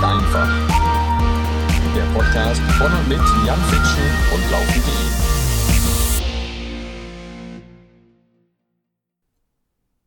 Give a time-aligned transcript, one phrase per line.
[0.00, 0.48] ist einfach.
[1.94, 4.02] Der Podcast von und mit Jan Fitschen
[4.32, 4.92] und Laufen.de.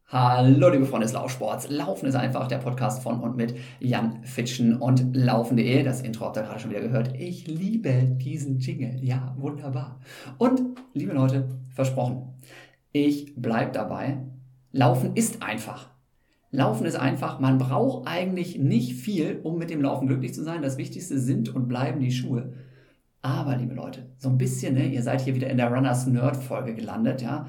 [0.07, 1.69] Hallo liebe Freunde des Laufsports.
[1.69, 5.83] Laufen ist einfach der Podcast von und mit Jan Fitschen und Laufen.de.
[5.83, 7.13] Das Intro habt ihr gerade schon wieder gehört.
[7.15, 8.97] Ich liebe diesen Jingle.
[9.03, 9.99] Ja, wunderbar.
[10.39, 10.61] Und
[10.93, 12.33] liebe Leute, versprochen,
[12.91, 14.17] ich bleibe dabei.
[14.71, 15.92] Laufen ist einfach.
[16.55, 17.39] Laufen ist einfach.
[17.39, 20.61] Man braucht eigentlich nicht viel, um mit dem Laufen glücklich zu sein.
[20.61, 22.53] Das Wichtigste sind und bleiben die Schuhe.
[23.23, 26.37] Aber, liebe Leute, so ein bisschen, ne, ihr seid hier wieder in der Runners Nerd
[26.37, 27.47] Folge gelandet, ja.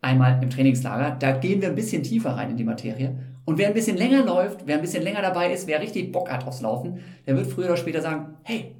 [0.00, 3.18] Einmal im Trainingslager, da gehen wir ein bisschen tiefer rein in die Materie.
[3.44, 6.30] Und wer ein bisschen länger läuft, wer ein bisschen länger dabei ist, wer richtig Bock
[6.30, 8.76] hat aufs Laufen, der wird früher oder später sagen, hey,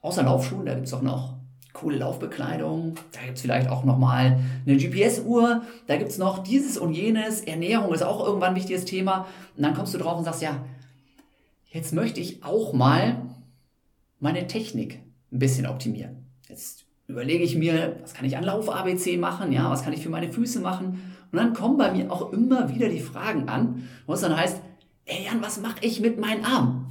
[0.00, 1.41] außer Laufschuhen, da gibt es doch noch
[1.72, 6.76] coole Laufbekleidung, da gibt es vielleicht auch nochmal eine GPS-Uhr, da gibt es noch dieses
[6.76, 9.26] und jenes, Ernährung ist auch irgendwann ein wichtiges Thema.
[9.56, 10.64] Und dann kommst du drauf und sagst, ja,
[11.70, 13.22] jetzt möchte ich auch mal
[14.20, 15.00] meine Technik
[15.32, 16.26] ein bisschen optimieren.
[16.48, 20.10] Jetzt überlege ich mir, was kann ich an Lauf-ABC machen, ja, was kann ich für
[20.10, 21.16] meine Füße machen.
[21.30, 24.60] Und dann kommen bei mir auch immer wieder die Fragen an, wo es dann heißt,
[25.06, 26.81] ey Jan, was mache ich mit meinen Armen?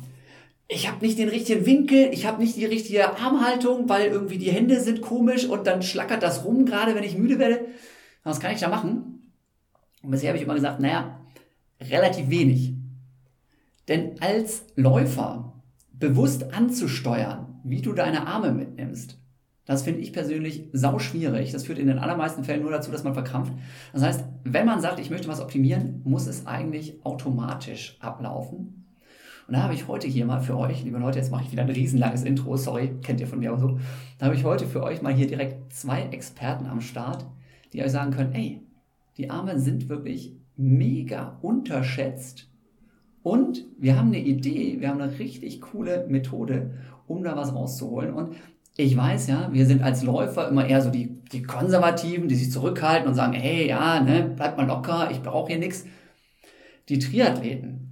[0.73, 4.51] Ich habe nicht den richtigen Winkel, ich habe nicht die richtige Armhaltung, weil irgendwie die
[4.51, 7.65] Hände sind komisch und dann schlackert das rum, gerade wenn ich müde werde.
[8.23, 9.33] Was kann ich da machen?
[10.01, 11.19] Und bisher habe ich immer gesagt, naja,
[11.81, 12.73] relativ wenig.
[13.89, 15.61] Denn als Läufer
[15.91, 19.17] bewusst anzusteuern, wie du deine Arme mitnimmst,
[19.65, 21.51] das finde ich persönlich sau schwierig.
[21.51, 23.53] Das führt in den allermeisten Fällen nur dazu, dass man verkrampft.
[23.91, 28.80] Das heißt, wenn man sagt, ich möchte was optimieren, muss es eigentlich automatisch ablaufen.
[29.51, 31.63] Und da habe ich heute hier mal für euch, liebe Leute, jetzt mache ich wieder
[31.63, 33.79] ein riesenlanges Intro, sorry, kennt ihr von mir auch so.
[34.17, 37.25] Da habe ich heute für euch mal hier direkt zwei Experten am Start,
[37.73, 38.61] die euch sagen können, ey,
[39.17, 42.47] die Arme sind wirklich mega unterschätzt.
[43.23, 48.13] Und wir haben eine Idee, wir haben eine richtig coole Methode, um da was rauszuholen.
[48.13, 48.37] Und
[48.77, 52.53] ich weiß ja, wir sind als Läufer immer eher so die, die Konservativen, die sich
[52.53, 55.85] zurückhalten und sagen, hey, ja, ne, bleib mal locker, ich brauche hier nichts.
[56.87, 57.90] Die Triathleten,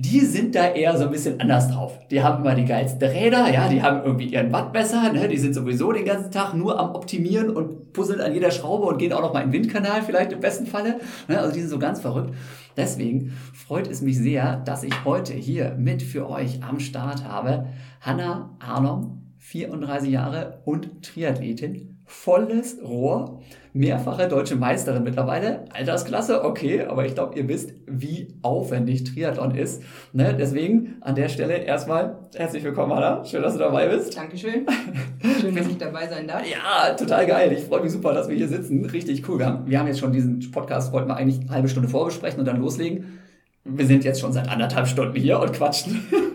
[0.00, 1.98] die sind da eher so ein bisschen anders drauf.
[2.10, 5.54] Die haben immer die geilsten Räder, ja, die haben irgendwie ihren Wattmesser, ne, die sind
[5.54, 9.20] sowieso den ganzen Tag nur am Optimieren und puzzeln an jeder Schraube und gehen auch
[9.20, 11.00] noch mal in den Windkanal vielleicht im besten Falle.
[11.28, 12.34] Ne, also die sind so ganz verrückt.
[12.76, 17.66] Deswegen freut es mich sehr, dass ich heute hier mit für euch am Start habe
[18.00, 23.40] Hanna Arnom, 34 Jahre und Triathletin, volles Rohr
[23.72, 25.64] mehrfache deutsche Meisterin mittlerweile.
[25.72, 29.82] Altersklasse, okay, aber ich glaube, ihr wisst, wie aufwendig Triathlon ist.
[30.12, 30.34] Ne?
[30.36, 33.24] Deswegen an der Stelle erstmal herzlich willkommen, Anna.
[33.24, 34.16] Schön, dass du dabei bist.
[34.16, 34.66] Dankeschön.
[35.40, 36.42] Schön, dass ich dabei sein darf.
[36.44, 37.52] Ja, total geil.
[37.52, 38.84] Ich freue mich super, dass wir hier sitzen.
[38.86, 39.38] Richtig cool.
[39.38, 42.40] Wir haben, wir haben jetzt schon diesen Podcast, wollten wir eigentlich eine halbe Stunde vorbesprechen
[42.40, 43.20] und dann loslegen.
[43.64, 46.02] Wir sind jetzt schon seit anderthalb Stunden hier und quatschen.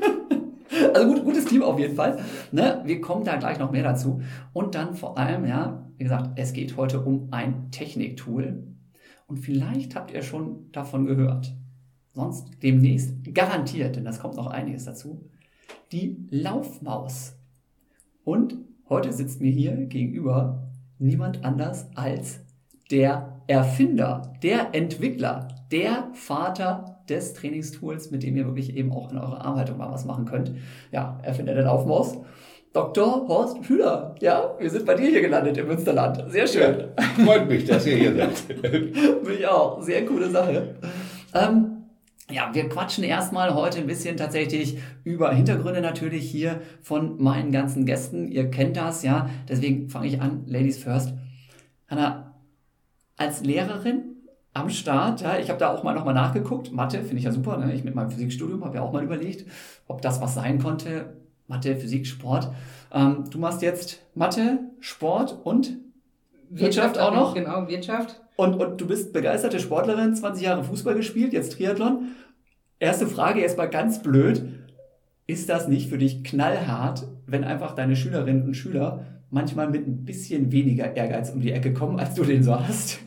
[0.96, 2.20] Also gut, gutes Team auf jeden Fall.
[2.54, 2.82] Ne?
[2.86, 4.22] Wir kommen da gleich noch mehr dazu.
[4.54, 8.64] Und dann vor allem, ja, wie gesagt, es geht heute um ein Techniktool.
[9.28, 11.54] Und vielleicht habt ihr schon davon gehört.
[12.14, 15.30] Sonst demnächst garantiert, denn das kommt noch einiges dazu.
[15.92, 17.36] Die Laufmaus.
[18.24, 18.58] Und
[18.88, 22.40] heute sitzt mir hier gegenüber niemand anders als
[22.90, 29.18] der Erfinder, der Entwickler, der Vater des Trainingstools, mit dem ihr wirklich eben auch in
[29.18, 30.52] eurer Armhaltung mal was machen könnt.
[30.92, 32.18] Ja, Erfinder der Laufmaus.
[32.74, 33.26] Dr.
[33.30, 36.26] Horst Schüler, ja, wir sind bei dir hier gelandet im Münsterland.
[36.28, 36.90] Sehr schön.
[36.98, 39.24] Ja, freut mich, dass ihr hier seid.
[39.26, 39.82] mich auch.
[39.82, 40.76] Sehr coole Sache.
[41.34, 41.76] Ähm,
[42.30, 47.86] ja, wir quatschen erstmal heute ein bisschen tatsächlich über Hintergründe natürlich hier von meinen ganzen
[47.86, 48.28] Gästen.
[48.28, 49.30] Ihr kennt das, ja.
[49.48, 50.44] Deswegen fange ich an.
[50.46, 51.14] Ladies first.
[51.88, 52.36] Hanna,
[53.16, 54.15] als Lehrerin
[54.56, 55.22] am Start.
[55.22, 56.72] Ja, ich habe da auch mal nochmal nachgeguckt.
[56.72, 57.58] Mathe finde ich ja super.
[57.58, 57.74] Ne?
[57.74, 59.46] Ich mit meinem Physikstudium habe ja auch mal überlegt,
[59.88, 61.18] ob das was sein konnte.
[61.48, 62.50] Mathe, Physik, Sport.
[62.92, 65.78] Ähm, du machst jetzt Mathe, Sport und
[66.50, 67.34] Wirtschaft, Wirtschaft auch noch.
[67.36, 68.22] Genau, Wirtschaft.
[68.38, 72.16] Und, und du bist begeisterte Sportlerin, 20 Jahre Fußball gespielt, jetzt Triathlon.
[72.80, 74.42] Erste Frage erstmal ganz blöd.
[75.28, 80.06] Ist das nicht für dich knallhart, wenn einfach deine Schülerinnen und Schüler manchmal mit ein
[80.06, 83.05] bisschen weniger Ehrgeiz um die Ecke kommen, als du den so hast?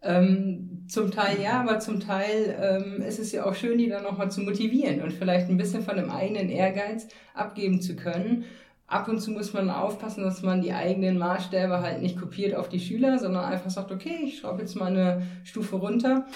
[0.00, 4.04] Ähm, zum Teil ja, aber zum Teil ähm, ist es ja auch schön, die dann
[4.04, 8.44] nochmal zu motivieren und vielleicht ein bisschen von dem eigenen Ehrgeiz abgeben zu können.
[8.86, 12.70] Ab und zu muss man aufpassen, dass man die eigenen Maßstäbe halt nicht kopiert auf
[12.70, 16.26] die Schüler, sondern einfach sagt, okay, ich schraube jetzt mal eine Stufe runter.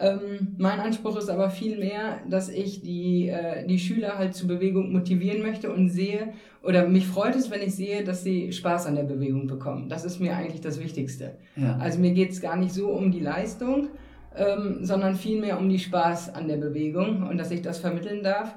[0.00, 4.48] Ähm, mein Anspruch ist aber viel mehr, dass ich die, äh, die Schüler halt zur
[4.48, 6.32] Bewegung motivieren möchte und sehe,
[6.62, 9.90] oder mich freut es, wenn ich sehe, dass sie Spaß an der Bewegung bekommen.
[9.90, 11.36] Das ist mir eigentlich das Wichtigste.
[11.54, 11.76] Ja.
[11.76, 13.88] Also mir geht es gar nicht so um die Leistung,
[14.34, 18.54] ähm, sondern vielmehr um die Spaß an der Bewegung und dass ich das vermitteln darf.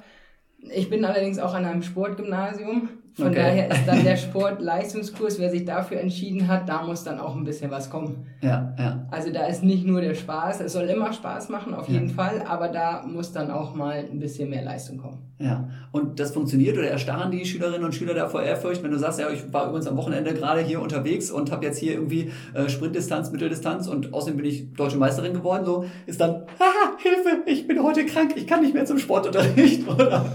[0.73, 2.87] Ich bin allerdings auch an einem Sportgymnasium.
[3.15, 3.35] Von Okay.
[3.35, 4.15] daher ist dann der
[4.63, 8.25] Sportleistungskurs, wer sich dafür entschieden hat, da muss dann auch ein bisschen was kommen.
[8.41, 9.05] Ja, ja.
[9.11, 11.93] Also da ist nicht nur der Spaß, es soll immer Spaß machen, auf Ja.
[11.95, 15.19] jeden Fall, aber da muss dann auch mal ein bisschen mehr Leistung kommen.
[15.43, 18.97] Ja, und das funktioniert oder erstarren die Schülerinnen und Schüler da vor Ehrfurcht, wenn du
[18.97, 22.31] sagst, ja, ich war übrigens am Wochenende gerade hier unterwegs und habe jetzt hier irgendwie
[22.53, 27.43] äh, Sprintdistanz, Mitteldistanz und außerdem bin ich deutsche Meisterin geworden, so ist dann, ah, Hilfe,
[27.45, 30.27] ich bin heute krank, ich kann nicht mehr zum Sportunterricht, oder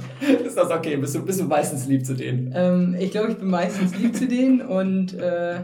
[0.45, 0.99] ist das okay?
[0.99, 2.53] Bist du, bist du meistens lieb zu denen?
[2.55, 5.61] Ähm, ich glaube, ich bin meistens lieb zu denen und äh,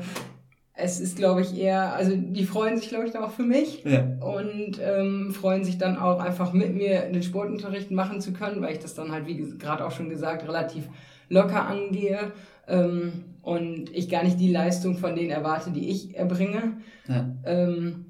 [0.77, 3.85] es ist, glaube ich, eher, also die freuen sich, glaube ich, dann auch für mich.
[3.85, 8.61] Ja, und ähm, freuen sich dann auch einfach mit mir den Sportunterricht machen zu können,
[8.61, 10.89] weil ich das dann halt, wie gerade auch schon gesagt, relativ
[11.29, 12.33] locker angehe
[12.67, 16.79] ähm, und ich gar nicht die Leistung von denen erwarte, die ich erbringe.
[17.07, 18.07] ja, Ähm,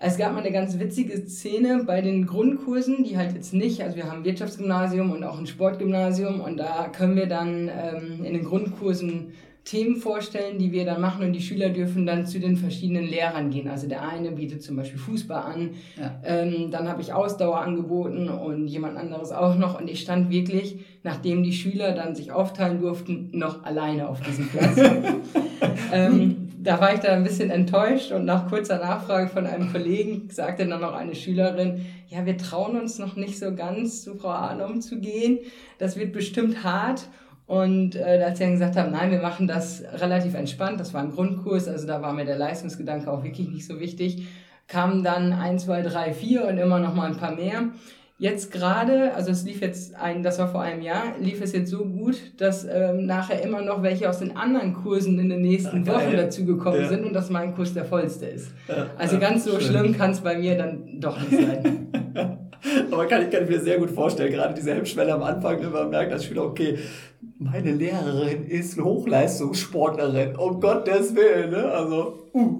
[0.00, 3.96] es gab mal eine ganz witzige Szene bei den Grundkursen, die halt jetzt nicht, also
[3.96, 8.34] wir haben ein Wirtschaftsgymnasium und auch ein Sportgymnasium und da können wir dann ähm, in
[8.34, 9.32] den Grundkursen
[9.68, 13.50] Themen vorstellen, die wir dann machen und die Schüler dürfen dann zu den verschiedenen Lehrern
[13.50, 13.68] gehen.
[13.68, 15.70] Also der eine bietet zum Beispiel Fußball an,
[16.00, 16.18] ja.
[16.24, 19.78] ähm, dann habe ich Ausdauer angeboten und jemand anderes auch noch.
[19.78, 24.48] Und ich stand wirklich, nachdem die Schüler dann sich aufteilen durften, noch alleine auf diesem
[24.48, 24.78] Platz.
[25.92, 30.30] ähm, da war ich dann ein bisschen enttäuscht und nach kurzer Nachfrage von einem Kollegen
[30.30, 34.30] sagte dann noch eine Schülerin, ja, wir trauen uns noch nicht so ganz zu Frau
[34.30, 35.40] Arnom zu gehen.
[35.76, 37.08] Das wird bestimmt hart.
[37.48, 41.02] Und äh, als sie dann gesagt haben, nein, wir machen das relativ entspannt, das war
[41.02, 44.26] ein Grundkurs, also da war mir der Leistungsgedanke auch wirklich nicht so wichtig,
[44.68, 47.70] kamen dann 1, 2, 3, 4 und immer noch mal ein paar mehr.
[48.20, 51.70] Jetzt gerade, also es lief jetzt ein, das war vor einem Jahr, lief es jetzt
[51.70, 55.88] so gut, dass ähm, nachher immer noch welche aus den anderen Kursen in den nächsten
[55.88, 55.94] Ah.
[55.94, 56.88] Wochen dazugekommen Ja.
[56.88, 58.50] sind und dass mein Kurs der vollste ist.
[58.68, 59.62] Ja, Also ja, ganz so schön.
[59.70, 61.86] schlimm kann es bei mir dann doch nicht sein.
[62.90, 65.70] Aber kann ich, kann ich mir sehr gut vorstellen, gerade diese Hemmschwelle am Anfang, wenn
[65.70, 66.76] man merkt als Schüler, okay,
[67.38, 71.64] meine Lehrerin ist Hochleistungssportlerin, um Gottes Willen, ne?
[71.64, 72.58] Also, uh.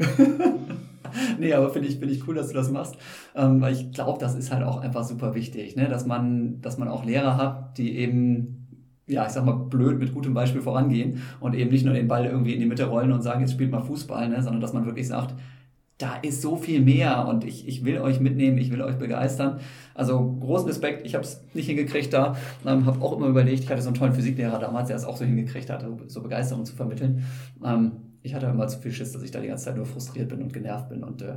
[1.38, 2.96] nee, aber finde ich, finde ich cool, dass du das machst,
[3.34, 5.88] ähm, weil ich glaube, das ist halt auch einfach super wichtig, ne?
[5.88, 8.58] dass, man, dass man auch Lehrer hat, die eben
[9.08, 12.26] ja, ich sag mal, blöd mit gutem Beispiel vorangehen und eben nicht nur den Ball
[12.26, 14.84] irgendwie in die Mitte rollen und sagen, jetzt spielt mal Fußball, ne, sondern dass man
[14.84, 15.34] wirklich sagt,
[15.98, 19.58] da ist so viel mehr und ich, ich will euch mitnehmen, ich will euch begeistern.
[19.94, 23.70] Also großen Respekt, ich habe es nicht hingekriegt da, ähm, habe auch immer überlegt, ich
[23.70, 26.76] hatte so einen tollen Physiklehrer damals, der es auch so hingekriegt hat, so Begeisterung zu
[26.76, 27.24] vermitteln.
[27.64, 27.92] Ähm,
[28.22, 30.40] ich hatte immer zu viel Schiss, dass ich da die ganze Zeit nur frustriert bin
[30.40, 31.34] und genervt bin und äh,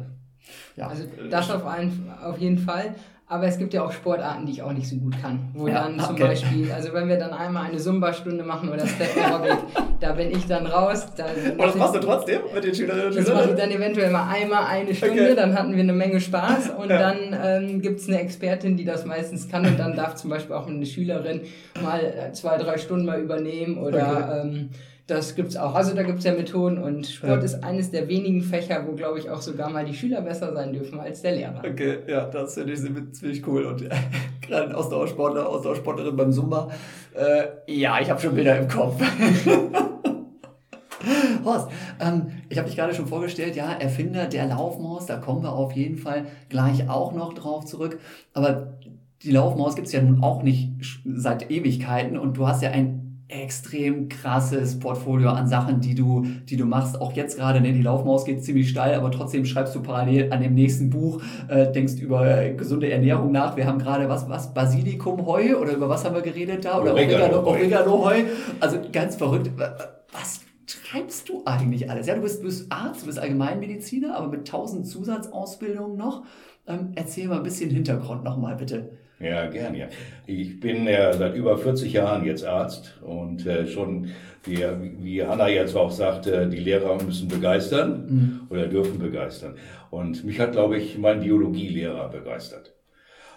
[0.75, 0.87] ja.
[0.87, 2.95] Also das auf, einen, auf jeden Fall.
[3.31, 5.39] Aber es gibt ja auch Sportarten, die ich auch nicht so gut kann.
[5.53, 6.23] Wo Ja, dann zum okay.
[6.27, 9.57] Beispiel, also wenn wir dann einmal eine Zumba-Stunde machen oder Step Aerobic,
[10.01, 11.07] da bin ich dann raus.
[11.15, 13.57] Dann Und das machst du trotzdem mit den Schülerinnen und Das mache ich Schülern?
[13.57, 15.35] dann eventuell mal einmal eine Stunde, Okay.
[15.35, 16.97] dann hatten wir eine Menge Spaß und Ja.
[16.99, 20.53] dann ähm, gibt es eine Expertin, die das meistens kann und dann darf zum Beispiel
[20.53, 21.39] auch eine Schülerin
[21.81, 24.71] mal äh, zwei, drei Stunden mal übernehmen oder ähm,
[25.11, 25.75] das gibt's auch.
[25.75, 27.45] Also da gibt's ja Methoden und Sport Ja.
[27.45, 30.71] ist eines der wenigen Fächer, wo glaube ich auch sogar mal die Schüler besser sein
[30.73, 31.59] dürfen als der Lehrer.
[31.59, 32.79] Okay, ja, das finde ich
[33.13, 33.65] ziemlich cool.
[33.65, 33.83] Und
[34.41, 36.69] gerade ein Ausdauersportler, Ausdauersportlerin beim Zumba.
[37.13, 39.01] Äh, ja, ich habe schon Bilder im Kopf.
[41.43, 41.69] Horst,
[41.99, 45.71] ähm, ich habe dich gerade schon vorgestellt, ja, Erfinder der Laufmaus, da kommen wir auf
[45.73, 47.99] jeden Fall gleich auch noch drauf zurück.
[48.33, 48.73] Aber
[49.23, 50.69] die Laufmaus gibt es ja nun auch nicht
[51.05, 53.00] seit Ewigkeiten und du hast ja ein
[53.31, 56.99] extrem krasses Portfolio an Sachen, die du, die du machst.
[56.99, 60.41] Auch jetzt gerade, ne, die Laufmaus geht ziemlich steil, aber trotzdem schreibst du parallel an
[60.41, 63.55] dem nächsten Buch, äh, denkst über äh, gesunde Ernährung nach.
[63.55, 66.79] Wir haben gerade was, was, Basilikumheu oder über was haben wir geredet da?
[66.79, 67.49] Oder Oregano-Heu.
[67.49, 68.23] Oregano-Heu.
[68.59, 69.49] Also ganz verrückt.
[70.11, 72.07] Was treibst du eigentlich alles?
[72.07, 76.23] Ja, du bist, du bist Arzt, du bist Allgemeinmediziner, aber mit tausend Zusatzausbildungen noch.
[76.67, 78.91] Ähm, erzähl mal ein bisschen Hintergrund nochmal, bitte.
[79.21, 79.87] Ja, gern, ja.
[80.25, 84.09] Ich bin ja seit über 40 Jahren jetzt Arzt und äh, schon,
[84.43, 84.65] wie,
[84.99, 89.55] wie Hanna jetzt auch sagte, die Lehrer müssen begeistern oder dürfen begeistern.
[89.91, 92.73] Und mich hat, glaube ich, mein Biologielehrer begeistert.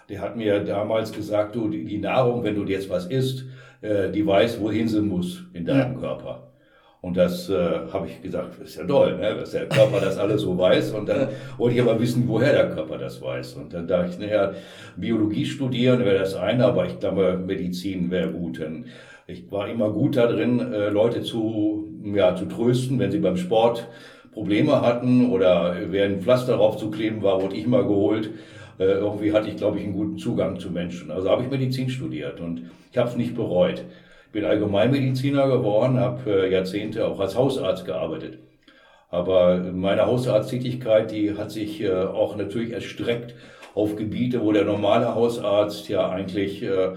[0.09, 3.45] Der hat mir damals gesagt, du, die, die Nahrung, wenn du jetzt was isst,
[3.81, 6.51] äh, die weiß, wohin sie muss in deinem Körper.
[7.05, 7.53] Und das äh,
[7.93, 9.35] habe ich gesagt, ist ja toll, ne?
[9.35, 10.93] dass der Körper das alles so weiß.
[10.93, 13.53] Und dann wollte ich aber wissen, woher der Körper das weiß.
[13.57, 14.53] Und dann dachte ich, naja,
[14.97, 18.59] Biologie studieren wäre das eine, aber ich glaube, Medizin wäre gut.
[18.59, 18.85] Denn
[19.27, 23.37] ich war immer gut da drin, äh, Leute zu, ja, zu trösten, wenn sie beim
[23.37, 23.87] Sport
[24.31, 28.31] Probleme hatten oder wer ein Pflaster draufzukleben war, wurde ich mal geholt.
[28.79, 31.11] Äh, irgendwie hatte ich, glaube ich, einen guten Zugang zu Menschen.
[31.11, 33.85] Also habe ich Medizin studiert und ich habe es nicht bereut.
[34.35, 38.39] Bin Allgemeinmediziner geworden, habe äh, Jahrzehnte auch als Hausarzt gearbeitet.
[39.09, 43.33] Aber meine Hausarzttätigkeit, die hat sich äh, auch natürlich erstreckt
[43.75, 46.95] auf Gebiete, wo der normale Hausarzt ja eigentlich äh,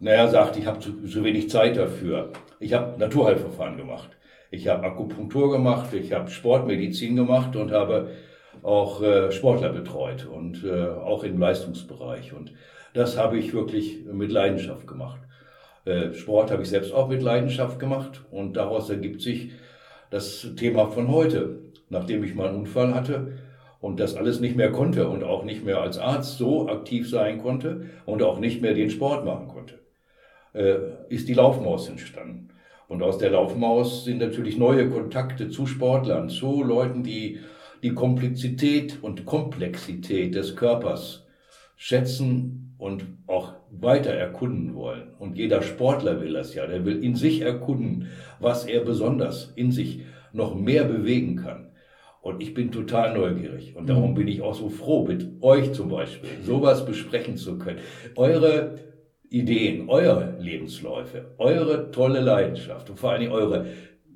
[0.00, 2.32] naja, sagt, ich habe zu, zu wenig Zeit dafür.
[2.58, 4.10] Ich habe Naturheilverfahren gemacht.
[4.50, 8.10] Ich habe Akupunktur gemacht, ich habe Sportmedizin gemacht und habe
[8.64, 12.32] auch äh, Sportler betreut und äh, auch im Leistungsbereich.
[12.32, 12.52] Und
[12.92, 15.20] das habe ich wirklich mit Leidenschaft gemacht.
[15.84, 19.50] Äh, Sport habe ich selbst auch mit Leidenschaft gemacht und daraus ergibt sich
[20.10, 21.58] das Thema von heute.
[21.88, 23.38] Nachdem ich mal einen Unfall hatte
[23.80, 27.42] und das alles nicht mehr konnte und auch nicht mehr als Arzt so aktiv sein
[27.42, 29.80] konnte und auch nicht mehr den Sport machen konnte,
[30.54, 30.76] äh,
[31.08, 32.48] ist die Laufmaus entstanden.
[32.88, 37.40] Und aus der Laufmaus sind natürlich neue Kontakte zu Sportlern, zu Leuten, die
[37.82, 41.26] die Komplexität und Komplexität des Körpers
[41.76, 45.14] schätzen und auch weiter erkunden wollen.
[45.18, 46.66] Und jeder Sportler will das ja.
[46.66, 50.02] Der will in sich erkunden, was er besonders in sich
[50.32, 51.68] noch mehr bewegen kann.
[52.20, 53.74] Und ich bin total neugierig.
[53.74, 54.14] Und darum mhm.
[54.14, 57.80] bin ich auch so froh, mit euch zum Beispiel sowas besprechen zu können.
[58.14, 58.78] Eure
[59.28, 63.66] Ideen, eure Lebensläufe, eure tolle Leidenschaft und vor allen Dingen eure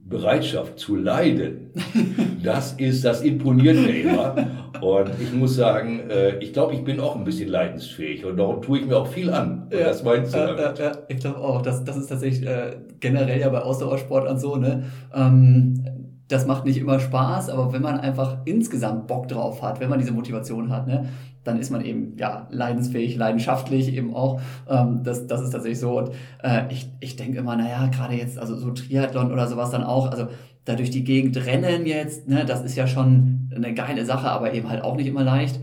[0.09, 1.73] Bereitschaft zu leiden,
[2.43, 4.35] das ist, das imponiert mir immer.
[4.81, 8.63] Und ich muss sagen, äh, ich glaube, ich bin auch ein bisschen leidensfähig und darum
[8.63, 9.67] tue ich mir auch viel an.
[9.73, 10.79] Ja, das meinst du damit?
[10.79, 14.57] Äh, äh, ich glaube auch, das, das ist tatsächlich äh, generell ja bei Ausdauersportlern so,
[14.57, 14.85] ne?
[15.15, 15.85] Ähm,
[16.29, 20.01] das macht nicht immer Spaß, aber wenn man einfach insgesamt Bock drauf hat, wenn man
[20.01, 21.09] diese Motivation hat, ne,
[21.47, 24.41] dann ist man eben ja leidensfähig, leidenschaftlich eben auch.
[24.69, 25.99] Ähm, das, das ist tatsächlich so.
[25.99, 26.11] Und
[26.43, 30.11] äh, ich, ich denke immer, naja, gerade jetzt, also so Triathlon oder sowas dann auch,
[30.11, 30.27] also
[30.65, 34.53] da durch die Gegend rennen jetzt, ne, das ist ja schon eine geile Sache, aber
[34.53, 35.61] eben halt auch nicht immer leicht.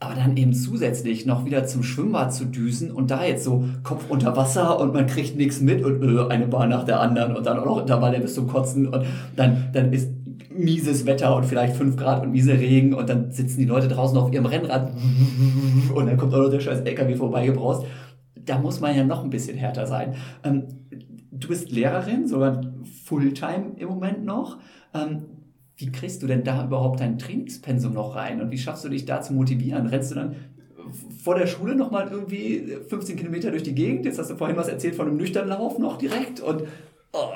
[0.00, 4.04] Aber dann eben zusätzlich noch wieder zum Schwimmbad zu düsen und da jetzt so Kopf
[4.08, 7.46] unter Wasser und man kriegt nichts mit und äh, eine Bahn nach der anderen und
[7.46, 10.10] dann auch noch Intervalle bis zum Kotzen und dann, dann ist
[10.50, 14.16] mieses Wetter und vielleicht 5 Grad und miese Regen und dann sitzen die Leute draußen
[14.16, 14.92] auf ihrem Rennrad
[15.94, 17.84] und dann kommt auch noch der scheiß LKW vorbeigebraust.
[18.34, 20.14] Da muss man ja noch ein bisschen härter sein.
[20.42, 20.64] Ähm,
[21.30, 22.60] du bist Lehrerin, sogar
[23.04, 24.58] Fulltime im Moment noch.
[24.92, 25.24] Ähm,
[25.76, 29.04] wie kriegst du denn da überhaupt dein Trainingspensum noch rein und wie schaffst du dich
[29.06, 29.86] da zu motivieren?
[29.86, 30.36] Rennst du dann
[31.22, 34.04] vor der Schule nochmal irgendwie 15 Kilometer durch die Gegend?
[34.04, 36.64] Jetzt hast du vorhin was erzählt von einem nüchternen Lauf noch direkt und
[37.12, 37.30] oh.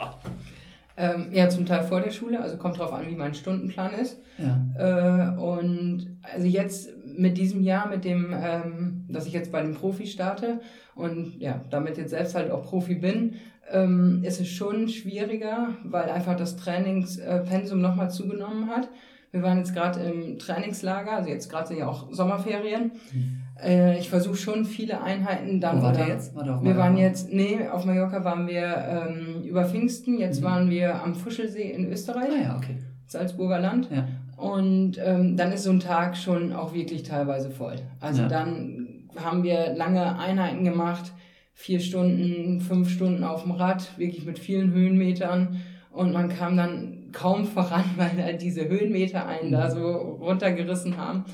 [1.01, 4.21] Ähm, ja, zum Teil vor der Schule, also kommt drauf an, wie mein Stundenplan ist.
[4.37, 5.37] Ja.
[5.37, 9.75] Äh, und also jetzt mit diesem Jahr, mit dem, ähm, dass ich jetzt bei den
[9.75, 10.61] Profis starte
[10.97, 13.35] und ja, damit jetzt selbst halt auch Profi bin,
[13.71, 18.89] ähm, ist es schon schwieriger, weil einfach das Trainingspensum nochmal zugenommen hat.
[19.31, 22.93] Wir waren jetzt gerade im Trainingslager, also jetzt gerade sind ja auch Sommerferien.
[23.13, 23.43] Mhm.
[23.63, 25.79] Äh, ich versuche schon viele Einheiten dann.
[25.79, 26.35] Wo war der jetzt?
[26.35, 30.45] War der wir waren jetzt, nee, auf Mallorca waren wir ähm, über Pfingsten, jetzt mhm.
[30.45, 32.31] waren wir am Fuschelsee in Österreich.
[32.31, 32.77] Ah ja, okay.
[33.07, 33.89] Salzburger Land.
[33.91, 34.07] Ja.
[34.37, 37.77] Und ähm, dann ist so ein Tag schon auch wirklich teilweise voll.
[38.01, 38.29] Also ja.
[38.29, 41.13] dann haben wir lange Einheiten gemacht,
[41.55, 45.61] vier Stunden, fünf Stunden auf dem Rad, wirklich mit vielen Höhenmetern.
[45.91, 49.53] Und man kam dann kaum voran, weil halt diese Höhenmeter einen mhm.
[49.53, 49.91] da so
[50.21, 51.25] runtergerissen haben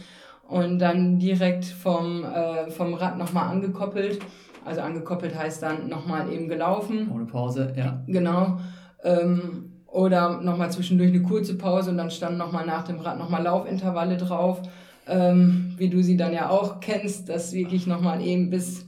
[0.49, 4.21] und dann direkt vom, äh, vom Rad nochmal angekoppelt.
[4.65, 7.11] Also angekoppelt heißt dann nochmal eben gelaufen.
[7.13, 8.03] Ohne Pause, ja.
[8.07, 8.59] Genau.
[9.03, 13.43] Ähm, oder nochmal zwischendurch eine kurze Pause und dann standen nochmal nach dem Rad nochmal
[13.43, 14.63] Laufintervalle drauf.
[15.07, 18.87] Ähm, wie du sie dann ja auch kennst, dass wirklich nochmal eben bis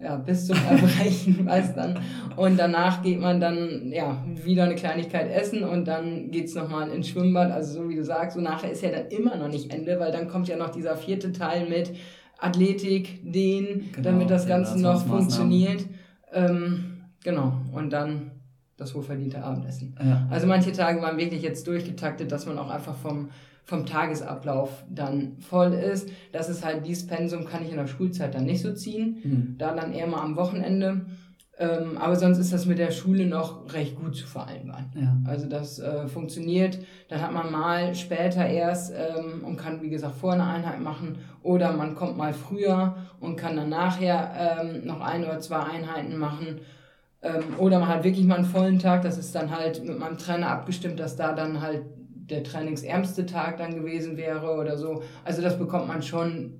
[0.00, 1.98] ja, bis zum Erbrechen, weiß dann.
[2.36, 7.08] Und danach geht man dann, ja, wieder eine Kleinigkeit essen und dann geht's nochmal ins
[7.08, 7.50] Schwimmbad.
[7.50, 10.10] Also so wie du sagst, so nachher ist ja dann immer noch nicht Ende, weil
[10.10, 11.92] dann kommt ja noch dieser vierte Teil mit
[12.40, 15.84] Athletik, den, genau, damit das Ganze noch funktioniert.
[16.32, 17.52] Ähm, genau.
[17.72, 18.32] Und dann
[18.76, 19.94] das wohlverdiente Abendessen.
[20.02, 20.26] Ja.
[20.30, 23.28] Also manche Tage waren wirklich jetzt durchgetaktet, dass man auch einfach vom
[23.70, 26.10] vom Tagesablauf dann voll ist.
[26.32, 29.54] Das ist halt, dieses Pensum kann ich in der Schulzeit dann nicht so ziehen, mhm.
[29.58, 31.06] da dann eher mal am Wochenende.
[31.60, 34.86] Ähm, aber sonst ist das mit der Schule noch recht gut zu vereinbaren.
[34.94, 35.14] Ja.
[35.30, 36.78] Also das äh, funktioniert.
[37.08, 41.18] Dann hat man mal später erst ähm, und kann, wie gesagt, vor eine Einheit machen.
[41.42, 46.16] Oder man kommt mal früher und kann dann nachher ähm, noch ein oder zwei Einheiten
[46.16, 46.60] machen.
[47.20, 49.02] Ähm, oder man hat wirklich mal einen vollen Tag.
[49.02, 51.82] Das ist dann halt mit meinem Trainer abgestimmt, dass da dann halt
[52.30, 55.02] der trainingsärmste Tag dann gewesen wäre oder so.
[55.24, 56.54] Also das bekommt man schon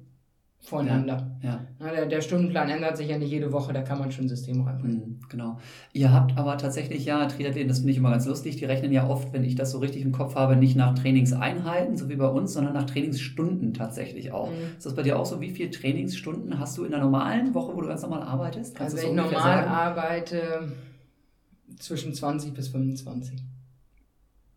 [0.60, 1.36] voneinander.
[1.42, 1.60] Ja.
[1.80, 1.90] ja.
[1.90, 4.60] Der, der, Stundenplan ändert sich ja nicht jede Woche, da kann man schon ein System
[4.60, 4.98] reinbringen.
[4.98, 5.58] Mhm, genau.
[5.92, 9.08] Ihr habt aber tatsächlich, ja, Triathleten, das finde ich immer ganz lustig, die rechnen ja
[9.08, 12.28] oft, wenn ich das so richtig im Kopf habe, nicht nach Trainingseinheiten, so wie bei
[12.28, 14.50] uns, sondern nach Trainingsstunden tatsächlich auch.
[14.50, 14.76] Mhm.
[14.76, 15.40] Ist das bei dir auch so?
[15.40, 18.74] Wie viele Trainingsstunden hast du in einer normalen Woche, wo du ganz normal arbeitest?
[18.74, 19.68] Kannst also wenn so ich normal sagen?
[19.68, 20.72] arbeite,
[21.78, 23.42] zwischen 20 bis 25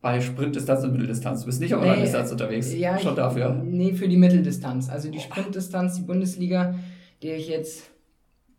[0.03, 1.39] bei Sprintdistanz und Mitteldistanz.
[1.39, 2.73] Du bist nicht auf nee, Langdistanz unterwegs.
[2.73, 3.53] Ja, schon dafür.
[3.63, 4.89] Nee, für die Mitteldistanz.
[4.89, 6.75] Also die Sprintdistanz, die Bundesliga,
[7.23, 7.89] die ich jetzt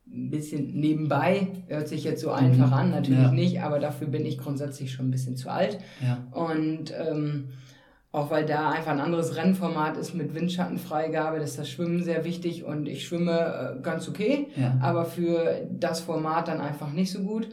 [0.07, 3.31] ein bisschen nebenbei, hört sich jetzt so einfach an, natürlich Ja.
[3.31, 5.79] nicht, aber dafür bin ich grundsätzlich schon ein bisschen zu alt.
[6.03, 6.27] Ja.
[6.33, 7.51] Und ähm,
[8.11, 12.65] auch weil da einfach ein anderes Rennformat ist mit Windschattenfreigabe, ist das Schwimmen sehr wichtig
[12.65, 14.79] und ich schwimme äh, ganz okay, Ja.
[14.81, 17.49] aber für das Format dann einfach nicht so gut.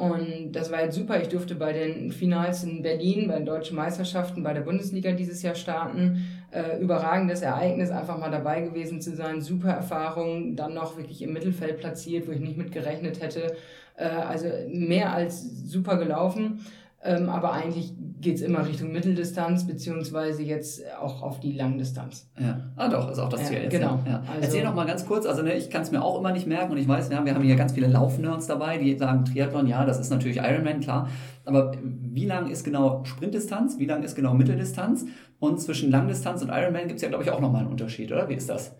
[0.00, 1.20] Und das war jetzt super.
[1.20, 5.42] Ich durfte bei den Finals in Berlin, bei den deutschen Meisterschaften, bei der Bundesliga dieses
[5.42, 6.24] Jahr starten.
[6.52, 9.42] Äh, überragendes Ereignis, einfach mal dabei gewesen zu sein.
[9.42, 13.54] Super Erfahrung, dann noch wirklich im Mittelfeld platziert, wo ich nicht mit gerechnet hätte.
[13.94, 16.64] Äh, also mehr als super gelaufen.
[17.02, 22.28] Ähm, aber eigentlich geht's immer Richtung Mitteldistanz, beziehungsweise jetzt auch auf die Langdistanz.
[22.38, 23.70] Ja, ah doch, ist auch das Ja, Ziel jetzt.
[23.70, 23.98] genau.
[24.04, 24.10] Ja.
[24.12, 24.16] Ja.
[24.28, 26.46] Also- Erzähl noch mal ganz kurz, also ne, ich kann es mir auch immer nicht
[26.46, 29.66] merken und ich weiß, ja, wir haben hier ganz viele Laufnerds dabei, die sagen Triathlon,
[29.66, 31.08] ja, das ist natürlich Ironman, klar.
[31.46, 35.06] Aber wie lang ist genau Sprintdistanz, wie lang ist genau Mitteldistanz?
[35.38, 38.28] Und zwischen Langdistanz und Ironman gibt es ja, glaube ich, auch nochmal einen Unterschied, oder?
[38.28, 38.76] Wie ist das?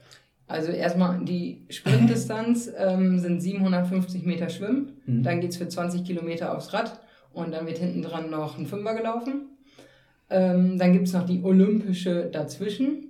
[0.46, 5.22] Also erstmal die Sprintdistanz ähm, sind 750 Meter Schwimmen, Mhm.
[5.22, 7.00] dann geht's für 20 Kilometer aufs Rad
[7.32, 9.50] und dann wird hinten dran noch ein Fünfer gelaufen.
[10.28, 13.06] Ähm, dann gibt's noch die olympische dazwischen.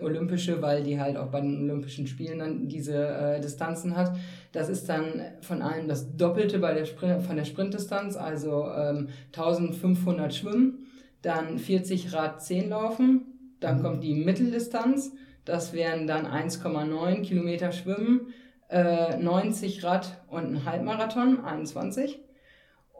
[0.00, 4.16] Olympische, weil die halt auch bei den Olympischen Spielen dann diese äh, Distanzen hat.
[4.52, 9.08] Das ist dann von allem das Doppelte bei der Sprint, von der Sprintdistanz, also ähm,
[9.34, 10.86] 1500 Schwimmen,
[11.20, 15.12] dann 40 Rad 10 laufen, dann kommt die Mitteldistanz,
[15.44, 18.32] das wären dann 1,9 Kilometer Schwimmen,
[18.68, 22.21] äh, 90 Rad und ein Halbmarathon, 21.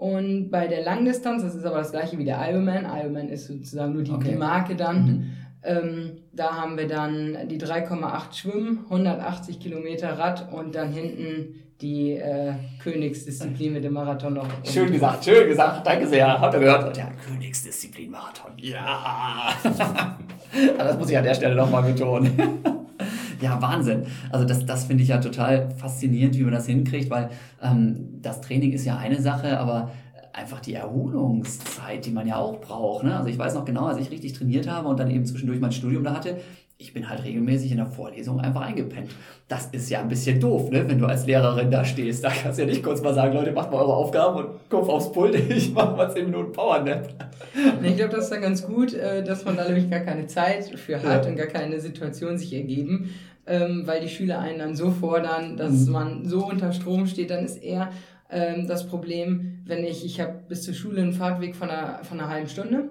[0.02, 3.92] Und bei der Langdistanz, das ist aber das gleiche wie der Ironman, Ironman ist sozusagen
[3.92, 4.30] nur die, Okay.
[4.30, 5.30] die Marke dann, Mhm.
[5.62, 12.14] ähm, da haben wir dann die 3,8 Schwimmen, 180 Kilometer Rad und dann hinten die
[12.16, 14.48] äh, Königsdisziplin mit dem Marathon noch.
[14.64, 15.86] Schön gesagt, schön gesagt.
[15.86, 16.40] Danke sehr.
[16.40, 16.96] Habt ihr gehört?
[16.96, 18.50] Der Königsdisziplin Marathon.
[18.56, 19.52] Ja.
[20.78, 22.32] das muss ich an der Stelle nochmal betonen.
[23.42, 24.04] Ja, Wahnsinn.
[24.30, 27.28] Also das, das finde ich ja total faszinierend, wie man das hinkriegt, weil
[27.62, 29.90] ähm, das Training ist ja eine Sache, aber
[30.32, 33.04] einfach die Erholungszeit, die man ja auch braucht.
[33.04, 33.14] Ne?
[33.16, 35.72] Also ich weiß noch genau, als ich richtig trainiert habe und dann eben zwischendurch mein
[35.72, 36.36] Studium da hatte,
[36.78, 39.10] ich bin halt regelmäßig in der Vorlesung einfach eingepennt.
[39.46, 40.88] Das ist ja ein bisschen doof, ne?
[40.88, 42.24] wenn du als Lehrerin da stehst.
[42.24, 44.88] Da kannst du ja nicht kurz mal sagen, Leute, macht mal eure Aufgaben und Kopf
[44.88, 47.08] aufs Pult, ich mach mal 10 Minuten Powernap.
[47.84, 50.64] Ich glaube, das ist dann ganz gut, äh, dass man da nämlich gar keine Zeit
[50.76, 51.30] für hat Ja.
[51.30, 53.10] und gar keine Situation sich ergeben,
[53.46, 55.92] ähm, weil die Schüler einen dann so fordern, dass Mhm.
[55.92, 57.90] man so unter Strom steht, dann ist eher
[58.30, 62.18] ähm, das Problem, wenn ich, ich habe bis zur Schule einen Fahrtweg von einer, von
[62.20, 62.88] einer halben Stunde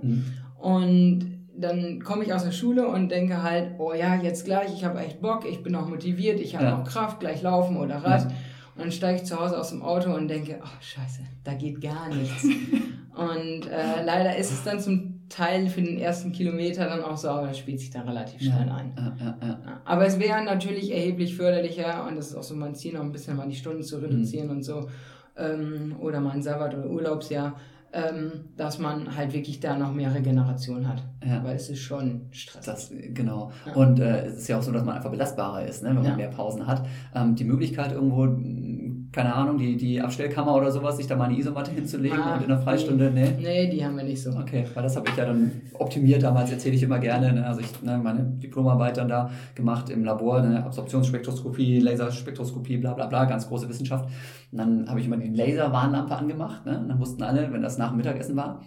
[0.59, 4.83] und dann komme ich aus der Schule und denke halt, oh ja, jetzt gleich, ich
[4.85, 6.77] habe echt Bock, ich bin auch motiviert, ich habe Ja.
[6.79, 8.21] auch Kraft, gleich laufen oder Rad.
[8.23, 8.27] Ja.
[8.75, 11.81] Und dann steige ich zu Hause aus dem Auto und denke, ach scheiße, da geht
[11.81, 12.43] gar nichts.
[13.15, 17.29] und äh, leider ist es dann zum Teil für den ersten Kilometer dann auch so,
[17.29, 18.93] aber das spielt sich dann relativ schnell ein.
[18.95, 19.47] Ja, ja, ja.
[19.65, 23.01] Ja, Aber es wäre natürlich erheblich förderlicher und das ist auch so mein Ziel, noch
[23.01, 24.89] ein bisschen mal die Stunden zu reduzieren und so.
[25.37, 27.55] Ähm, oder mal ein Sabbat- oder Urlaubsjahr,
[27.93, 31.03] ähm, dass man halt wirklich da noch mehr Regeneration hat.
[31.25, 31.43] Ja.
[31.43, 32.65] Weil es ist schon stressig.
[32.65, 33.51] Das, genau.
[33.65, 33.73] Ja.
[33.73, 36.17] Und äh, es ist ja auch so, dass man einfach belastbarer ist, ne, wenn man
[36.17, 36.85] mehr Pausen hat.
[37.15, 38.27] Ähm, die Möglichkeit irgendwo,
[39.11, 42.43] keine Ahnung, die, die Abstellkammer oder sowas, sich da mal eine Isomatte hinzulegen Ah, und
[42.43, 43.37] in der Freistunde, ne?
[43.41, 44.29] Nee, die haben wir nicht so.
[44.31, 47.33] Okay, weil das habe ich ja dann optimiert damals, erzähle ich immer gerne.
[47.33, 47.45] Ne?
[47.45, 50.63] Also ich ne, meine Diplomarbeit dann da gemacht im Labor, ne?
[50.63, 54.05] Absorptionsspektroskopie, Laserspektroskopie, bla bla bla, ganz große Wissenschaft.
[54.51, 56.65] Und dann habe ich immer die Laserwarnlampe angemacht.
[56.65, 56.79] Ne?
[56.79, 58.61] Und dann wussten alle, wenn das nach dem Mittagessen war,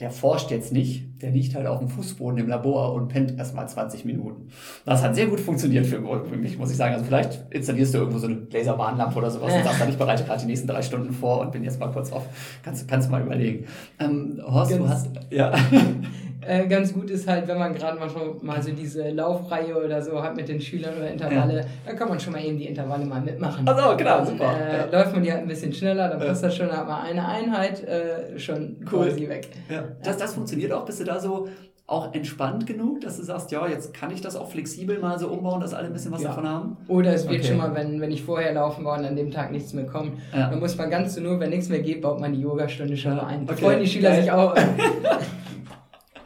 [0.00, 3.68] der forscht jetzt nicht, der liegt halt auf dem Fußboden im Labor und pennt erstmal
[3.68, 4.48] 20 Minuten.
[4.84, 6.94] Das hat sehr gut funktioniert für mich, muss ich sagen.
[6.94, 10.24] Also vielleicht installierst du irgendwo so eine Laserwarnlampe oder sowas und sagst dann, ich bereite
[10.24, 12.24] gerade die nächsten drei Stunden vor und bin jetzt mal kurz auf.
[12.62, 13.66] Kannst, kannst du mal überlegen.
[14.00, 15.52] Ähm, Horst, du Ganz- hast, ja.
[16.46, 20.00] Äh, ganz gut ist halt, wenn man gerade mal schon mal so diese Laufreihe oder
[20.02, 23.04] so hat mit den Schülern oder Intervalle, da kann man schon mal eben die Intervalle
[23.04, 23.66] mal mitmachen.
[23.66, 24.54] Also, genau, Dann, super.
[24.56, 24.98] Äh, Ja.
[24.98, 26.26] Läuft man die halt ein bisschen schneller, dann Ja.
[26.26, 29.06] passt das schon, hat man eine Einheit äh, schon Cool.
[29.08, 29.48] quasi weg.
[29.68, 29.84] Ja.
[30.02, 30.84] Das, das funktioniert auch.
[30.84, 31.48] Bist du da so
[31.86, 35.28] auch entspannt genug, dass du sagst, ja, jetzt kann ich das auch flexibel mal so
[35.28, 36.28] umbauen, dass alle ein bisschen was Ja.
[36.30, 36.76] davon haben?
[36.88, 37.48] Oder es wird Okay.
[37.48, 40.12] schon mal, wenn, wenn ich vorher laufen war und an dem Tag nichts mehr kommt,
[40.34, 40.48] Ja.
[40.48, 43.16] dann muss man ganz zur Not, wenn nichts mehr geht, baut man die Yogastunde schon
[43.18, 43.22] Ja.
[43.24, 43.44] mal ein.
[43.46, 43.64] Da Okay.
[43.64, 44.54] freuen die Schüler sich auch.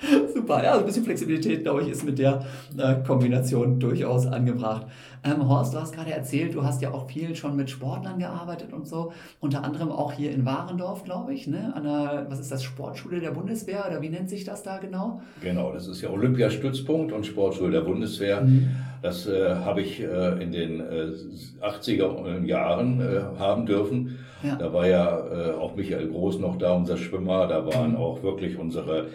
[0.34, 2.44] Super, ja, also ein bisschen Flexibilität, glaube ich, ist mit der
[2.76, 4.86] äh, Kombination durchaus angebracht.
[5.24, 8.72] Ähm, Horst, du hast gerade erzählt, du hast ja auch viel schon mit Sportlern gearbeitet
[8.72, 11.72] und so, unter anderem auch hier in Warendorf, glaube ich, ne?
[11.74, 15.20] an der, was ist das, Sportschule der Bundeswehr oder wie nennt sich das da genau?
[15.40, 18.42] Genau, das ist ja Olympiastützpunkt und Sportschule der Bundeswehr.
[18.42, 18.68] Mhm.
[19.02, 21.12] Das äh, habe ich äh, in den äh,
[21.62, 24.18] 80er Jahren äh, haben dürfen.
[24.42, 24.56] Ja.
[24.56, 27.46] Da war ja äh, auch Michael Groß noch da, unser Schwimmer.
[27.46, 29.08] Da waren auch wirklich unsere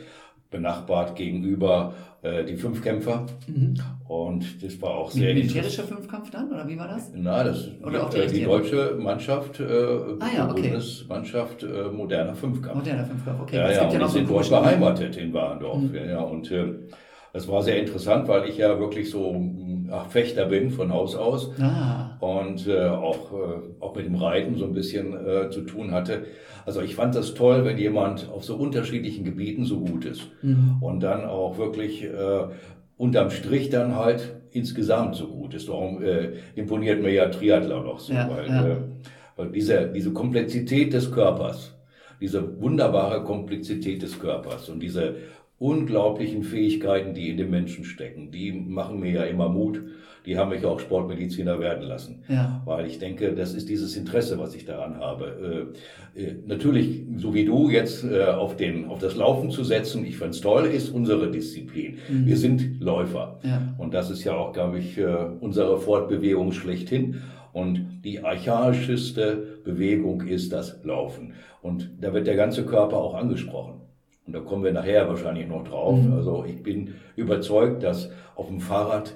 [0.54, 3.26] benachbart gegenüber äh, die Fünfkämpfer.
[3.48, 3.74] Mhm.
[4.08, 7.12] Und das war auch sehr Militärischer Fünfkampf dann, oder wie war das?
[7.16, 10.70] Na, das Oder auch die äh, die deutsche Mannschaft, äh, Ah ja, okay.
[10.70, 12.76] Bundesmannschaft äh, moderner Fünfkampf.
[12.76, 13.58] Moderner Fünfkampf, okay.
[13.58, 15.82] Ja, es ja, ja und noch die sind dort beheimatet in Warendorf.
[15.82, 15.96] Mhm.
[15.96, 16.66] Ja, ja, und äh,
[17.34, 19.36] das war sehr interessant, weil ich ja wirklich so
[19.92, 24.56] ach, Fechter bin von Haus aus Ah, und äh, auch, äh, auch mit dem Reiten
[24.56, 26.26] so ein bisschen äh, zu tun hatte.
[26.66, 30.78] Also ich fand das toll, wenn jemand auf so unterschiedlichen Gebieten so gut ist mhm.
[30.80, 32.10] und dann auch wirklich äh,
[32.96, 35.68] unterm Strich dann halt insgesamt so gut ist.
[35.68, 38.68] Darum äh, imponiert mir ja Triathlon auch so, Ja, weil, ja.
[38.68, 38.78] Äh,
[39.36, 41.76] weil diese, diese Komplexität des Körpers,
[42.22, 45.16] diese wunderbare Komplexität des Körpers und diese
[45.64, 49.82] unglaublichen Fähigkeiten, die in dem Menschen stecken, die machen mir ja immer Mut.
[50.26, 52.24] Die haben mich auch Sportmediziner werden lassen.
[52.28, 52.62] ja.
[52.66, 55.74] Weil ich denke, das ist dieses Interesse, was ich daran habe.
[56.16, 60.06] Äh, äh, natürlich, so wie du jetzt äh, auf, den, auf das Laufen zu setzen,
[60.06, 61.98] ich find's toll, ist unsere Disziplin.
[62.10, 62.26] Mhm.
[62.26, 63.40] Wir sind Läufer.
[63.44, 63.74] Ja.
[63.78, 65.06] Und das ist ja auch, glaube ich, äh,
[65.40, 67.22] unsere Fortbewegung schlechthin.
[67.54, 71.34] Und die archaischste Bewegung ist das Laufen.
[71.62, 73.83] Und da wird der ganze Körper auch angesprochen.
[74.26, 76.00] Und da kommen wir nachher wahrscheinlich noch drauf.
[76.00, 76.14] Mhm.
[76.14, 79.16] Also ich bin überzeugt, dass auf dem Fahrrad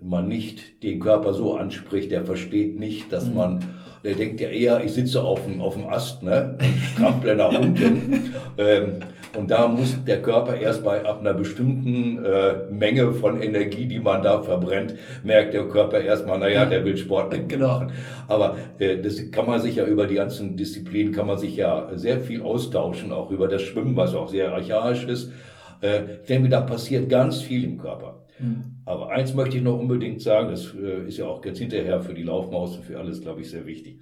[0.00, 3.34] man nicht den Körper so anspricht, der versteht nicht, dass Mhm.
[3.34, 3.64] man,
[4.04, 7.58] der denkt ja eher, ich sitze auf dem, auf dem Ast ne, und strample nach
[7.60, 8.34] unten.
[8.58, 8.92] ähm,
[9.36, 13.98] und da muss der Körper erst bei ab einer bestimmten äh, Menge von Energie, die
[14.00, 14.94] man da verbrennt,
[15.24, 17.68] merkt der Körper erstmal, naja, der will Sport mit mir Genau.
[17.68, 17.92] machen.
[18.28, 21.90] Aber äh, das kann man sich ja über die ganzen Disziplinen, kann man sich ja
[21.94, 25.32] sehr viel austauschen, auch über das Schwimmen, was auch sehr archaisch ist.
[25.80, 28.26] Äh, ich denke, da passiert ganz viel im Körper.
[28.38, 28.76] Mhm.
[28.84, 32.14] Aber eins möchte ich noch unbedingt sagen, das äh, ist ja auch jetzt hinterher für
[32.14, 34.00] die Laufmaus und für alles, glaube ich, sehr wichtig.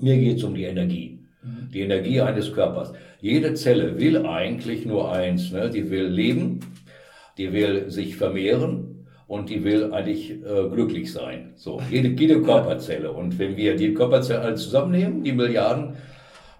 [0.00, 1.23] Mir geht es um die Energie.
[1.72, 2.92] Die Energie eines Körpers.
[3.20, 5.52] Jede Zelle will eigentlich nur eins.
[5.52, 5.70] Ne?
[5.70, 6.60] Die will leben,
[7.36, 11.52] die will sich vermehren und die will eigentlich äh, glücklich sein.
[11.56, 13.12] So, jede, jede Körperzelle.
[13.12, 15.96] Und wenn wir die Körperzellen alle zusammennehmen, die Milliarden,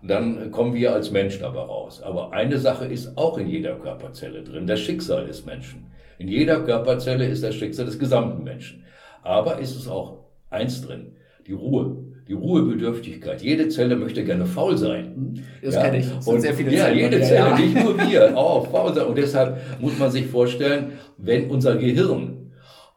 [0.03, 2.03] dann kommen wir als Mensch dabei raus.
[2.03, 5.87] Aber eine Sache ist auch in jeder Körperzelle drin, das Schicksal des Menschen.
[6.19, 8.85] In jeder Körperzelle ist das Schicksal des gesamten Menschen.
[9.23, 11.13] Aber ist es auch eins drin,
[11.47, 11.97] die Ruhe,
[12.29, 13.43] die Ruhebedürftigkeit.
[13.43, 15.43] Jede Zelle möchte gerne faul sein.
[15.63, 16.11] Das kenne ich.
[16.11, 16.99] Das und sehr viele ja, Zellen.
[16.99, 17.59] jede Ja, Zelle, ja.
[17.59, 19.07] nicht nur wir, auch faul sein.
[19.07, 22.53] Und deshalb muss man sich vorstellen, wenn unser Gehirn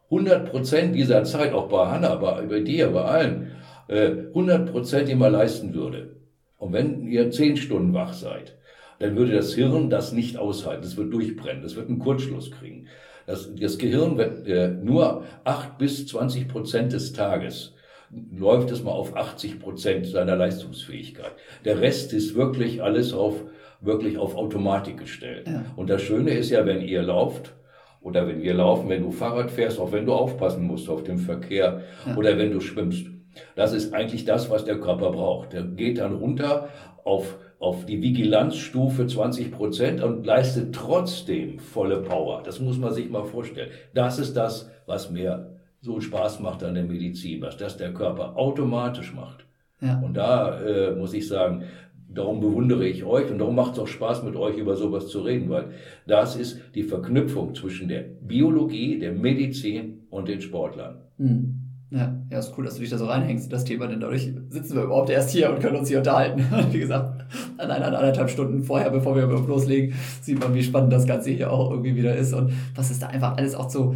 [0.09, 3.51] 100 Prozent dieser Zeit, auch bei Hanna, bei, bei dir, bei allen,
[3.89, 6.15] äh, 100 Prozent immer leisten würde.
[6.57, 8.55] Und wenn ihr 10 Stunden wach seid,
[8.99, 10.83] dann würde das Hirn das nicht aushalten.
[10.83, 11.61] Das wird durchbrennen.
[11.61, 12.87] Das wird einen Kurzschluss kriegen.
[13.25, 17.73] Das, das Gehirn wird äh, nur 8 bis 20 Prozent des Tages
[18.09, 21.31] läuft es mal auf 80 Prozent seiner Leistungsfähigkeit.
[21.65, 23.43] Der Rest ist wirklich alles auf,
[23.81, 25.47] wirklich auf Automatik gestellt.
[25.47, 25.65] Ja.
[25.75, 27.53] Und das Schöne ist ja, wenn ihr lauft,
[28.01, 31.17] oder wenn wir laufen, wenn du Fahrrad fährst, auch wenn du aufpassen musst auf den
[31.17, 32.15] Verkehr, Ja.
[32.15, 33.07] oder wenn du schwimmst.
[33.55, 35.53] Das ist eigentlich das, was der Körper braucht.
[35.53, 36.69] Der geht dann runter
[37.03, 42.41] auf, auf die Vigilanzstufe 20 Prozent und leistet trotzdem volle Power.
[42.43, 43.69] Das muss man sich mal vorstellen.
[43.93, 48.35] Das ist das, was mir so Spaß macht an der Medizin, was das der Körper
[48.37, 49.45] automatisch macht.
[49.81, 49.99] Ja.
[49.99, 51.63] Und da äh, muss ich sagen,
[52.09, 55.21] darum bewundere ich euch und darum macht es auch Spaß, mit euch über sowas zu
[55.21, 55.71] reden, weil
[56.07, 61.01] das ist die Verknüpfung zwischen der Biologie, der Medizin und den Sportlern.
[61.17, 61.63] Hm.
[61.89, 64.29] Ja, ja, ist cool, dass du dich da so reinhängst in das Thema, denn dadurch
[64.49, 66.43] sitzen wir überhaupt erst hier und können uns hier unterhalten.
[66.71, 67.25] Wie gesagt,
[67.57, 71.29] an einer, anderthalb Stunden vorher, bevor wir überhaupt loslegen, sieht man, wie spannend das Ganze
[71.29, 73.95] hier auch irgendwie wieder ist und was es da einfach alles auch zu,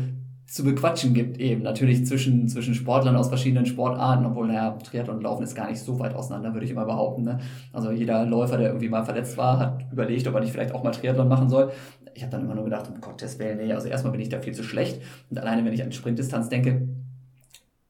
[0.51, 1.63] zu bequatschen gibt eben.
[1.63, 5.79] Natürlich zwischen, zwischen Sportlern aus verschiedenen Sportarten, obwohl, naja, Triathlon und Laufen ist gar nicht
[5.79, 7.23] so weit auseinander, würde ich immer behaupten.
[7.23, 7.39] Ne?
[7.71, 10.83] Also jeder Läufer, der irgendwie mal verletzt war, hat überlegt, ob er nicht vielleicht auch
[10.83, 11.71] mal Triathlon machen soll.
[12.13, 14.41] Ich habe dann immer nur gedacht, um Gottes Willen, nee, also erstmal bin ich da
[14.41, 16.85] viel zu schlecht und alleine, wenn ich an Sprintdistanz denke,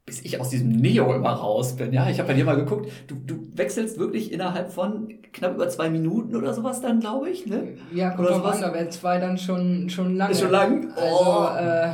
[0.06, 1.94] bis ich aus diesem Neo immer raus bin.
[1.94, 5.68] Ja, ich habe bei dir mal geguckt, du, du wechselst wirklich innerhalb von knapp über
[5.70, 7.70] zwei Minuten oder sowas dann, glaube ich, ne?
[7.92, 8.56] Ja, kommt Oder drauf sowas?
[8.58, 10.34] an, da wären zwei dann schon, schon lange.
[10.34, 10.90] Ist schon lang?
[10.96, 11.26] Oh.
[11.26, 11.94] Also, äh,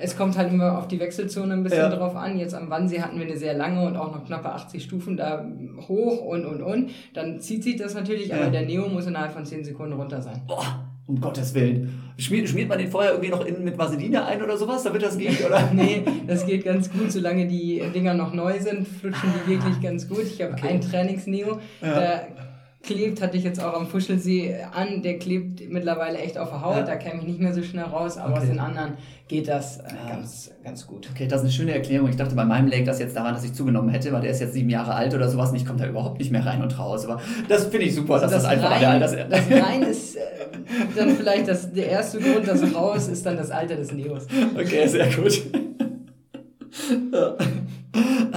[0.00, 1.88] es kommt halt immer auf die Wechselzone ein bisschen Ja.
[1.90, 2.38] drauf an.
[2.38, 5.44] Jetzt am Wannsee hatten wir eine sehr lange und auch noch knappe 80 Stufen da
[5.88, 6.90] hoch und und und.
[7.14, 8.36] Dann zieht sich das natürlich, Ja.
[8.36, 10.40] aber der Neo muss innerhalb von 10 Sekunden runter sein.
[10.46, 12.00] Boah, um Gottes Willen.
[12.16, 15.18] Schmiert, schmiert man den vorher irgendwie noch in, mit Vaseline ein oder sowas, damit das
[15.18, 15.68] geht, oder?
[15.74, 20.08] nee, das geht ganz gut, solange die Dinger noch neu sind, flutschen die wirklich ganz
[20.08, 20.22] gut.
[20.24, 20.68] Ich habe Okay.
[20.68, 21.94] ein Trainingsneo, Ja.
[22.00, 22.20] da
[22.82, 26.76] klebt, hatte ich jetzt auch am Fuschelsee an, der klebt mittlerweile echt auf der Haut,
[26.76, 26.82] Ja.
[26.84, 28.42] da käme ich nicht mehr so schnell raus, aber Okay.
[28.42, 28.92] aus den anderen
[29.26, 30.10] geht das äh, Ja.
[30.14, 31.08] ganz, ganz gut.
[31.12, 32.08] Okay, das ist eine schöne Erklärung.
[32.08, 34.40] Ich dachte, bei meinem lag das jetzt daran, dass ich zugenommen hätte, weil der ist
[34.40, 36.78] jetzt sieben Jahre alt oder sowas und ich komme da überhaupt nicht mehr rein und
[36.78, 37.04] raus.
[37.04, 39.28] Aber das finde ich super, dass das, einfach an der Rein, Alters...
[39.28, 40.20] das Rein ist äh,
[40.96, 44.26] dann vielleicht das, der erste Grund, das Raus ist dann das Alter des Neos.
[44.56, 45.42] Okay, sehr gut.
[47.12, 47.36] Ja.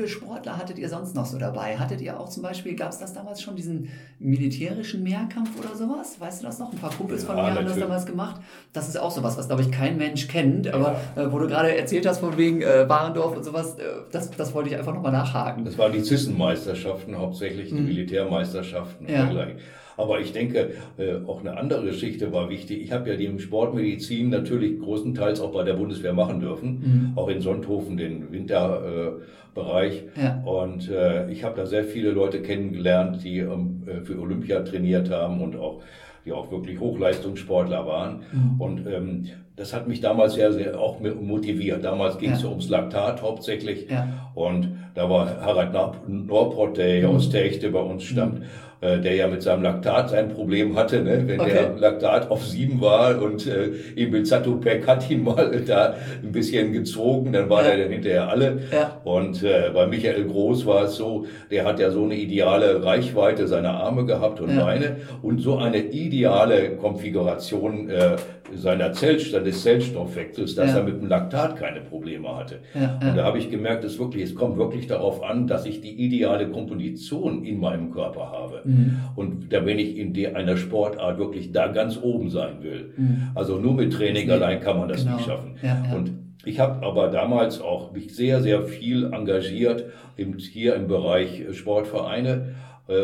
[0.00, 1.76] für Sportler hattet ihr sonst noch so dabei?
[1.76, 6.18] Hattet ihr auch zum Beispiel, gab es das damals schon, diesen militärischen Mehrkampf oder sowas?
[6.18, 6.72] Weißt du das noch?
[6.72, 7.84] Ein paar Kumpels von Ja, mir haben das natürlich.
[7.84, 8.40] damals gemacht.
[8.72, 10.68] Das ist auch sowas, was, glaube ich, kein Mensch kennt.
[10.72, 14.30] Aber äh, wo du gerade erzählt hast, von wegen äh, Warendorf und sowas, äh, das,
[14.30, 15.64] das wollte ich einfach nochmal nachhaken.
[15.64, 17.84] Das waren die Zissenmeisterschaften, hauptsächlich die Mhm.
[17.86, 19.06] Militärmeisterschaften.
[19.06, 19.24] und Ja.
[19.26, 19.58] dergleichen.
[20.00, 22.82] Aber ich denke, äh, auch eine andere Geschichte war wichtig.
[22.82, 27.12] Ich habe ja die Sportmedizin natürlich großenteils auch bei der Bundeswehr machen dürfen, Mhm.
[27.18, 30.04] auch in Sonthofen, den Winterbereich.
[30.20, 30.42] Ja.
[30.44, 35.10] Und äh, ich habe da sehr viele Leute kennengelernt, die ähm, äh, für Olympia trainiert
[35.10, 35.82] haben und auch
[36.24, 38.20] die auch wirklich Hochleistungssportler waren.
[38.32, 38.60] Mhm.
[38.60, 39.26] Und ähm,
[39.60, 41.84] das hat mich damals sehr, sehr auch motiviert.
[41.84, 42.48] Damals ging es Ja.
[42.48, 43.88] ums Laktat hauptsächlich.
[43.90, 44.08] Ja.
[44.34, 47.16] Und da war Harald Nor- Norport, der ja Mhm.
[47.16, 48.42] aus Techte bei uns stammt,
[48.80, 51.02] äh, der ja mit seinem Laktat sein Problem hatte.
[51.02, 51.24] Ne?
[51.26, 51.50] Wenn Okay.
[51.52, 56.72] der Laktat auf sieben war und äh, Emil Zatopek hat ihn mal da ein bisschen
[56.72, 57.72] gezogen, dann war Ja.
[57.72, 58.60] er dann hinterher alle.
[58.72, 58.98] Ja.
[59.04, 63.46] Und äh, bei Michael Groß war es so, der hat ja so eine ideale Reichweite
[63.46, 64.64] seiner Arme gehabt und Ja.
[64.64, 68.16] Beine und so eine ideale Konfiguration äh,
[68.54, 70.78] seiner Zellstoff, des Zellstoffwechsels, dass Ja.
[70.78, 72.60] er mit dem Laktat keine Probleme hatte.
[72.74, 73.24] Ja, Und da ja.
[73.24, 77.44] habe ich gemerkt, dass wirklich, es kommt wirklich darauf an, dass ich die ideale Komposition
[77.44, 78.62] in meinem Körper habe.
[78.64, 78.96] Mhm.
[79.16, 82.92] Und da wenn ich in der, einer Sportart wirklich da ganz oben sein will.
[82.96, 83.22] Mhm.
[83.34, 85.16] Also nur mit Training Das allein kann man das Genau.
[85.16, 85.56] nicht schaffen.
[85.62, 85.96] Ja, ja.
[85.96, 86.12] Und
[86.44, 89.84] ich habe aber damals auch mich sehr, sehr viel engagiert
[90.16, 92.54] im, hier im Bereich Sportvereine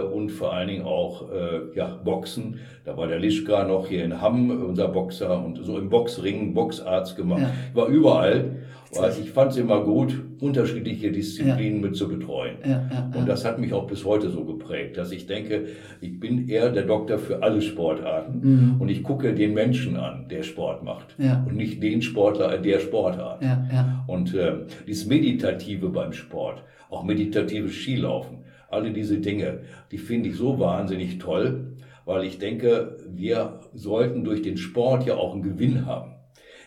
[0.01, 2.59] und vor allen Dingen auch äh, ja, Boxen.
[2.85, 6.55] Da war der Lischka noch hier in Hamm, äh, unser Boxer, und so im Boxring,
[6.55, 7.42] Boxarzt gemacht.
[7.42, 7.51] Ja.
[7.70, 8.57] Ich war überall,
[8.94, 9.25] weil Witzig.
[9.25, 12.57] ich fand es immer gut, unterschiedliche Disziplinen mit zu betreuen.
[12.62, 13.18] Ja, ja, ja.
[13.18, 15.66] Und das hat mich auch bis heute so geprägt, dass ich denke,
[16.01, 18.40] ich bin eher der Doktor für alle Sportarten
[18.75, 18.81] Mhm.
[18.81, 21.44] und ich gucke den Menschen an, der Sport macht Ja.
[21.49, 23.42] und nicht den Sportler in der Sportart.
[23.42, 24.05] ja, ja.
[24.07, 24.53] Und äh,
[24.87, 28.38] dieses Meditative beim Sport, auch meditatives Skilaufen,
[28.71, 34.43] alle diese Dinge, die finde ich so wahnsinnig toll, weil ich denke, wir sollten durch
[34.43, 36.13] den Sport ja auch einen Gewinn haben.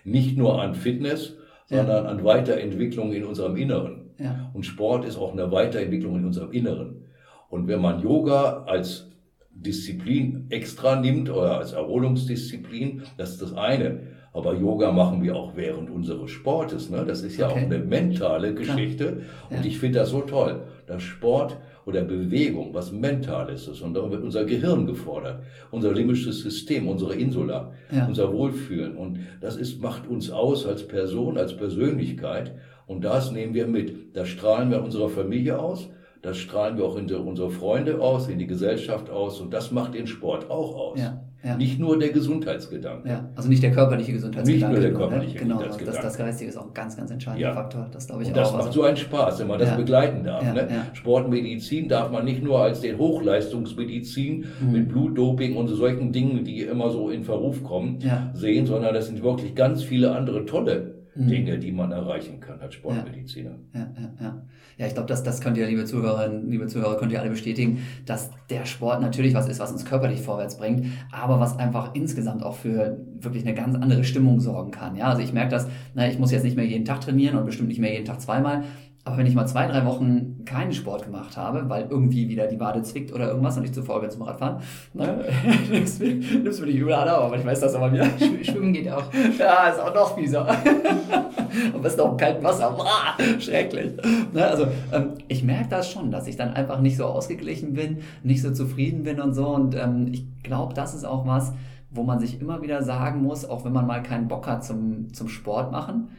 [0.03, 1.35] Nicht nur an Fitness,
[1.69, 1.77] Ja.
[1.77, 4.11] sondern an Weiterentwicklung in unserem Inneren.
[4.17, 4.49] Ja.
[4.53, 7.05] Und Sport ist auch eine Weiterentwicklung in unserem Inneren.
[7.49, 9.07] Und wenn man Yoga als
[9.51, 13.99] Disziplin extra nimmt oder als Erholungsdisziplin, das ist das eine.
[14.33, 16.89] Aber Yoga machen wir auch während unseres Sportes.
[16.89, 17.03] Ne?
[17.05, 17.59] Das ist ja Okay.
[17.59, 19.23] auch eine mentale Geschichte.
[19.49, 19.65] Und Ja.
[19.65, 21.57] ich finde das so toll, dass Sport
[21.89, 23.81] oder Bewegung was Mentales ist.
[23.81, 28.05] Und darum wird unser Gehirn gefordert, unser limbisches System, unsere Insula, Ja.
[28.07, 28.95] unser Wohlfühlen.
[28.95, 32.55] Und das ist, macht uns aus als Person, als Persönlichkeit.
[32.87, 34.15] Und das nehmen wir mit.
[34.15, 35.89] Das strahlen wir unserer Familie aus.
[36.21, 39.39] Das strahlen wir auch in unsere Freunde aus, in die Gesellschaft aus.
[39.41, 40.99] Und das macht den Sport auch aus.
[40.99, 41.55] Ja, ja.
[41.55, 43.07] Nicht nur der Gesundheitsgedanke.
[43.07, 44.65] Ja, also nicht der körperliche Gesundheitsgedanke.
[44.65, 44.97] Nicht nur der ne?
[44.97, 46.07] körperliche Genau, das, Gesundheitsgedanke.
[46.07, 47.53] das Geistige ist auch ein ganz, ganz entscheidender Ja.
[47.53, 47.87] Faktor.
[47.91, 48.53] Das glaube ich Und das auch.
[48.57, 50.43] macht Also, so einen Spaß, wenn man das begleiten darf.
[50.53, 50.67] Ne?
[50.93, 54.71] Sportmedizin darf man nicht nur als den Hochleistungsmedizin Mhm.
[54.71, 57.99] mit Blutdoping und solchen Dingen, die immer so in Verruf kommen,
[58.33, 60.98] sehen, sondern das sind wirklich ganz viele andere tolle.
[61.27, 63.51] Dinge, die man erreichen kann als Sportmediziner.
[63.73, 64.41] ja, ja, ja.
[64.77, 67.79] ja, ich glaube, das, das könnt ihr, liebe Zuhörerinnen, liebe Zuhörer, könnt ihr alle bestätigen,
[68.05, 72.43] dass der Sport natürlich was ist, was uns körperlich vorwärts bringt, aber was einfach insgesamt
[72.43, 74.95] auch für wirklich eine ganz andere Stimmung sorgen kann.
[74.95, 77.45] Ja, also ich merke das, na, ich muss jetzt nicht mehr jeden Tag trainieren und
[77.45, 78.63] bestimmt nicht mehr jeden Tag zweimal.
[79.05, 82.59] Aber wenn ich mal zwei, drei Wochen keinen Sport gemacht habe, weil irgendwie wieder die
[82.59, 84.61] Wade zwickt oder irgendwas und ich zu faul bin zum Radfahren,
[84.93, 85.25] ne,
[85.71, 88.03] nimmst mir nimmst mir nicht übel an, aber ich weiß das aber mir.
[88.03, 89.03] Schw- Schwimmen geht auch.
[89.39, 90.47] Ja, ist auch noch fieser.
[91.73, 92.71] Am besten auch im kalten Wasser.
[92.71, 93.93] Boah, schrecklich.
[94.33, 97.99] Ne, also ähm, ich merke das schon, dass ich dann einfach nicht so ausgeglichen bin,
[98.23, 99.47] nicht so zufrieden bin und so.
[99.47, 101.53] Und ähm, ich glaube, das ist auch was,
[101.89, 105.11] wo man sich immer wieder sagen muss, auch wenn man mal keinen Bock hat zum,
[105.13, 106.09] zum Sport machen,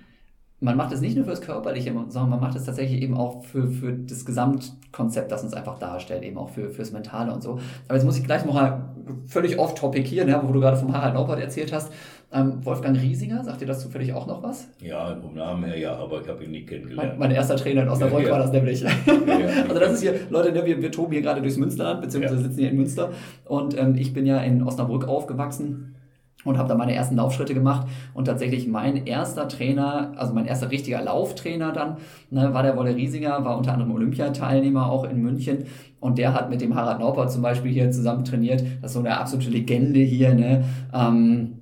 [0.61, 3.67] man macht es nicht nur fürs Körperliche, sondern man macht es tatsächlich eben auch für,
[3.69, 7.59] für das Gesamtkonzept, das uns einfach darstellt, eben auch für, fürs Mentale und so.
[7.89, 8.91] Aber jetzt muss ich gleich noch mal
[9.27, 11.91] völlig off-topic hier, ne, wo du gerade vom Harald Laubert erzählt hast.
[12.33, 14.69] Ähm, Wolfgang Riesinger, sagt dir das zufällig auch noch was?
[14.81, 17.19] Ja, vom Namen her ja, aber ich habe ihn nie Mein, kennengelernt.
[17.19, 18.33] mein erster Trainer in Osnabrück Ja, ja.
[18.35, 18.83] war das nämlich.
[18.83, 18.91] ja.
[19.69, 22.61] Also das ist hier, Leute, ne, wir, wir toben hier gerade durchs Münsterland, beziehungsweise sitzen
[22.61, 23.11] hier in Münster.
[23.47, 25.97] Und ähm, ich bin ja in Osnabrück aufgewachsen.
[26.45, 27.87] Und habe da meine ersten Laufschritte gemacht.
[28.15, 31.99] Und tatsächlich mein erster Trainer, also mein erster richtiger Lauftrainer dann,
[32.31, 35.65] ne, war der Wolle Riesinger, war unter anderem Olympiateilnehmer auch in München.
[36.01, 39.01] Und der hat mit dem Harald Naupert zum Beispiel hier zusammen trainiert, das ist so
[39.01, 41.57] eine absolute Legende hier, ne, ähm,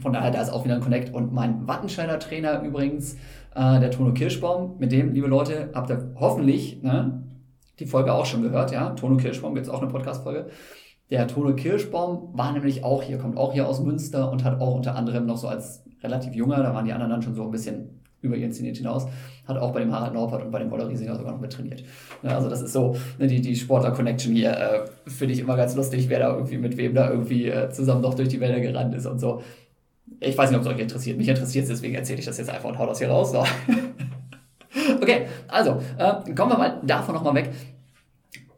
[0.00, 1.12] von daher, da ist auch wieder ein Connect.
[1.14, 3.14] Und mein Wattenscheider Trainer übrigens,
[3.54, 7.22] äh, der Tono Kirschbaum, mit dem, liebe Leute, habt ihr hoffentlich ne,
[7.78, 10.46] die Folge auch schon gehört, ja, Tono Kirschbaum, gibt es auch eine Podcast-Folge,
[11.10, 14.74] der Tone Kirschbaum war nämlich auch hier, kommt auch hier aus Münster und hat auch
[14.74, 17.50] unter anderem noch so als relativ junger, da waren die anderen dann schon so ein
[17.50, 19.06] bisschen über ihren Zenit hinaus,
[19.46, 21.82] hat auch bei dem Harald Naupert und bei dem Woller Riesinger sogar noch mit trainiert.
[22.22, 25.74] Ja, also das ist so ne, die, die Sportler-Connection hier, äh, finde ich immer ganz
[25.74, 28.94] lustig, wer da irgendwie mit wem da irgendwie äh, zusammen noch durch die Wälder gerannt
[28.94, 29.42] ist und so.
[30.20, 31.16] Ich weiß nicht, ob es euch interessiert.
[31.16, 33.32] Mich interessiert es, deswegen erzähle ich das jetzt einfach und hau das hier raus.
[33.32, 33.38] So.
[35.00, 37.50] okay, also äh, kommen wir mal davon nochmal weg.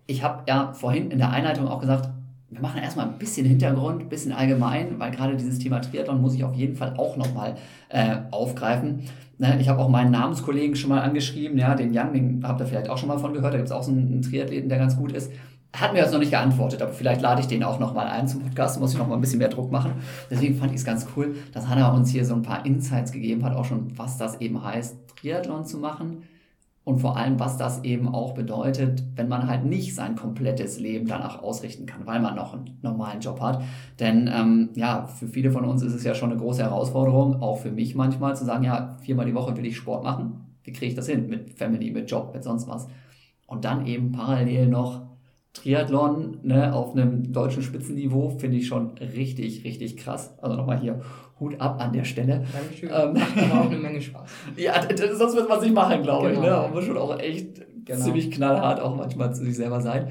[0.07, 2.09] Ich habe ja vorhin in der Einleitung auch gesagt,
[2.53, 6.35] wir machen erstmal ein bisschen Hintergrund, ein bisschen allgemein, weil gerade dieses Thema Triathlon muss
[6.35, 7.57] ich auf jeden Fall auch nochmal
[7.89, 9.05] äh, aufgreifen.
[9.39, 12.67] Ne, ich habe auch meinen Namenskollegen schon mal angeschrieben, ja, den Jan, den habt ihr
[12.67, 14.97] vielleicht auch schon mal von gehört, da gibt es auch so einen, Triathleten, der ganz
[14.97, 15.33] gut ist.
[15.75, 18.43] Hat mir jetzt noch nicht geantwortet, aber vielleicht lade ich den auch nochmal ein zum
[18.43, 19.93] Podcast, muss ich nochmal ein bisschen mehr Druck machen.
[20.31, 23.43] Deswegen fand ich es ganz cool, dass Hanna uns hier so ein paar Insights gegeben
[23.43, 26.25] hat, auch schon, was das eben heißt, Triathlon zu machen
[26.85, 31.07] und vor allem, was das eben auch bedeutet, wenn man halt nicht sein komplettes Leben
[31.07, 33.63] danach ausrichten kann, weil man noch einen normalen Job hat.
[34.01, 37.59] Denn ähm, ja, für viele von uns ist es ja schon eine große Herausforderung, auch
[37.59, 40.57] für mich manchmal, zu sagen, ja, viermal die Woche will ich Sport machen.
[40.65, 41.29] Wie kriege ich das hin?
[41.29, 42.89] Mit Family, mit Job, mit sonst was.
[43.47, 45.03] Und dann eben parallel noch
[45.53, 50.35] Triathlon ne, auf einem deutschen Spitzenniveau finde ich schon richtig, richtig krass.
[50.41, 51.01] Also nochmal hier
[51.43, 52.45] Hut ab an der Stelle.
[52.53, 52.91] Dankeschön.
[52.93, 54.31] Ähm, Macht auch eine Menge Spaß.
[54.57, 54.75] ja,
[55.15, 56.41] sonst wird man es nicht machen, glaube genau.
[56.41, 56.47] ich.
[56.47, 56.57] Ne?
[56.57, 58.05] Man muss schon auch echt genau.
[58.05, 60.09] ziemlich knallhart auch manchmal zu sich selber sein.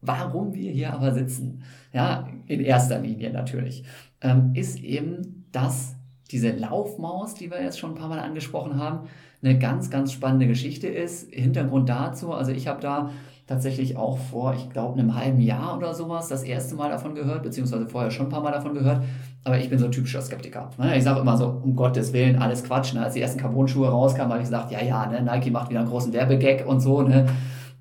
[0.00, 3.84] Warum wir hier aber sitzen, ja, in erster Linie natürlich,
[4.20, 5.94] ähm, ist eben, dass
[6.30, 9.08] diese Laufmaus, die wir jetzt schon ein paar Mal angesprochen haben,
[9.42, 11.30] eine ganz, ganz spannende Geschichte ist.
[11.32, 13.10] Hintergrund dazu, also ich habe da
[13.46, 17.42] tatsächlich auch vor, ich glaube, einem halben Jahr oder sowas das erste Mal davon gehört,
[17.42, 19.04] beziehungsweise vorher schon ein paar Mal davon gehört.
[19.46, 20.70] Aber ich bin so ein typischer Skeptiker.
[20.78, 20.96] Ne?
[20.96, 22.94] Ich sage immer so, um Gottes Willen, alles Quatsch.
[22.94, 23.04] Ne?
[23.04, 25.22] Als die ersten Carbon-Schuhe rauskamen, habe ich gesagt, ja, ja, ne?
[25.22, 27.02] Nike macht wieder einen großen Werbegag und so.
[27.02, 27.26] Ne?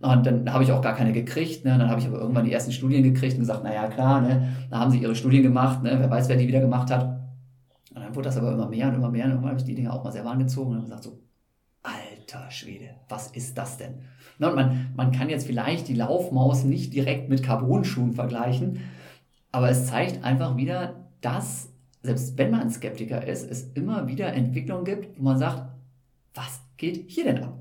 [0.02, 1.64] Und dann habe ich auch gar keine gekriegt.
[1.64, 1.78] Ne?
[1.78, 4.50] Dann habe ich aber irgendwann die ersten Studien gekriegt und gesagt, naja, klar, ne?
[4.70, 5.82] da haben sie ihre Studien gemacht.
[5.84, 5.96] Ne?
[5.98, 7.22] Wer weiß, wer die wieder gemacht hat.
[7.96, 9.24] Und dann wurde das aber immer mehr und immer mehr.
[9.26, 11.20] Und irgendwann habe ich die Dinge auch mal selber angezogen und gesagt so,
[11.82, 14.00] alter Schwede, was ist das denn?
[14.38, 18.80] Na, und man, man kann jetzt vielleicht die Laufmaus nicht direkt mit Carbon-Schuhen vergleichen,
[19.52, 21.70] aber es zeigt einfach wieder, dass,
[22.02, 25.64] selbst wenn man ein Skeptiker ist, es immer wieder Entwicklungen gibt, wo man sagt,
[26.34, 27.58] was geht hier denn ab?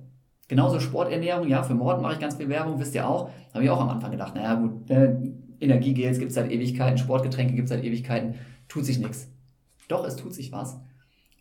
[0.49, 3.31] Genauso Sporternährung, ja, für Morden mache ich ganz viel Werbung, wisst ihr auch.
[3.55, 5.15] Habe ich auch am Anfang gedacht, naja gut, äh,
[5.61, 8.35] Energiegels gibt es seit Ewigkeiten, Sportgetränke gibt es seit Ewigkeiten,
[8.69, 9.31] tut sich nichts.
[9.89, 10.81] Doch, es tut sich was.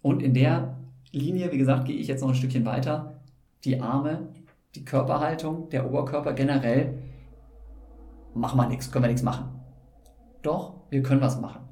[0.04, 0.78] Und in der
[1.12, 3.20] Linie, wie gesagt, gehe ich jetzt noch ein Stückchen weiter.
[3.66, 4.28] Die Arme,
[4.76, 7.00] die Körperhaltung, der Oberkörper generell,
[8.36, 9.46] machen wir nichts, können wir nichts machen.
[10.44, 11.71] Doch, wir können was machen.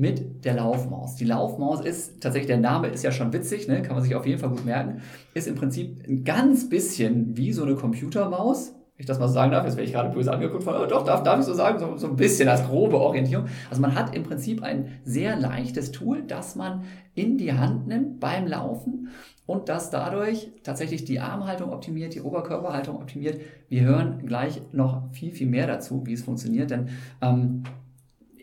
[0.00, 1.16] Mit der Laufmaus.
[1.16, 3.82] Die Laufmaus ist, tatsächlich der Name ist ja schon witzig, ne?
[3.82, 5.02] kann man sich auf jeden Fall gut merken,
[5.34, 9.50] ist im Prinzip ein ganz bisschen wie so eine Computermaus, ich das mal so sagen
[9.50, 11.78] darf, jetzt werde ich gerade böse angeguckt von, oh, doch, darf, darf ich so sagen,
[11.78, 13.46] so, so ein bisschen als grobe Orientierung.
[13.70, 16.84] Also man hat im Prinzip ein sehr leichtes Tool, das man
[17.14, 19.08] in die Hand nimmt beim Laufen
[19.46, 23.40] und das dadurch tatsächlich die Armhaltung optimiert, die Oberkörperhaltung optimiert.
[23.68, 26.88] Wir hören gleich noch viel, viel mehr dazu, wie es funktioniert, denn
[27.22, 27.62] ähm,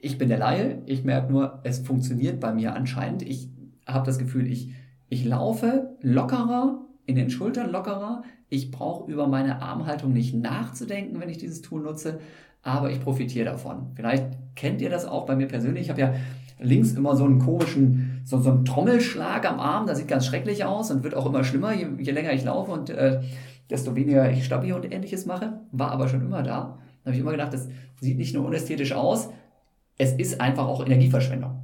[0.01, 3.23] ich bin der Laie, ich merke nur, es funktioniert bei mir anscheinend.
[3.23, 3.49] Ich
[3.85, 4.73] habe das Gefühl, ich,
[5.09, 8.23] ich laufe lockerer, in den Schultern lockerer.
[8.49, 12.19] Ich brauche über meine Armhaltung nicht nachzudenken, wenn ich dieses Tool nutze,
[12.63, 13.91] aber ich profitiere davon.
[13.95, 15.83] Vielleicht kennt ihr das auch bei mir persönlich.
[15.83, 16.13] Ich habe ja
[16.59, 20.65] links immer so einen komischen, so, so einen Trommelschlag am Arm, das sieht ganz schrecklich
[20.65, 23.21] aus und wird auch immer schlimmer, je, je länger ich laufe und äh,
[23.69, 25.59] desto weniger ich stabil und ähnliches mache.
[25.71, 26.79] War aber schon immer da.
[27.03, 27.69] Da habe ich immer gedacht, das
[28.01, 29.29] sieht nicht nur unästhetisch aus,
[29.97, 31.63] es ist einfach auch Energieverschwendung.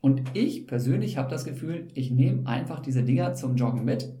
[0.00, 4.12] Und ich persönlich habe das Gefühl, ich nehme einfach diese Dinger zum Joggen mit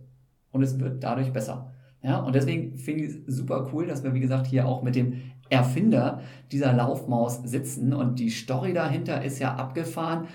[0.52, 1.72] und es wird dadurch besser.
[2.02, 4.94] Ja, und deswegen finde ich es super cool, dass wir, wie gesagt, hier auch mit
[4.94, 6.20] dem Erfinder
[6.50, 10.28] dieser Laufmaus sitzen und die Story dahinter ist ja abgefahren.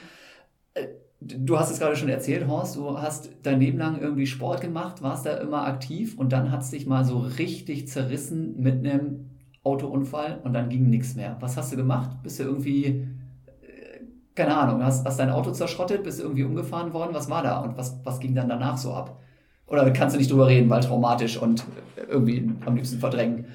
[0.73, 0.87] Äh,
[1.19, 5.01] du hast es gerade schon erzählt, Horst, du hast dein Leben lang irgendwie Sport gemacht,
[5.01, 9.36] warst da immer aktiv und dann hat es dich mal so richtig zerrissen mit einem
[9.67, 11.37] Autounfall und dann ging nichts mehr.
[11.39, 12.09] Was hast du gemacht?
[12.23, 13.99] Bist du irgendwie, äh,
[14.35, 17.13] keine Ahnung, hast, hast dein Auto zerschrottet, bist du irgendwie umgefahren worden?
[17.13, 19.19] Was war da und was, was ging dann danach so ab?
[19.67, 21.65] Oder kannst du nicht drüber reden, weil traumatisch und
[22.09, 23.45] irgendwie am liebsten verdrängen?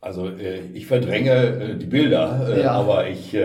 [0.00, 2.72] Also äh, ich verdränge äh, die Bilder, äh, ja.
[2.72, 3.36] aber ich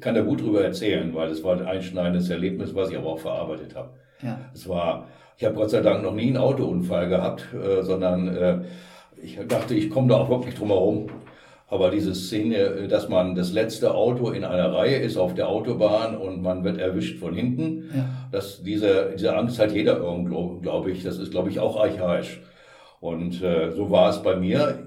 [0.00, 3.18] kann da gut drüber erzählen, weil es war ein einschneidendes Erlebnis, was ich aber auch
[3.18, 3.90] verarbeitet habe.
[4.22, 4.38] Ja.
[4.54, 8.58] Es war, ich habe Gott sei Dank noch nie einen Autounfall gehabt, äh, sondern äh,
[9.22, 11.06] ich dachte, ich komme da auch wirklich drum herum.
[11.68, 15.48] Aber diese Szene, äh, dass man das letzte Auto in einer Reihe ist auf der
[15.48, 18.04] Autobahn und man wird erwischt von hinten, Ja.
[18.32, 21.04] dass diese, diese Angst hat jeder irgendwo, glaube ich.
[21.04, 22.40] Das ist, glaube ich, auch archaisch.
[23.00, 24.80] Und äh, so war es bei mir.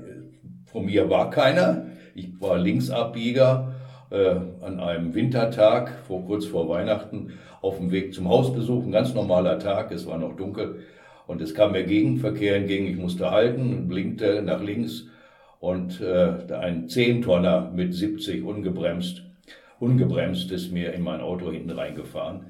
[0.65, 1.85] Von mir war keiner.
[2.15, 3.73] Ich war Linksabbieger
[4.11, 7.31] äh, an einem Wintertag, vor, kurz vor Weihnachten,
[7.61, 8.83] auf dem Weg zum Hausbesuch.
[8.83, 10.79] Ein ganz normaler Tag, es war noch dunkel.
[11.27, 12.87] Und es kam mir Gegenverkehr entgegen.
[12.87, 15.07] Ich musste halten, blinkte nach links
[15.59, 19.23] und äh, ein Zehntonner mit 70 ungebremst,
[19.79, 22.47] ungebremst ist mir in mein Auto hinten reingefahren.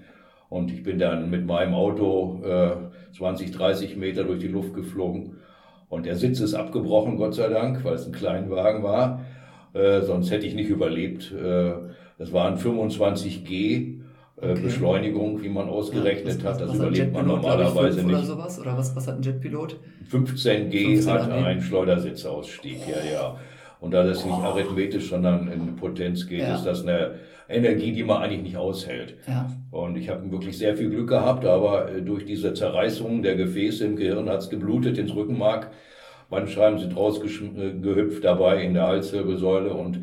[0.49, 5.38] Und ich bin dann mit meinem Auto äh, 20, 30 Meter durch die Luft geflogen.
[5.89, 9.24] Und der Sitz ist abgebrochen, Gott sei Dank, weil es ein Kleinwagen war.
[9.74, 11.32] Äh, sonst hätte ich nicht überlebt.
[11.32, 11.74] Äh,
[12.17, 14.02] das waren 25G äh,
[14.36, 14.61] Okay.
[14.61, 16.61] Beschleunigung, wie man ausgerechnet Was- hat.
[16.61, 18.27] Das was hat ein überlebt man glaub ich, normalerweise fünf Oder nicht.
[18.27, 18.59] sowas?
[18.59, 19.77] Oder was, was hat ein Jetpilot?
[20.11, 21.45] 15G 15 hat daneben.
[21.45, 23.36] ein Schleudersitzausstieg, ja, ja.
[23.79, 26.55] Und da das nicht arithmetisch, sondern in Potenz geht, Ja.
[26.55, 27.15] ist das eine
[27.49, 29.15] Energie, die man eigentlich nicht aushält.
[29.27, 29.51] Ja.
[29.71, 33.86] Und ich habe wirklich sehr viel Glück gehabt, aber äh, durch diese Zerreißung der Gefäße
[33.86, 35.69] im Gehirn hat es geblutet ins Rückenmark.
[36.29, 39.99] Bandscheiben sind rausgehüpft dabei in der Halswirbelsäule und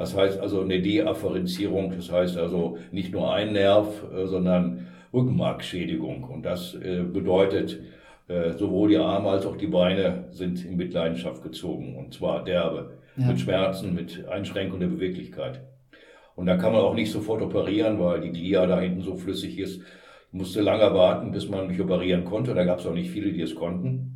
[0.00, 6.24] das heißt also eine Deafferenzierung, das heißt also nicht nur ein Nerv, äh, sondern Rückenmarkschädigung.
[6.24, 7.80] Und das äh, bedeutet,
[8.26, 12.92] äh, sowohl die Arme als auch die Beine sind in Mitleidenschaft gezogen und zwar derbe,
[13.18, 13.26] Ja.
[13.26, 15.60] mit Schmerzen, mit Einschränkung der Beweglichkeit.
[16.34, 19.58] Und da kann man auch nicht sofort operieren, weil die Glia da hinten so flüssig
[19.58, 19.82] ist.
[19.82, 22.54] Ich musste lange warten, bis man mich operieren konnte.
[22.54, 24.09] Da gab es auch nicht viele, die es konnten.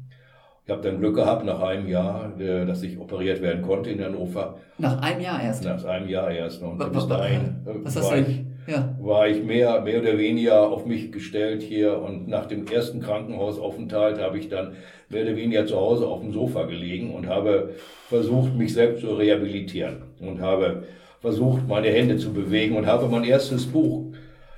[0.67, 4.03] Ich habe dann Glück gehabt nach einem Jahr, äh, dass ich operiert werden konnte in
[4.03, 4.57] Hannover.
[4.79, 5.63] Nach einem Jahr erst.
[5.65, 6.63] Nach einem Jahr erst.
[6.63, 8.41] Und Wa- bis wa- wa- dahin äh, Was war ich?
[8.67, 8.97] Ja.
[8.99, 12.01] war ich mehr, mehr oder weniger auf mich gestellt hier.
[12.01, 14.73] Und nach dem ersten Krankenhausaufenthalt habe ich dann
[15.11, 17.75] mehr oder weniger zu Hause auf dem Sofa gelegen und habe
[18.09, 19.97] versucht, mich selbst zu rehabilitieren.
[20.19, 20.85] Und habe
[21.21, 24.07] versucht, meine Hände zu bewegen und habe mein erstes Buch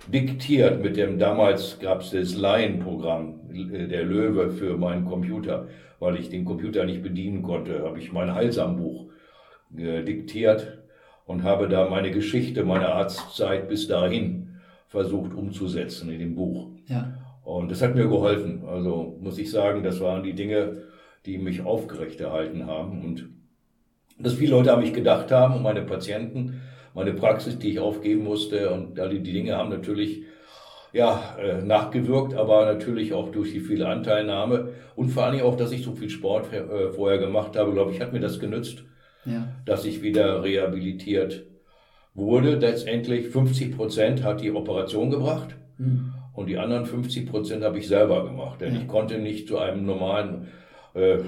[0.07, 5.67] diktiert mit dem, damals gab es das Laienprogramm, äh, der Löwe für meinen Computer,
[5.99, 9.07] weil ich den Computer nicht bedienen konnte, habe ich mein Heilsambuch
[9.77, 10.79] äh, diktiert
[11.27, 16.69] und habe da meine Geschichte, meine Arztzeit bis dahin versucht umzusetzen in dem Buch.
[16.87, 17.15] Ja.
[17.45, 18.65] Und das hat mir geholfen.
[18.67, 20.83] Also muss ich sagen, das waren die Dinge,
[21.27, 23.05] die mich aufgerecht erhalten haben.
[23.05, 23.29] Und
[24.19, 26.61] dass viele Leute an mich gedacht haben und meine Patienten,
[26.95, 28.71] meine Praxis, die ich aufgeben musste.
[28.73, 30.23] Und all die Dinge haben natürlich
[30.97, 35.73] ja, äh, nachgewirkt, aber natürlich auch durch die viele Anteilnahme und vor allem auch, dass
[35.73, 38.85] ich so viel Sport äh, vorher gemacht habe, glaube ich, hat mir das genützt
[39.25, 39.49] Ja.
[39.67, 41.45] dass ich wieder rehabilitiert
[42.15, 42.55] wurde.
[42.57, 46.15] Letztendlich 50 Prozent hat die Operation gebracht Hm.
[46.33, 48.61] und die anderen 50 Prozent habe ich selber gemacht.
[48.63, 48.81] Denn Ja.
[48.81, 50.49] ich konnte nicht zu einem normalen
[50.95, 51.19] äh,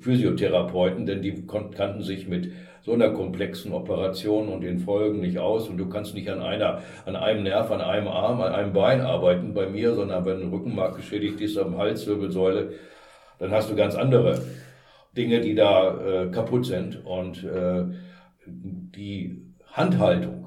[0.00, 2.52] Physiotherapeuten, denn die kannten sich mit
[2.82, 6.82] so einer komplexen Operation und den Folgen nicht aus und du kannst nicht an einer,
[7.04, 10.50] an einem Nerv, an einem Arm, an einem Bein arbeiten bei mir, sondern wenn ein
[10.50, 12.72] Rückenmark geschädigt ist am Halswirbelsäule,
[13.38, 14.40] dann hast du ganz andere
[15.16, 17.84] Dinge, die da äh, kaputt sind und äh,
[18.46, 20.46] die Handhaltung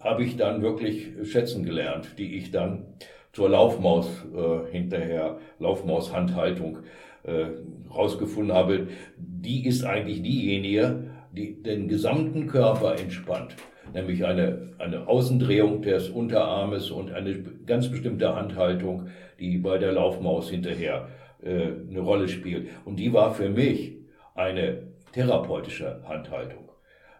[0.00, 2.86] habe ich dann wirklich schätzen gelernt, die ich dann
[3.32, 6.78] zur Laufmaus äh, hinterher, Laufmaushandhaltung
[7.24, 7.46] äh,
[7.92, 8.88] rausgefunden habe.
[9.18, 11.05] Die ist eigentlich diejenige,
[11.36, 13.56] die den gesamten Körper entspannt.
[13.94, 19.08] Nämlich eine, eine Außendrehung des Unterarmes und eine ganz bestimmte Handhaltung,
[19.38, 21.08] die bei der Laufmaus hinterher
[21.42, 22.68] äh, eine Rolle spielt.
[22.84, 23.92] Und die war für mich
[24.34, 24.82] eine
[25.12, 26.66] therapeutische Handhaltung.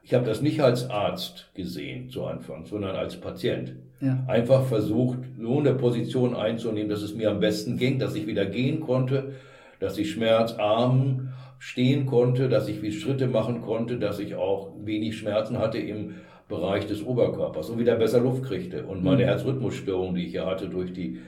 [0.02, 3.74] Ich habe das nicht als Arzt gesehen zu Anfang, sondern als Patient.
[4.00, 4.24] Ja.
[4.28, 8.46] Einfach versucht, so eine Position einzunehmen, dass es mir am besten ging, dass ich wieder
[8.46, 9.32] gehen konnte,
[9.80, 15.16] dass ich schmerzarm stehen konnte, dass ich wie Schritte machen konnte, dass ich auch wenig
[15.16, 16.14] Schmerzen hatte im
[16.48, 18.84] Bereich des Oberkörpers und wieder besser Luft kriegte.
[18.84, 19.28] Und meine Mhm.
[19.28, 21.18] Herzrhythmusstörung, die ich ja hatte durch die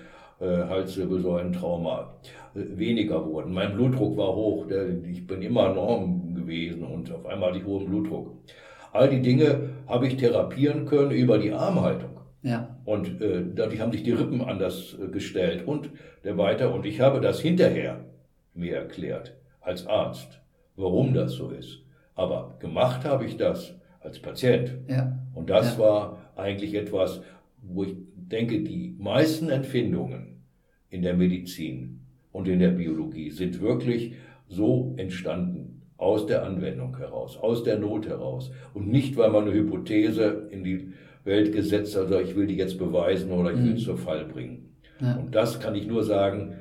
[0.41, 2.15] äh, Halswirbelsäulentrauma,
[2.55, 3.53] äh, weniger wurden.
[3.53, 7.65] Mein Blutdruck war hoch, der, ich bin immer enorm gewesen und auf einmal hatte ich
[7.65, 8.33] hohen Blutdruck.
[8.93, 12.11] All die Dinge habe ich therapieren können über die Armhaltung.
[12.43, 12.77] Ja.
[12.85, 15.91] Und äh, dadurch haben sich die Rippen anders äh, gestellt und
[16.25, 16.73] der weiter.
[16.73, 18.05] Und ich habe das hinterher
[18.55, 19.35] mir erklärt,
[19.69, 20.41] als Arzt,
[20.77, 21.83] warum das so ist.
[22.15, 24.73] Aber gemacht habe ich das als Patient.
[24.89, 25.19] Ja.
[25.35, 25.83] Und das Ja.
[25.85, 27.21] war eigentlich etwas,
[27.63, 30.43] wo ich denke, die meisten Empfindungen
[30.91, 32.01] in der Medizin
[32.33, 34.15] und in der Biologie sind wirklich
[34.49, 39.53] so entstanden aus der Anwendung heraus, aus der Not heraus und nicht, weil man eine
[39.53, 40.93] Hypothese in die
[41.25, 43.79] Welt gesetzt, also ich will die jetzt beweisen oder ich will Mhm.
[43.79, 44.71] zur Fall bringen.
[45.01, 45.17] Ja.
[45.17, 46.55] Und das kann ich nur sagen,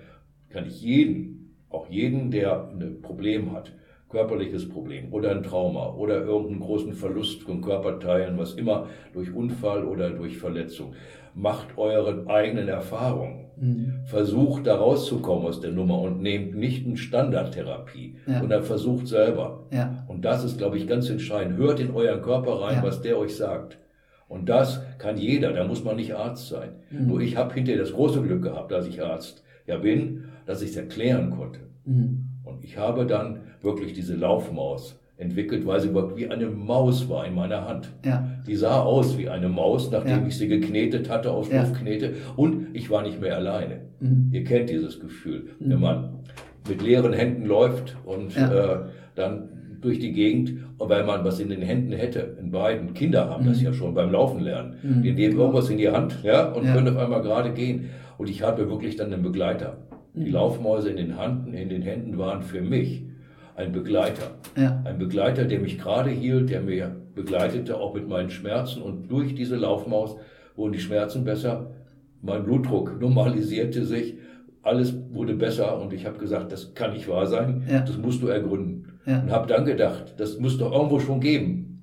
[0.50, 1.37] kann ich jeden,
[1.70, 3.72] auch jeden, der ein Problem hat,
[4.10, 9.84] körperliches Problem oder ein Trauma oder irgendeinen großen Verlust von Körperteilen, was immer durch Unfall
[9.84, 10.94] oder durch Verletzung,
[11.36, 13.46] macht eure eigenen Erfahrungen.
[13.60, 13.94] Mhm.
[14.06, 18.40] Versucht da rauszukommen aus der Nummer und nehmt nicht eine Standardtherapie, Ja.
[18.40, 19.66] sondern versucht selber.
[19.72, 20.06] Ja.
[20.08, 21.58] Und das ist, glaube ich, ganz entscheidend.
[21.58, 22.84] Hört in euren Körper rein, Ja.
[22.84, 23.78] was der euch sagt.
[24.30, 26.70] Und das kann jeder, da muss man nicht Arzt sein.
[26.92, 27.08] Mhm.
[27.08, 30.72] Nur ich habe hinterher das große Glück gehabt, dass ich Arzt ja bin, dass ich
[30.72, 31.60] es erklären konnte.
[31.86, 32.26] Mhm.
[32.44, 37.26] Und ich habe dann wirklich diese Laufmaus entwickelt, weil sie wirklich wie eine Maus war
[37.26, 37.90] in meiner Hand.
[38.06, 38.28] Ja.
[38.48, 40.28] Die sah aus wie eine Maus, nachdem Ja.
[40.28, 41.62] ich sie geknetet hatte aus Ja.
[41.62, 42.14] Luftknete.
[42.36, 43.82] Und ich war nicht mehr alleine.
[44.00, 44.30] Mhm.
[44.32, 45.70] Ihr kennt dieses Gefühl, Mhm.
[45.72, 46.10] wenn man
[46.70, 48.54] mit leeren Händen läuft und Ja.
[48.76, 48.80] äh,
[49.16, 49.50] dann
[49.82, 52.38] durch die Gegend, weil man was in den Händen hätte.
[52.40, 53.66] In beiden Kinder haben das Mhm.
[53.66, 54.76] ja schon beim Laufen lernen.
[54.84, 55.02] Mhm.
[55.02, 57.86] Die nehmen irgendwas in die Hand ja, und können auf einmal gerade gehen.
[58.18, 59.78] Und ich hatte wirklich dann einen Begleiter.
[60.18, 60.34] Die Mhm.
[60.34, 63.04] Laufmäuse in den, Handen, in den Händen waren für mich
[63.56, 64.32] ein Begleiter.
[64.56, 64.82] Ja.
[64.86, 68.82] Ein Begleiter, der mich gerade hielt, der mir begleitete, auch mit meinen Schmerzen.
[68.82, 70.18] Und durch diese Laufmaus
[70.56, 71.72] wurden die Schmerzen besser.
[72.22, 74.16] Mein Blutdruck normalisierte sich.
[74.64, 75.80] Alles wurde besser.
[75.82, 77.64] Und ich habe gesagt, das kann nicht wahr sein.
[77.70, 77.80] Ja.
[77.82, 79.00] Das musst du ergründen.
[79.06, 79.22] Ja.
[79.22, 81.77] Und habe dann gedacht, das muss doch irgendwo schon geben.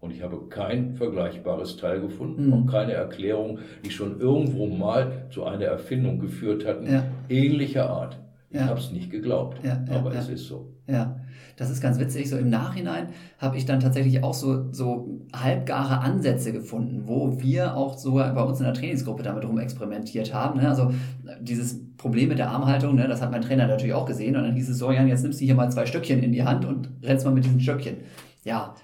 [0.00, 2.52] Und ich habe kein vergleichbares Teil gefunden, Mhm.
[2.52, 7.04] auch keine Erklärung, die schon irgendwo mal zu einer Erfindung geführt hatten, Ja.
[7.28, 8.18] ähnlicher Art.
[8.50, 8.66] Ich Ja.
[8.66, 10.72] habe es nicht geglaubt, Ja, ja, aber es ist so.
[10.86, 11.16] Ja,
[11.56, 12.30] das ist ganz witzig.
[12.30, 17.76] So im Nachhinein habe ich dann tatsächlich auch so, so halbgare Ansätze gefunden, wo wir
[17.76, 20.60] auch sogar bei uns in der Trainingsgruppe damit rum experimentiert haben.
[20.60, 20.68] Ne?
[20.68, 20.92] Also
[21.40, 24.36] dieses Problem mit der Armhaltung, ne, das hat mein Trainer natürlich auch gesehen.
[24.36, 26.44] Und dann hieß es so, Jan, jetzt nimmst du hier mal zwei Stöckchen in die
[26.44, 27.96] Hand und rennst mal mit diesen Stöckchen.
[28.44, 28.76] Ja,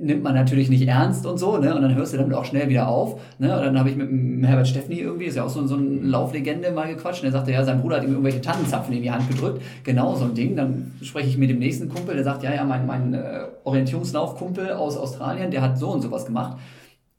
[0.00, 1.74] nimmt man natürlich nicht ernst und so, ne?
[1.74, 3.20] Und dann hörst du damit auch schnell wieder auf.
[3.38, 3.56] Ne?
[3.56, 6.70] Und dann habe ich mit Herbert Steffni irgendwie, ist ja auch so, so eine Lauflegende,
[6.70, 7.20] mal gequatscht.
[7.20, 9.62] Und der sagte, ja, sein Bruder hat ihm irgendwelche Tannenzapfen in die Hand gedrückt.
[9.84, 10.54] Genau so ein Ding.
[10.54, 14.72] Dann spreche ich mit dem nächsten Kumpel, der sagt, ja, ja, mein, mein äh, Orientierungslaufkumpel
[14.72, 16.58] aus Australien, der hat so und sowas gemacht.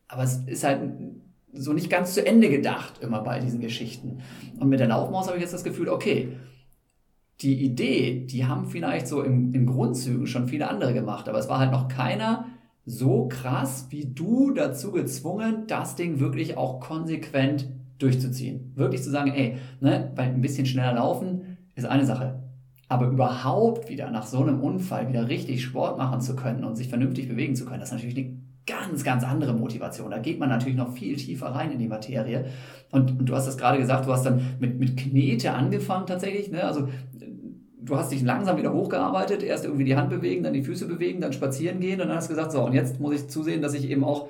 [0.08, 0.82] Aber es ist halt
[1.54, 4.20] so nicht ganz zu Ende gedacht, immer bei diesen Geschichten.
[4.60, 6.30] Und mit der Laufmaus habe ich jetzt das Gefühl, okay,
[7.42, 11.50] die Idee, die haben vielleicht so im, in Grundzügen schon viele andere gemacht, aber es
[11.50, 12.46] war halt noch keiner
[12.86, 17.68] so krass wie du dazu gezwungen, das Ding wirklich auch konsequent
[18.00, 18.74] durchzuziehen.
[18.76, 22.44] Wirklich zu sagen, ey, ne, weil ein bisschen schneller laufen ist eine Sache.
[22.88, 26.90] Aber überhaupt wieder nach so einem Unfall wieder richtig Sport machen zu können und sich
[26.90, 30.12] vernünftig bewegen zu können, das ist natürlich eine ganz, ganz andere Motivation.
[30.12, 32.46] Da geht man natürlich noch viel tiefer rein in die Materie.
[32.92, 36.52] Und, und du hast das gerade gesagt, du hast dann mit, mit Knete angefangen tatsächlich.
[36.52, 36.64] Ne?
[36.64, 36.88] Also
[37.84, 41.22] du hast dich langsam wieder hochgearbeitet, erst irgendwie die Hand bewegen, dann die Füße bewegen,
[41.22, 43.74] dann spazieren gehen und dann hast du gesagt, so, und jetzt muss ich zusehen, dass
[43.74, 44.30] ich eben auch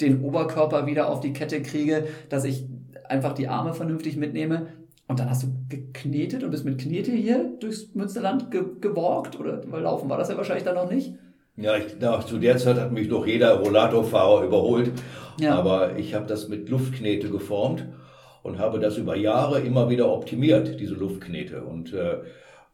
[0.00, 2.66] den Oberkörper wieder auf die Kette kriege, dass ich
[3.08, 4.68] einfach die Arme vernünftig mitnehme.
[5.06, 9.60] Und dann hast du geknetet und bist mit Knete hier durchs Münsterland ge gewalkt oder
[9.70, 11.14] weil laufen war das ja wahrscheinlich dann noch nicht.
[11.56, 14.92] Ja, ich, na, zu der Zeit hat mich noch jeder Rollatorfahrer überholt.
[15.40, 15.56] Ja.
[15.56, 17.86] Aber ich habe das mit Luftknete geformt
[18.44, 21.64] und habe das über Jahre immer wieder optimiert, diese Luftknete.
[21.64, 22.18] Und äh,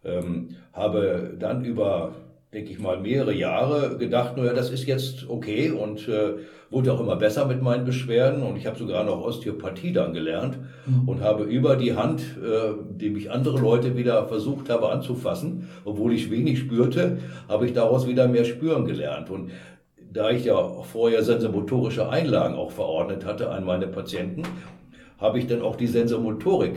[0.04, 2.12] ähm, habe dann über,
[2.52, 6.34] denke ich mal, mehrere Jahre gedacht, naja, das ist jetzt okay und äh,
[6.70, 8.42] wurde auch immer besser mit meinen Beschwerden.
[8.42, 11.08] Und ich habe sogar noch Osteopathie dann gelernt Mhm.
[11.08, 16.12] und habe über die Hand, äh, die mich andere Leute wieder versucht habe anzufassen, obwohl
[16.12, 17.18] ich wenig spürte,
[17.48, 19.30] habe ich daraus wieder mehr spüren gelernt.
[19.30, 19.50] Und
[20.12, 24.42] da ich ja vorher sensomotorische Einlagen auch verordnet hatte an meine Patienten,
[25.18, 26.74] habe ich dann auch die Sensomotorik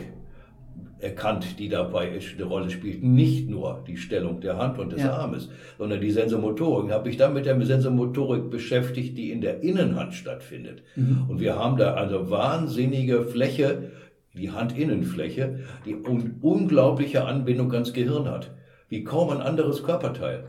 [1.00, 3.04] erkannt, die dabei eine Rolle spielt.
[3.04, 5.14] Nicht nur die Stellung der Hand und des Ja.
[5.14, 6.92] Armes, sondern die Sensomotorik.
[6.92, 10.84] Habe ich dann mit der Sensomotorik beschäftigt, die in der Innenhand stattfindet.
[10.96, 11.26] Mhm.
[11.30, 13.92] Und wir haben da eine wahnsinnige Fläche,
[14.34, 18.52] die Handinnenfläche, die un unglaubliche Anbindung ans Gehirn hat.
[18.90, 20.46] Wie kaum ein anderes Körperteil.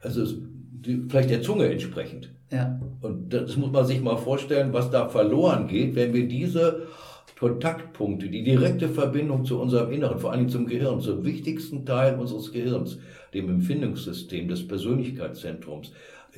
[0.00, 0.24] Also
[0.84, 2.30] die, vielleicht der Zunge entsprechend.
[2.50, 2.78] Ja.
[3.00, 6.82] Und das muss man sich mal vorstellen, was da verloren geht, wenn wir diese
[7.44, 12.50] Kontaktpunkte, die direkte Verbindung zu unserem Inneren, vor allem zum Gehirn, zum wichtigsten Teil unseres
[12.52, 12.96] Gehirns,
[13.34, 15.92] dem Empfindungssystem des Persönlichkeitszentrums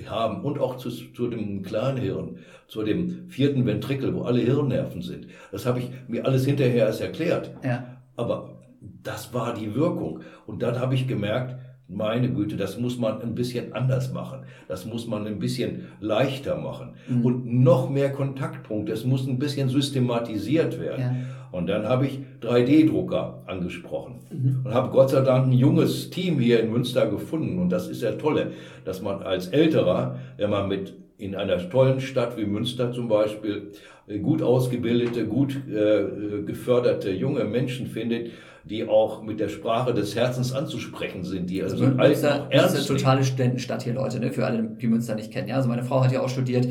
[0.06, 5.28] haben und auch zu, zu dem Kleinhirn, zu dem vierten Ventrikel, wo alle Hirnnerven sind.
[5.52, 7.52] Das habe ich mir alles hinterher erst erklärt.
[7.62, 7.98] Ja.
[8.16, 8.58] Aber
[9.04, 10.22] das war die Wirkung.
[10.44, 11.54] Und dann habe ich gemerkt,
[11.88, 14.40] meine Güte, das muss man ein bisschen anders machen.
[14.68, 16.94] Das muss man ein bisschen leichter machen.
[17.08, 17.24] Mhm.
[17.24, 18.92] Und noch mehr Kontaktpunkte.
[18.92, 21.00] Es muss ein bisschen systematisiert werden.
[21.00, 21.14] Ja.
[21.52, 24.60] Und dann habe ich 3D-Drucker angesprochen Mhm.
[24.64, 27.58] und habe Gott sei Dank ein junges Team hier in Münster gefunden.
[27.60, 28.50] Und das ist ja tolle,
[28.84, 33.70] dass man als Älterer, wenn man mit in einer tollen Stadt wie Münster zum Beispiel
[34.06, 38.30] äh, gut ausgebildete, gut äh, geförderte junge Menschen findet,
[38.68, 42.90] die auch mit der Sprache des Herzens anzusprechen sind, die also, also Münster, Münster ist
[42.90, 44.32] eine totale Studentenstadt hier, Leute, ne?
[44.32, 45.48] für alle, die Münster nicht kennen.
[45.48, 46.66] Ja, also meine Frau hat ja auch studiert,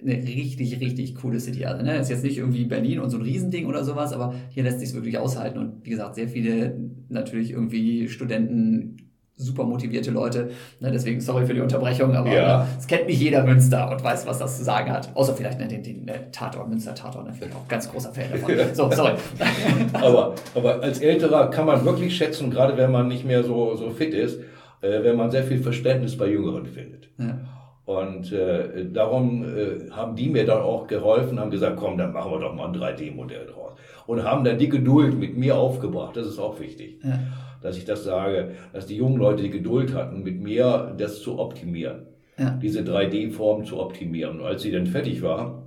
[0.00, 1.64] eine richtig, richtig coole City.
[1.64, 4.62] Also, ne, ist jetzt nicht irgendwie Berlin und so ein Riesending oder sowas, aber hier
[4.62, 5.58] lässt sich wirklich aushalten.
[5.58, 6.76] Und wie gesagt, sehr viele
[7.08, 8.96] natürlich irgendwie Studenten,
[9.42, 10.50] super motivierte Leute.
[10.80, 12.66] Ne, deswegen sorry für die Unterbrechung, aber ja.
[12.78, 15.10] es kennt nicht jeder Münster und weiß, was das zu sagen hat.
[15.14, 18.24] Außer vielleicht ne, den, den, den Tatort, Münster Tatort, ne, vielleicht auch ganz großer Fan
[18.32, 18.54] davon.
[18.74, 19.12] So, sorry.
[19.92, 23.90] aber, aber als Älterer kann man wirklich schätzen, gerade wenn man nicht mehr so, so
[23.90, 24.40] fit ist,
[24.80, 27.08] äh, wenn man sehr viel Verständnis bei Jüngeren findet.
[27.18, 27.38] Ja.
[27.84, 32.30] Und äh, darum äh, haben die mir dann auch geholfen, haben gesagt, komm, dann machen
[32.30, 33.61] wir doch mal ein 3D-Modell draus.
[34.06, 36.16] Und haben dann die Geduld mit mir aufgebracht.
[36.16, 37.18] Das ist auch wichtig, ja.
[37.62, 41.38] dass ich das sage, dass die jungen Leute die Geduld hatten, mit mir das zu
[41.38, 42.06] optimieren.
[42.38, 42.58] Ja.
[42.62, 44.40] Diese 3D-Form zu optimieren.
[44.40, 45.62] Und als sie dann fertig war,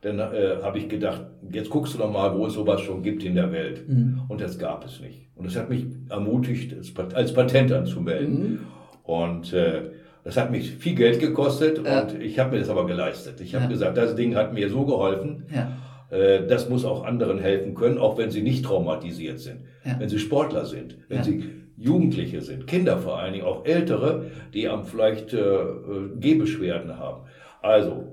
[0.00, 3.24] dann äh, habe ich gedacht, jetzt guckst du doch mal, wo es sowas schon gibt
[3.24, 3.88] in der Welt.
[3.88, 4.22] Mhm.
[4.28, 5.28] Und das gab es nicht.
[5.34, 6.74] Und das hat mich ermutigt,
[7.14, 8.38] als Patent anzumelden.
[8.38, 8.58] Mhm.
[9.02, 9.90] Und äh,
[10.26, 12.00] das hat mich viel Geld gekostet ja.
[12.02, 13.40] und ich habe mir das aber geleistet.
[13.40, 13.70] Ich habe ja.
[13.70, 15.44] gesagt, das Ding hat mir so geholfen.
[15.54, 15.70] Ja.
[16.10, 19.62] Äh, das muss auch anderen helfen können, auch wenn sie nicht traumatisiert sind.
[19.98, 21.44] Wenn sie Sportler sind, wenn sie
[21.76, 25.76] Jugendliche sind, Kinder vor allen Dingen, auch Ältere, die am vielleicht äh, äh
[26.18, 27.22] Gehbeschwerden haben.
[27.62, 28.04] Also,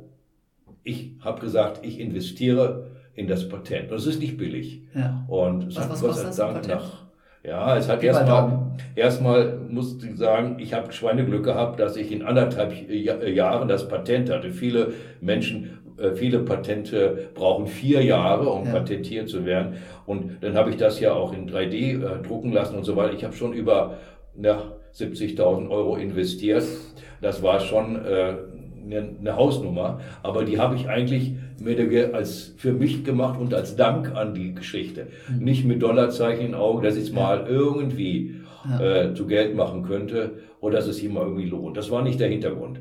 [0.84, 3.92] ich habe gesagt, ich investiere in das Patent.
[3.92, 4.84] Das ist nicht billig.
[5.28, 7.04] Und es was, hat was Gott sei Dank nach
[7.46, 12.24] ja, es hat erstmal, erstmal musste ich sagen, ich habe Schweineglück gehabt, dass ich in
[12.24, 14.52] anderthalb Jahren das Patent hatte.
[14.52, 15.83] Viele Menschen, äh,
[16.16, 18.72] viele Patente brauchen vier Jahre, um ja.
[18.72, 19.76] patentiert zu werden.
[20.06, 23.14] Und dann habe ich das ja auch in 3D äh, drucken lassen und so weiter.
[23.14, 23.98] Ich habe schon über
[24.42, 26.66] ja, 70.000 Euro investiert.
[27.22, 28.34] Das war schon äh,
[28.86, 34.14] eine Hausnummer, aber die habe ich eigentlich mehr als für mich gemacht und als Dank
[34.16, 35.08] an die Geschichte.
[35.30, 35.44] Mhm.
[35.44, 39.06] Nicht mit Dollarzeichen in Augen, dass ich es mal irgendwie ja.
[39.06, 41.78] äh, zu Geld machen könnte oder dass es ihm mal irgendwie lohnt.
[41.78, 42.80] Das war nicht der Hintergrund.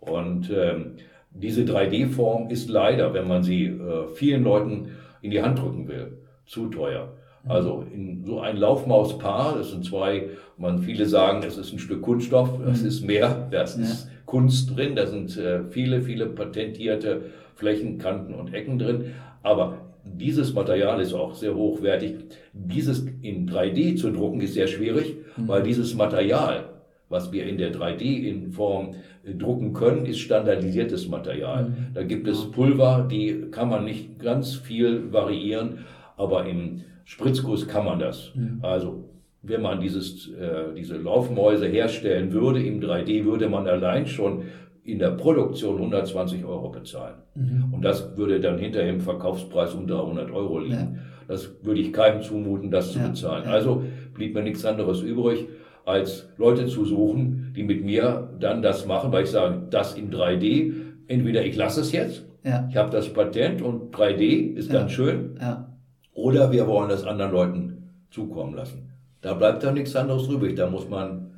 [0.00, 0.92] Und ähm,
[1.30, 4.90] diese 3D-Form ist leider, wenn man sie äh, vielen Leuten
[5.22, 7.12] in die Hand drücken will, zu teuer.
[7.44, 7.50] Mhm.
[7.50, 12.02] Also in so ein Laufmauspaar, das sind zwei, man viele sagen, es ist ein Stück
[12.02, 12.88] Kunststoff, das mhm.
[12.88, 13.82] ist mehr, das ja.
[13.82, 17.22] ist Kunst drin, da sind äh, viele, viele patentierte
[17.54, 19.14] Flächen, Kanten und Ecken drin.
[19.42, 22.14] Aber dieses Material ist auch sehr hochwertig.
[22.52, 25.48] Dieses in 3D zu drucken ist sehr schwierig, mhm.
[25.48, 26.64] weil dieses Material,
[27.08, 28.94] was wir in der 3D-Form
[29.24, 31.70] äh, drucken können, ist standardisiertes Material.
[31.70, 31.74] Mhm.
[31.94, 35.80] Da gibt es Pulver, die kann man nicht ganz viel variieren,
[36.16, 38.32] aber im Spritzguss kann man das.
[38.60, 39.08] Also
[39.42, 44.42] wenn man dieses, äh, diese Laufmäuse herstellen würde im 3D, würde man allein schon
[44.84, 47.16] in der Produktion 120 Euro bezahlen.
[47.34, 47.74] Mhm.
[47.74, 50.74] Und das würde dann hinterher im Verkaufspreis um 300 Euro liegen.
[50.74, 50.88] Ja.
[51.28, 53.08] Das würde ich keinem zumuten, das zu ja.
[53.08, 53.44] bezahlen.
[53.44, 53.52] Ja.
[53.52, 53.84] Also
[54.14, 55.46] blieb mir nichts anderes übrig,
[55.88, 60.12] als Leute zu suchen, die mit mir dann das machen, weil ich sage, das in
[60.12, 60.74] 3D,
[61.06, 65.38] entweder ich lasse es jetzt, ich habe das Patent und 3D ist ganz schön,
[66.12, 67.78] oder wir wollen das anderen Leuten
[68.10, 68.90] zukommen lassen.
[69.20, 70.54] Da bleibt dann nichts anderes übrig.
[70.56, 71.32] Da muss man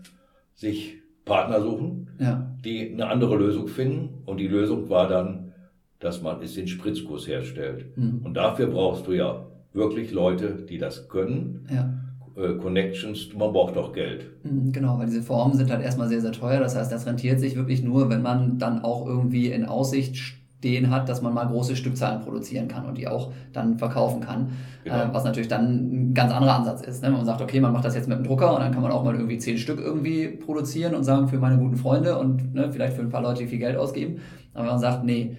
[0.54, 2.54] sich Partner suchen, ja.
[2.64, 4.22] die eine andere Lösung finden.
[4.26, 5.52] Und die Lösung war dann,
[5.98, 7.96] dass man es in Spritzkurs herstellt.
[7.96, 8.22] Mhm.
[8.24, 11.66] Und dafür brauchst du ja wirklich Leute, die das können.
[11.70, 11.99] Ja.
[12.36, 14.26] Äh, Connections, man braucht auch Geld.
[14.44, 16.60] Mhm, genau, weil diese Formen sind halt erstmal sehr, sehr teuer.
[16.60, 20.16] Das heißt, das rentiert sich wirklich nur, wenn man dann auch irgendwie in Aussicht
[20.60, 24.50] stehen hat, dass man mal große Stückzahlen produzieren kann und die auch dann verkaufen kann.
[24.84, 24.96] Genau.
[24.96, 27.02] Äh, was natürlich dann ein ganz anderer Ansatz ist.
[27.02, 27.10] Ne?
[27.10, 29.02] Man sagt, okay, man macht das jetzt mit dem Drucker und dann kann man auch
[29.02, 32.94] mal irgendwie zehn Stück irgendwie produzieren und sagen, für meine guten Freunde und ne, vielleicht
[32.94, 34.20] für ein paar Leute, die viel Geld ausgeben.
[34.52, 35.36] Aber man sagt, nee,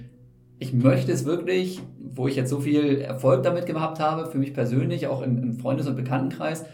[0.62, 1.82] ich möchte es wirklich,
[2.14, 5.54] wo ich jetzt so viel Erfolg damit gehabt habe, für mich persönlich, auch im, im
[5.58, 6.66] Freundes- und Bekanntenkreis,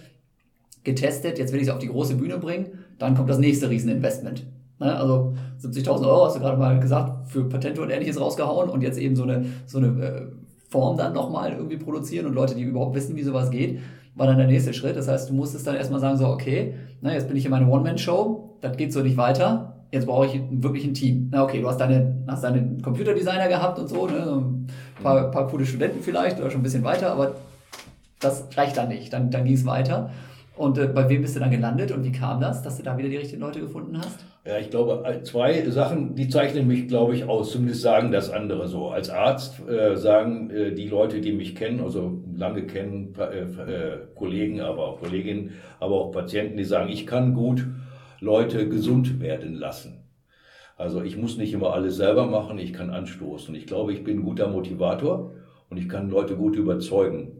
[0.83, 4.45] getestet, jetzt will ich es auf die große Bühne bringen, dann kommt das nächste Rieseninvestment.
[4.79, 4.93] Ne?
[4.93, 8.99] Also 70.000 Euro hast du gerade mal gesagt, für Patente und ähnliches rausgehauen und jetzt
[8.99, 10.21] eben so eine, so eine äh,
[10.69, 13.79] Form dann nochmal irgendwie produzieren und Leute, die überhaupt wissen, wie sowas geht,
[14.15, 14.97] war dann der nächste Schritt.
[14.97, 17.71] Das heißt, du musstest dann erstmal sagen, so, okay, na, jetzt bin ich in meiner
[17.71, 21.29] One-Man-Show, das geht so nicht weiter, jetzt brauche ich wirklich ein Team.
[21.31, 24.43] Na okay, du hast deine, hast deine Computerdesigner gehabt und so, ne?
[24.97, 27.35] ein paar, paar coole Studenten vielleicht oder schon ein bisschen weiter, aber
[28.19, 29.13] das reicht dann nicht.
[29.13, 30.09] Dann, dann ging es weiter.
[30.55, 32.97] Und äh, bei wem bist du dann gelandet und wie kam das, dass du da
[32.97, 34.25] wieder die richtigen Leute gefunden hast?
[34.43, 37.51] Ja, ich glaube, äh, zwei Sachen, die zeichnen mich, glaube ich, aus.
[37.51, 38.89] Zumindest sagen das andere so.
[38.89, 43.97] Als Arzt äh, sagen äh, die Leute, die mich kennen, also lange kennen, äh, äh,
[44.15, 47.67] Kollegen, aber auch Kolleginnen, aber auch Patienten, die sagen, ich kann gut
[48.19, 50.03] Leute gesund werden lassen.
[50.77, 53.53] Also ich muss nicht immer alles selber machen, ich kann anstoßen.
[53.55, 55.31] Ich glaube, ich bin ein guter Motivator
[55.69, 57.31] und ich kann Leute gut überzeugen.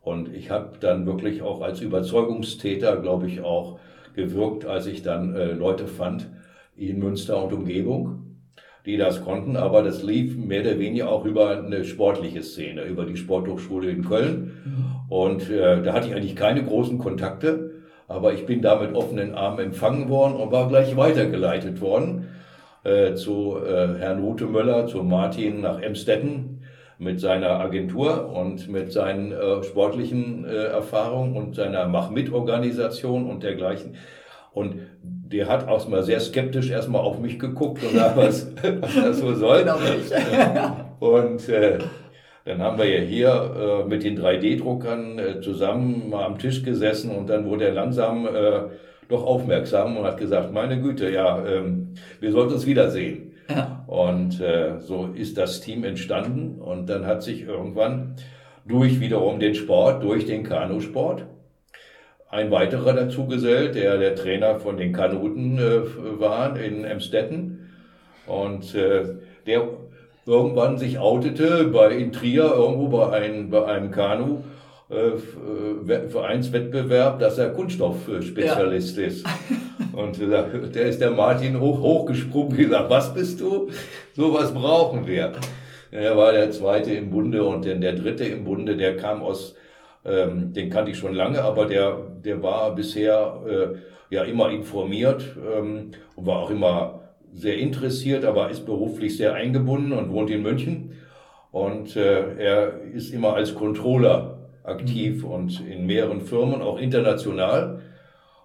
[0.00, 3.78] Und ich habe dann wirklich auch als Überzeugungstäter, glaube ich, auch
[4.14, 6.30] gewirkt, als ich dann äh, Leute fand
[6.76, 8.36] in Münster und Umgebung,
[8.86, 9.56] die das konnten.
[9.56, 14.04] Aber das lief mehr oder weniger auch über eine sportliche Szene, über die Sporthochschule in
[14.04, 14.52] Köln.
[15.08, 17.67] Und äh, da hatte ich eigentlich keine großen Kontakte.
[18.08, 22.28] Aber ich bin da mit offenen Armen empfangen worden und war gleich weitergeleitet worden
[22.84, 26.62] äh, zu äh, Herrn Ute Möller, zu Martin nach Emstetten
[26.98, 33.94] mit seiner Agentur und mit seinen äh, sportlichen äh, Erfahrungen und seiner Mach-Mit-Organisation und dergleichen.
[34.52, 38.50] Und der hat auch mal sehr skeptisch erstmal auf mich geguckt und da was,
[38.80, 39.60] was das so soll.
[39.60, 39.76] Genau
[41.00, 41.78] und äh,
[42.48, 47.10] dann haben wir ja hier äh, mit den 3D-Druckern äh, zusammen mal am Tisch gesessen
[47.10, 48.60] und dann wurde er langsam äh,
[49.10, 53.34] doch aufmerksam und hat gesagt, meine Güte, ja, ähm, wir sollten uns wiedersehen.
[53.50, 53.84] Ja.
[53.86, 58.16] Und äh, so ist das Team entstanden und dann hat sich irgendwann
[58.66, 61.26] durch wiederum den Sport, durch den Kanusport,
[62.30, 67.68] ein weiterer dazu gesellt, der der Trainer von den Kanuten äh, war in Emstetten
[68.26, 69.68] und äh, der
[70.28, 74.42] irgendwann sich outete bei in Trier irgendwo bei einem, bei einem Kanu
[74.90, 79.06] äh, Vereinswettbewerb, dass er Kunststoffspezialist ja.
[79.06, 79.26] ist.
[79.92, 83.68] Und der ist der Martin hoch, hochgesprungen und gesagt, was bist du?
[84.14, 85.32] So was brauchen wir.
[85.90, 89.56] Er war der zweite im Bunde und der, der dritte im Bunde, der kam aus,
[90.04, 95.24] ähm, den kannte ich schon lange, aber der, der war bisher äh, ja immer informiert
[95.36, 97.07] ähm, und war auch immer
[97.38, 100.92] sehr interessiert, aber ist beruflich sehr eingebunden und wohnt in München.
[101.50, 105.30] Und äh, er ist immer als Controller aktiv mhm.
[105.30, 107.80] und in mehreren Firmen, auch international.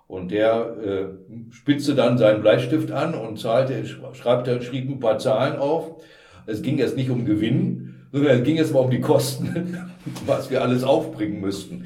[0.08, 3.84] Und der äh, spitzte dann seinen Bleistift an und zahlte,
[4.14, 6.04] schreibte, schrieb ein paar Zahlen auf.
[6.46, 9.78] Es ging jetzt nicht um Gewinn, sondern es ging jetzt mal um die Kosten,
[10.26, 11.86] was wir alles aufbringen müssten.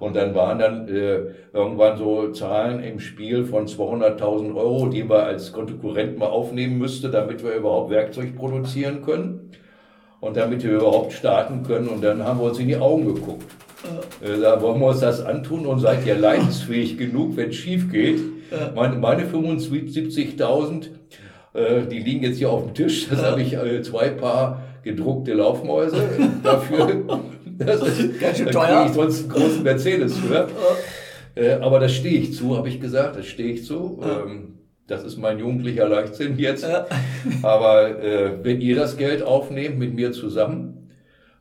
[0.00, 1.20] Und dann waren dann äh,
[1.52, 7.10] irgendwann so Zahlen im Spiel von 200.000 Euro, die man als Konkurrent mal aufnehmen müsste,
[7.10, 9.50] damit wir überhaupt Werkzeug produzieren können
[10.20, 11.88] und damit wir überhaupt starten können.
[11.88, 13.44] Und dann haben wir uns in die Augen geguckt.
[14.22, 17.92] Äh, da wollen wir uns das antun und seid ihr leidensfähig genug, wenn es schief
[17.92, 18.20] geht.
[18.74, 20.86] Meine, meine 75.000,
[21.52, 23.08] äh, die liegen jetzt hier auf dem Tisch.
[23.08, 26.02] Das habe ich äh, zwei Paar gedruckte Laufmäuse
[26.42, 27.20] dafür.
[27.60, 28.68] Das ist ganz schön teuer.
[28.68, 30.48] Da ich sonst einen großen Mercedes für.
[31.34, 33.16] Äh, aber das stehe ich zu, habe ich gesagt.
[33.16, 34.00] Das stehe ich zu.
[34.02, 36.66] Ähm, das ist mein jugendlicher Leichtsinn jetzt.
[37.42, 40.90] Aber äh, wenn ihr das Geld aufnehmt mit mir zusammen,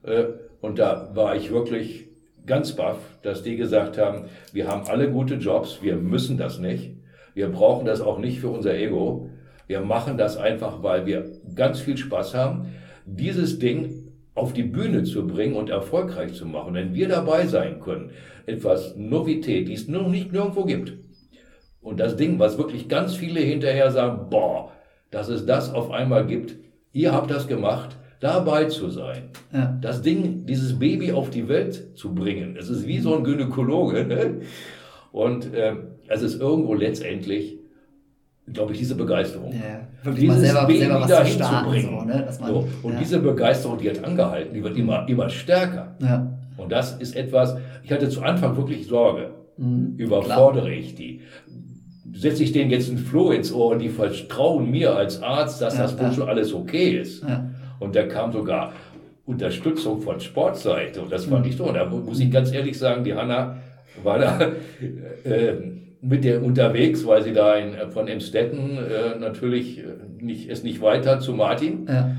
[0.04, 0.26] äh,
[0.62, 2.10] und da war ich wirklich
[2.46, 6.92] ganz baff, dass die gesagt haben, wir haben alle gute Jobs, wir müssen das nicht,
[7.34, 9.30] wir brauchen das auch nicht für unser Ego,
[9.68, 12.74] wir machen das einfach, weil wir ganz viel Spaß haben,
[13.06, 13.99] dieses Ding
[14.40, 16.74] auf die Bühne zu bringen und erfolgreich zu machen.
[16.74, 18.12] Wenn wir dabei sein können,
[18.46, 20.94] etwas Novität, die es noch nicht nirgendwo gibt.
[21.82, 24.72] Und das Ding, was wirklich ganz viele hinterher sagen, boah,
[25.12, 26.56] dass es das auf einmal gibt,
[26.92, 29.78] ihr habt das gemacht, dabei zu sein, ja.
[29.82, 32.58] das Ding, dieses Baby auf die Welt zu bringen.
[32.58, 34.06] Es ist wie so ein Gynäkologe.
[34.06, 34.42] Ne?
[35.12, 35.76] Und äh,
[36.08, 37.59] es ist irgendwo letztendlich,
[38.54, 39.54] glaube ich, diese Begeisterung.
[39.54, 42.00] Ja, wirklich dieses selber, Baby selber da hinzubringen.
[42.00, 42.28] So, ne?
[42.40, 42.68] man, so.
[42.84, 43.00] Und ja.
[43.00, 45.96] diese Begeisterung, die hat angehalten, die wird immer, immer stärker.
[46.02, 46.32] Ja.
[46.58, 49.32] Und das ist etwas, ich hatte zu Anfang wirklich Sorge.
[49.58, 50.78] Mhm, Überfordere klar.
[50.78, 51.22] ich die?
[52.14, 55.78] setze ich denen jetzt ein Floh ins Ohr und die vertrauen mir als Arzt, dass
[55.78, 57.24] ja, das wohl schon alles okay ist.
[57.80, 58.74] Und da kam sogar
[59.26, 61.02] Unterstützung von Sportseite.
[61.02, 61.72] Und das fand ich so.
[61.72, 63.58] Da muss ich ganz ehrlich sagen, die Hanna
[64.04, 64.40] war da
[65.24, 65.54] äh,
[66.02, 69.84] mit der unterwegs, weil sie da in, von Emstetten äh, natürlich
[70.20, 71.86] nicht, es nicht weiter zu Martin.
[71.88, 72.16] Ja.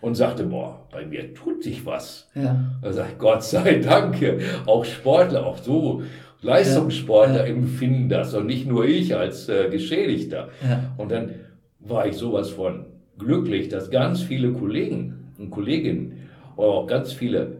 [0.00, 2.30] Und sagte, boah, bei mir tut sich was.
[2.34, 2.58] Ja.
[2.80, 4.16] Da sagt Gott sei Dank,
[4.64, 6.02] auch Sportler, auch so
[6.42, 7.52] Leistungssportler ja.
[7.52, 10.48] empfinden das und nicht nur ich als äh, Geschädigter.
[10.66, 10.94] Ja.
[10.96, 11.32] Und dann
[11.80, 12.86] war ich sowas von
[13.18, 17.58] glücklich, dass ganz viele Kollegen und Kolleginnen, aber auch ganz viele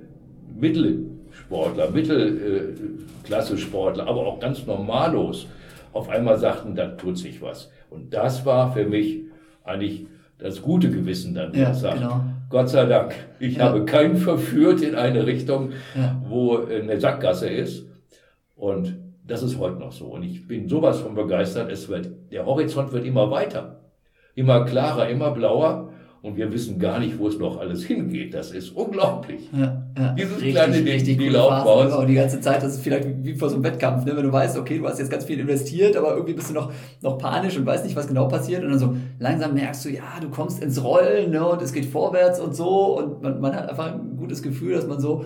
[0.59, 5.47] Mittelsportler, Mittelklasse-Sportler, aber auch ganz normalos
[5.93, 7.71] auf einmal sagten, da tut sich was.
[7.91, 9.23] Und das war für mich
[9.65, 10.07] eigentlich
[10.39, 12.25] das gute Gewissen dann, ja, sagt, genau.
[12.49, 13.65] Gott sei Dank, ich ja.
[13.65, 16.21] habe keinen verführt in eine Richtung, ja.
[16.27, 17.87] wo eine Sackgasse ist.
[18.57, 20.07] Und das ist heute noch so.
[20.07, 21.71] Und ich bin sowas von begeistert.
[21.71, 23.81] Es wird, der Horizont wird immer weiter
[24.35, 25.90] immer klarer, immer blauer.
[26.23, 28.35] Und wir wissen gar nicht, wo es noch alles hingeht.
[28.35, 29.41] Das ist unglaublich.
[29.53, 30.13] Ja, ja.
[30.13, 31.93] Dieses richtig, kleine Ding, richtig die Laufbahn.
[31.93, 34.15] Und die ganze Zeit, das ist vielleicht wie vor so einem Wettkampf, ne?
[34.15, 36.73] wenn du weißt, okay, du hast jetzt ganz viel investiert, aber irgendwie bist du noch,
[37.01, 38.63] noch panisch und weißt nicht, was genau passiert.
[38.63, 41.47] Und dann so langsam merkst du, ja, du kommst ins Rollen ne?
[41.47, 42.99] und es geht vorwärts und so.
[42.99, 45.25] Und man, man hat einfach ein gutes Gefühl, dass man so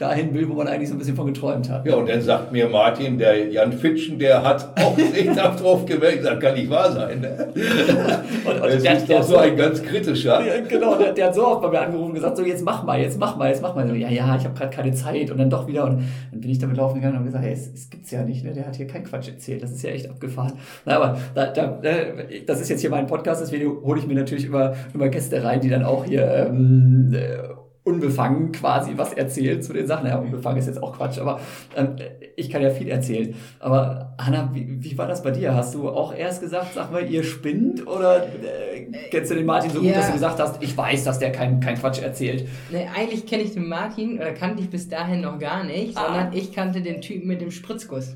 [0.00, 1.86] dahin will, wo man eigentlich so ein bisschen von geträumt hat.
[1.86, 6.24] Ja, und dann sagt mir Martin, der Jan Fitschen, der hat auch sich drauf gewählt,
[6.24, 7.20] das kann nicht wahr sein.
[7.20, 7.48] Ne?
[8.44, 10.40] Und, und Es der, ist der doch so ein ganz kritischer.
[10.44, 12.84] Ja, genau, der, der hat so oft bei mir angerufen und gesagt, so jetzt mach
[12.84, 13.86] mal, jetzt mach mal, jetzt mach mal.
[13.86, 15.84] So, ja, ja, ich habe gerade keine Zeit und dann doch wieder.
[15.84, 18.22] Und dann bin ich damit laufen gegangen und habe gesagt, hey, es, es gibt's ja
[18.22, 18.52] nicht, ne?
[18.52, 20.54] der hat hier keinen Quatsch erzählt, das ist ja echt abgefahren.
[20.86, 24.14] Na, aber da, da, äh, das ist jetzt hier mein Podcast, deswegen hole ich mir
[24.14, 29.62] natürlich immer, immer Gäste rein, die dann auch hier ähm, äh, unbefangen quasi was erzählen
[29.62, 30.06] zu den Sachen.
[30.06, 31.40] Ja, unbefangen ist jetzt auch Quatsch, aber
[31.74, 31.96] ähm,
[32.36, 33.34] ich kann ja viel erzählen.
[33.58, 35.54] Aber Hanna, wie, wie war das bei dir?
[35.54, 39.70] Hast du auch erst gesagt, sag mal, ihr spinnt oder äh, kennst du den Martin
[39.70, 39.94] so gut, Ja.
[39.94, 42.46] dass du gesagt hast, ich weiß, dass der kein, kein Quatsch erzählt?
[42.70, 46.04] Nee, eigentlich kenne ich den Martin, oder kannte ich bis dahin noch gar nicht, Ah.
[46.06, 48.14] sondern ich kannte den Typen mit dem Spritzguss.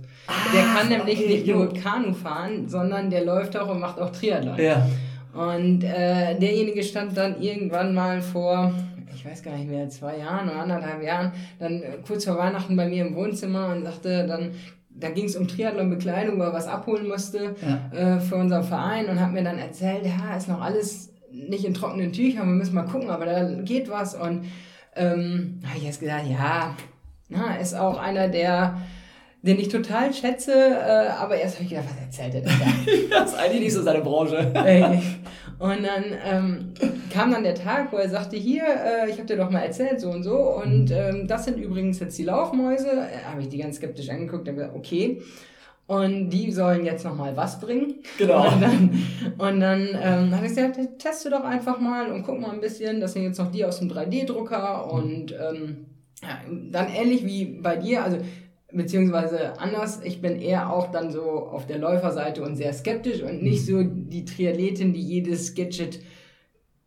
[0.55, 4.11] der kann nämlich okay, nicht nur Kanu fahren, sondern der läuft auch und macht auch
[4.11, 4.59] Triathlon.
[4.59, 4.87] Ja.
[5.35, 8.73] Und äh, derjenige stand dann irgendwann mal vor,
[9.15, 12.77] ich weiß gar nicht mehr, zwei Jahren oder anderthalb Jahren, dann äh, kurz vor Weihnachten
[12.77, 14.53] bei mir im Wohnzimmer und sagte dann,
[14.91, 18.17] da ging es um Triathlon-Bekleidung, weil er was abholen musste Ja.
[18.17, 21.75] äh, für unseren Verein und hat mir dann erzählt, ja, ist noch alles nicht in
[21.75, 24.15] trockenen Tüchern, wir müssen mal gucken, aber da geht was.
[24.15, 24.45] Und
[24.95, 26.77] ähm, habe ich erst gesagt, ja,
[27.29, 28.77] na, ist auch einer, der
[29.43, 32.91] den ich total schätze, äh, aber erst habe ich gedacht, was erzählt er denn da?
[33.21, 34.51] Das ist eigentlich nicht so seine Branche.
[35.59, 36.75] Und dann ähm,
[37.13, 40.01] kam dann der Tag, wo er sagte, hier, äh, ich habe dir doch mal erzählt,
[40.01, 40.37] so und so.
[40.37, 42.91] Und ähm, das sind übrigens jetzt die Laufmäuse.
[42.91, 45.23] Äh, habe ich die ganz skeptisch angeguckt und gesagt, okay.
[45.87, 47.97] Und die sollen jetzt nochmal was bringen.
[48.17, 48.49] Genau.
[48.49, 52.53] Und dann, und dann ähm, habe ich gesagt, teste doch einfach mal und guck mal
[52.53, 53.01] ein bisschen.
[53.01, 54.91] Das sind jetzt noch die aus dem 3D-Drucker.
[54.91, 55.87] Und ähm,
[56.23, 56.41] ja,
[56.71, 58.19] dann ähnlich wie bei dir, also
[58.75, 63.43] beziehungsweise anders, ich bin eher auch dann so auf der Läuferseite und sehr skeptisch und
[63.43, 66.01] nicht so die Triathletin, die jedes Gadget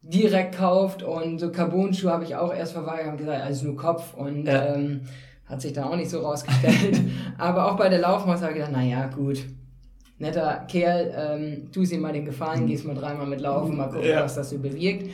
[0.02, 1.04] direkt kauft.
[1.04, 4.14] Und so Carbon-Schuhe habe ich auch erst verweigert und gesagt, alles nur Kopf.
[4.14, 4.76] Und Ja.
[4.76, 5.02] ähm,
[5.46, 7.02] hat sich dann auch nicht so rausgestellt.
[7.38, 9.44] Aber auch bei der Laufmaus habe ich gedacht, naja, gut,
[10.20, 14.07] netter Kerl, ähm, tu ihm mal den Gefallen, gehst mal dreimal mit laufen, mal gucken,
[14.09, 14.24] Ja.
[14.24, 15.09] was das so bewirkt.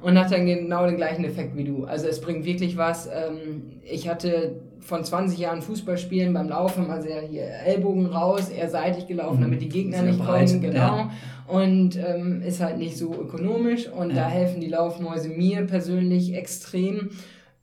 [0.00, 1.84] Und hat dann genau den gleichen Effekt wie du.
[1.84, 3.06] Also es bringt wirklich was.
[3.06, 9.06] Ähm, ich hatte von 20 Jahren Fußballspielen beim Laufen, also hier Ellbogen raus, eher seitlich
[9.08, 10.60] gelaufen, damit die Gegner Sehr nicht breit, kommen.
[10.60, 10.76] Genau.
[10.78, 11.10] ja.
[11.48, 13.88] Und ähm, ist halt nicht so ökonomisch.
[13.88, 14.16] Und Ja.
[14.16, 17.10] da helfen die Laufmäuse mir persönlich extrem.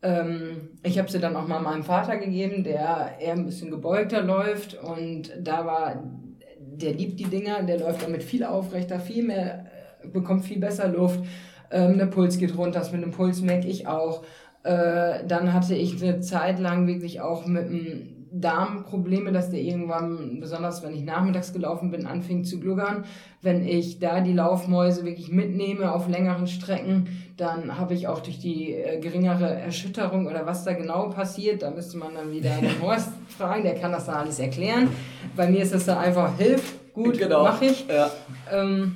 [0.01, 4.21] Ähm, ich habe sie dann auch mal meinem Vater gegeben, der eher ein bisschen gebeugter
[4.21, 4.77] läuft.
[4.83, 6.03] Und da war,
[6.77, 9.65] der liebt die Dinger, der läuft damit viel aufrechter, viel mehr,
[10.03, 11.19] äh, bekommt viel besser Luft.
[11.71, 14.23] Ähm, der Puls geht runter, das mit dem Puls merke ich auch.
[14.63, 19.61] Äh, dann hatte ich eine Zeit lang wirklich auch mit dem Darm Probleme, dass der
[19.61, 23.05] irgendwann, besonders wenn ich nachmittags gelaufen bin, anfing zu gluggern.
[23.43, 27.07] Wenn ich da die Laufmäuse wirklich mitnehme auf längeren Strecken,
[27.37, 31.69] dann habe ich auch durch die äh, geringere Erschütterung oder was da genau passiert, da
[31.69, 34.89] müsste man dann wieder den Horst fragen, der kann das dann alles erklären.
[35.35, 37.43] Bei mir ist das dann einfach Hilf, gut, Genau.
[37.43, 37.85] mache ich.
[37.87, 38.09] Ja.
[38.51, 38.95] Ähm,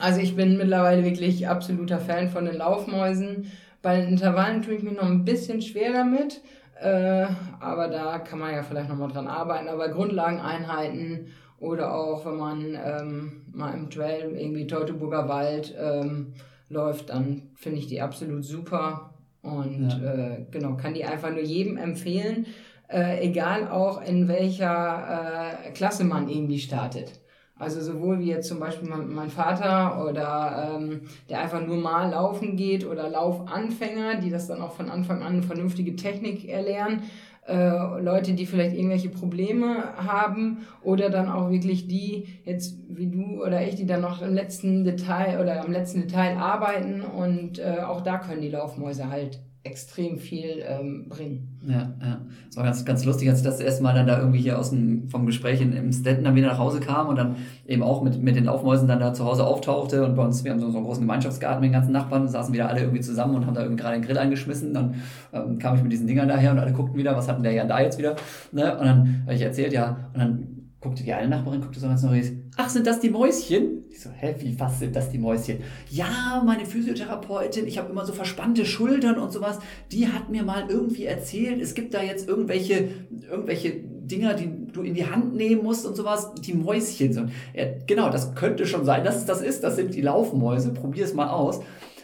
[0.00, 3.50] also ich bin mittlerweile wirklich absoluter Fan von den Laufmäusen.
[3.80, 6.42] Bei den Intervallen tue ich mich noch ein bisschen schwer damit,
[6.80, 7.26] äh,
[7.60, 9.68] aber da kann man ja vielleicht nochmal dran arbeiten.
[9.68, 16.34] Aber Grundlageneinheiten oder auch wenn man ähm, mal im Trail irgendwie Teutoburger Wald ähm,
[16.68, 20.14] läuft, dann finde ich die absolut super und Ja.
[20.14, 22.46] äh, genau, kann die einfach nur jedem empfehlen,
[22.88, 27.20] äh, egal auch in welcher äh, Klasse man irgendwie startet.
[27.58, 32.10] Also sowohl wie jetzt zum Beispiel mein, mein Vater oder ähm, der einfach nur mal
[32.10, 37.02] laufen geht oder Laufanfänger, die das dann auch von Anfang an eine vernünftige Technik erlernen.
[37.48, 43.42] Äh, Leute, die vielleicht irgendwelche Probleme haben oder dann auch wirklich die, jetzt wie du
[43.42, 47.80] oder ich, die dann noch im letzten Detail oder am letzten Detail arbeiten und äh,
[47.80, 51.58] auch da können die Laufmäuse halt extrem viel ähm, bringen.
[51.66, 52.20] Ja, ja.
[52.48, 54.70] Es war ganz, ganz lustig, als ich das erste Mal dann da irgendwie hier aus
[54.70, 58.02] dem, vom Gespräch in, im Stetten dann wieder nach Hause kam und dann eben auch
[58.02, 60.66] mit, mit den Laufmäusen dann da zu Hause auftauchte und bei uns, wir haben so,
[60.66, 63.62] einen großen Gemeinschaftsgarten mit den ganzen Nachbarn, saßen wieder alle irgendwie zusammen und haben da
[63.62, 64.72] irgendwie gerade den Grill angeschmissen.
[64.72, 64.94] Dann
[65.32, 67.52] ähm, kam ich mit diesen Dingern daher und alle guckten wieder, was hat denn der
[67.52, 68.16] Jan da jetzt wieder?
[68.52, 68.76] Ne?
[68.78, 70.48] Und dann habe ich erzählt, ja, und dann
[70.80, 73.84] guckte die eine Nachbarin, guckte so ganz neugierig, ach, sind das die Mäuschen?
[73.88, 75.60] Ich so, hä, wie, was sind das die Mäuschen?
[75.88, 79.60] Ja, meine Physiotherapeutin, ich habe immer so verspannte Schultern und sowas,
[79.92, 82.88] die hat mir mal irgendwie erzählt, es gibt da jetzt irgendwelche,
[83.30, 87.12] irgendwelche Dinger, die du in die Hand nehmen musst und sowas, die Mäuschen.
[87.12, 87.20] So,
[87.54, 91.04] ja, genau, das könnte schon sein, dass es das ist, das sind die Laufmäuse, probier
[91.04, 91.60] es mal aus.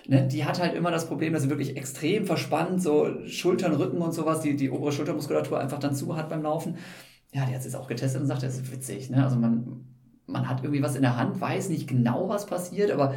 [0.06, 3.98] ne, die hat halt immer das Problem, dass sie wirklich extrem verspannt, so Schultern, Rücken
[3.98, 6.76] und sowas, die, die obere Schultermuskulatur einfach dann zu hat beim Laufen.
[7.32, 9.10] Ja, die hat es jetzt auch getestet und sagt, das ist witzig.
[9.10, 9.24] Ne?
[9.24, 9.93] Also man,
[10.26, 13.14] man hat irgendwie was in der Hand, weiß nicht genau, was passiert, aber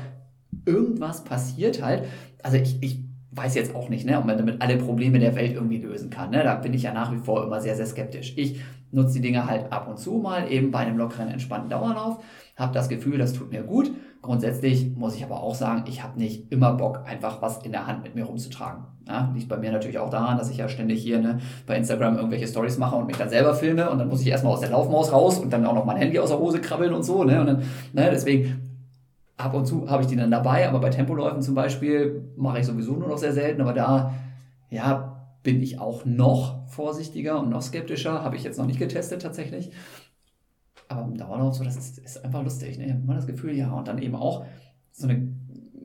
[0.66, 2.06] irgendwas passiert halt.
[2.44, 3.00] Also ich, ich
[3.32, 6.32] weiß jetzt auch nicht, ne, ob man damit alle Probleme der Welt irgendwie lösen kann.
[6.32, 6.44] Ne?
[6.44, 8.34] Da bin ich ja nach wie vor immer sehr, sehr skeptisch.
[8.36, 8.60] Ich
[8.92, 12.24] nutze die Dinge halt ab und zu mal, eben bei einem lockeren, entspannten Dauerlauf,
[12.58, 13.92] habe das Gefühl, das tut mir gut.
[14.22, 17.88] Grundsätzlich muss ich aber auch sagen, ich habe nicht immer Bock, einfach was in der
[17.88, 18.84] Hand mit mir rumzutragen.
[19.08, 22.18] Ja, liegt bei mir natürlich auch daran, dass ich ja ständig hier ne, bei Instagram
[22.18, 24.72] irgendwelche Stories mache und mich dann selber filme und dann muss ich erstmal aus der
[24.72, 27.24] Laufmaus raus und dann auch noch mein Handy aus der Hose krabbeln und so.
[27.24, 27.40] Ne?
[27.40, 27.58] Und dann,
[27.94, 28.68] ne, deswegen
[29.38, 32.66] ab und zu habe ich die dann dabei, aber bei Tempoläufen zum Beispiel mache ich
[32.66, 34.14] sowieso nur noch sehr selten, aber da,
[34.70, 39.22] ja, bin ich auch noch vorsichtiger und noch skeptischer, habe ich jetzt noch nicht getestet
[39.22, 39.72] tatsächlich.
[40.88, 42.78] Aber im Dauerlauf so, das ist, ist einfach lustig.
[42.78, 42.86] Ne?
[42.86, 44.46] Ich habe immer das Gefühl, ja, und dann eben auch
[44.92, 45.34] so eine,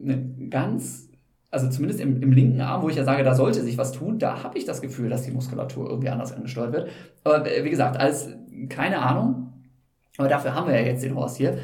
[0.00, 1.08] eine ganz,
[1.50, 4.18] also zumindest im, im linken Arm, wo ich ja sage, da sollte sich was tun,
[4.18, 6.90] da habe ich das Gefühl, dass die Muskulatur irgendwie anders angesteuert wird.
[7.24, 8.28] Aber wie gesagt, als
[8.68, 9.52] keine Ahnung,
[10.18, 11.58] aber dafür haben wir ja jetzt den Horst hier.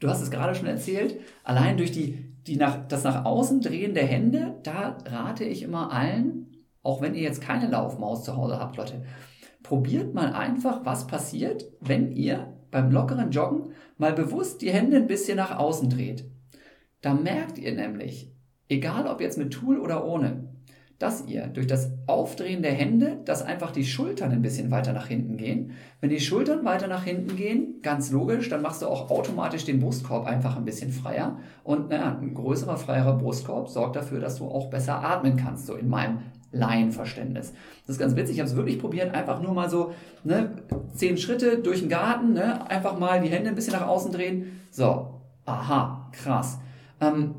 [0.00, 3.94] Du hast es gerade schon erzählt, allein durch die, die nach, das nach außen drehen
[3.94, 6.46] der Hände, da rate ich immer allen,
[6.82, 9.02] auch wenn ihr jetzt keine Laufmaus zu Hause habt, Leute,
[9.62, 15.06] probiert mal einfach, was passiert, wenn ihr beim lockeren Joggen mal bewusst die Hände ein
[15.06, 16.24] bisschen nach außen dreht.
[17.02, 18.32] Da merkt ihr nämlich,
[18.68, 20.50] egal ob jetzt mit Tool oder ohne,
[21.00, 25.06] dass ihr durch das Aufdrehen der Hände, dass einfach die Schultern ein bisschen weiter nach
[25.06, 25.72] hinten gehen.
[26.02, 29.80] Wenn die Schultern weiter nach hinten gehen, ganz logisch, dann machst du auch automatisch den
[29.80, 31.38] Brustkorb einfach ein bisschen freier.
[31.64, 35.74] Und naja, ein größerer, freierer Brustkorb sorgt dafür, dass du auch besser atmen kannst, so
[35.74, 36.18] in meinem
[36.52, 37.52] Laienverständnis.
[37.86, 39.92] Das ist ganz witzig, ich habe es wirklich probiert, einfach nur mal so
[40.24, 40.50] ne,
[40.94, 44.60] zehn Schritte durch den Garten, ne, einfach mal die Hände ein bisschen nach außen drehen.
[44.70, 46.58] So, aha, krass.
[47.00, 47.34] Ähm,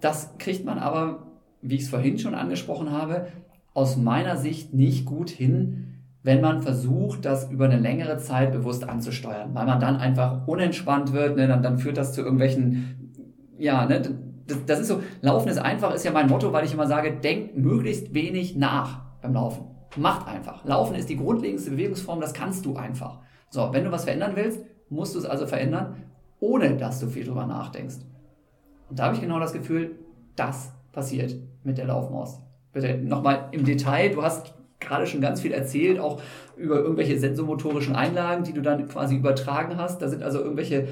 [0.00, 1.28] das kriegt man aber
[1.62, 3.28] wie ich es vorhin schon angesprochen habe,
[3.74, 5.84] aus meiner Sicht nicht gut hin,
[6.22, 11.12] wenn man versucht, das über eine längere Zeit bewusst anzusteuern, weil man dann einfach unentspannt
[11.12, 13.14] wird, ne, dann, dann führt das zu irgendwelchen,
[13.56, 14.02] ja, ne,
[14.48, 17.12] das, das ist so, Laufen ist einfach, ist ja mein Motto, weil ich immer sage,
[17.12, 19.66] denkt möglichst wenig nach beim Laufen.
[19.96, 20.64] Macht einfach.
[20.64, 23.20] Laufen ist die grundlegendste Bewegungsform, das kannst du einfach.
[23.50, 25.96] So, wenn du was verändern willst, musst du es also verändern,
[26.40, 27.96] ohne dass du viel drüber nachdenkst.
[28.88, 29.96] Und da habe ich genau das Gefühl,
[30.36, 31.34] das passiert
[31.64, 32.40] mit der Laufmaus.
[32.72, 36.20] Bitte nochmal im Detail, du hast gerade schon ganz viel erzählt, auch
[36.56, 40.00] über irgendwelche sensomotorischen Einlagen, die du dann quasi übertragen hast.
[40.00, 40.88] Da sind also irgendwelche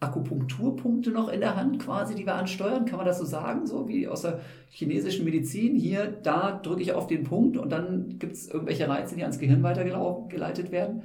[0.00, 2.84] Akupunkturpunkte noch in der Hand quasi, die wir ansteuern.
[2.84, 4.40] Kann man das so sagen, so wie aus der
[4.70, 5.74] chinesischen Medizin?
[5.74, 9.38] Hier, da drücke ich auf den Punkt und dann gibt es irgendwelche Reize, die ans
[9.38, 11.02] Gehirn weitergeleitet werden.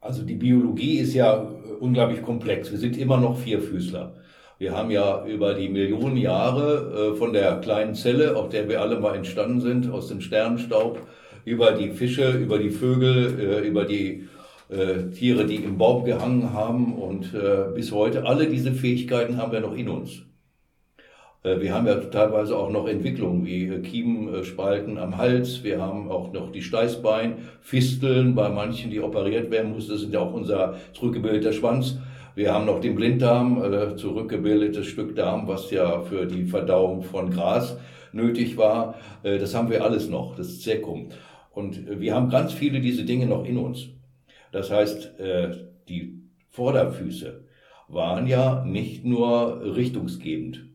[0.00, 1.48] Also die Biologie ist ja
[1.80, 2.70] unglaublich komplex.
[2.70, 4.14] Wir sind immer noch Vierfüßler.
[4.58, 8.82] Wir haben ja über die Millionen Jahre äh, von der kleinen Zelle, auf der wir
[8.82, 11.00] alle mal entstanden sind, aus dem Sternenstaub,
[11.44, 14.28] über die Fische, über die Vögel, äh, über die
[14.68, 17.32] äh, Tiere, die im Baum gehangen haben und
[17.74, 20.22] bis heute, alle diese Fähigkeiten haben wir noch in uns.
[21.42, 25.62] Wir haben ja teilweise auch noch Entwicklungen wie Kiemenspalten am Hals.
[25.62, 29.92] Wir haben auch noch die Steißbein, Fisteln bei manchen, die operiert werden mussten.
[29.92, 31.98] Das sind ja auch unser zurückgebildeter Schwanz.
[32.36, 37.30] Wir haben noch den Blinddarm, äh, zurückgebildetes Stück Darm, was ja für die Verdauung von
[37.30, 37.76] Gras
[38.12, 38.96] nötig war.
[39.22, 41.10] Äh, das haben wir alles noch, das Zekum.
[41.52, 43.88] Und äh, wir haben ganz viele diese Dinge noch in uns.
[44.54, 45.50] Das heißt, äh,
[45.88, 47.42] die Vorderfüße
[47.88, 50.68] waren ja nicht nur richtungsgebend,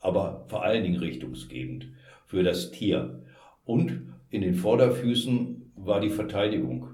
[0.00, 1.88] aber vor allen Dingen richtungsgebend
[2.24, 3.22] für das Tier.
[3.66, 6.88] Und in den Vorderfüßen war die Verteidigung.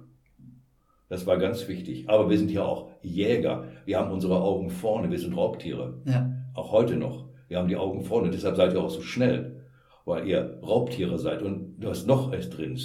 [1.09, 2.09] Das war ganz wichtig.
[2.09, 3.69] Aber wir sind ja auch Jäger.
[3.85, 5.13] Wir haben unsere Augen vorne.
[5.13, 6.03] Wir sind Raubtiere.
[6.07, 6.29] Ja.
[6.55, 7.29] Auch heute noch.
[7.47, 8.31] Wir haben die Augen vorne.
[8.31, 9.63] Deshalb seid ihr auch so schnell.
[10.05, 11.41] Weil ihr Raubtiere seid.
[11.41, 12.81] Und du hast noch etwas drin,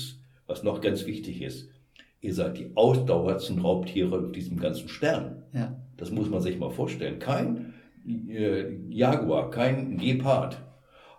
[0.45, 1.72] was noch ganz wichtig ist.
[2.22, 5.43] Ihr seid die ausdauerndsten Raubtiere auf diesem ganzen Stern.
[5.53, 5.76] Ja.
[5.97, 7.20] Das muss man sich mal vorstellen.
[7.20, 7.74] Kein
[8.30, 10.57] äh, Jaguar, kein Gepard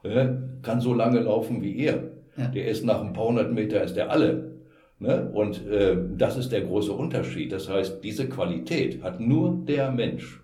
[0.02, 0.28] äh,
[0.62, 2.12] kann so lange laufen wie ihr.
[2.36, 2.48] Ja.
[2.48, 4.58] Der ist nach ein paar hundert Meter ist der alle.
[4.98, 5.30] Ne?
[5.32, 7.52] Und äh, das ist der große Unterschied.
[7.52, 10.42] Das heißt, diese Qualität hat nur der Mensch.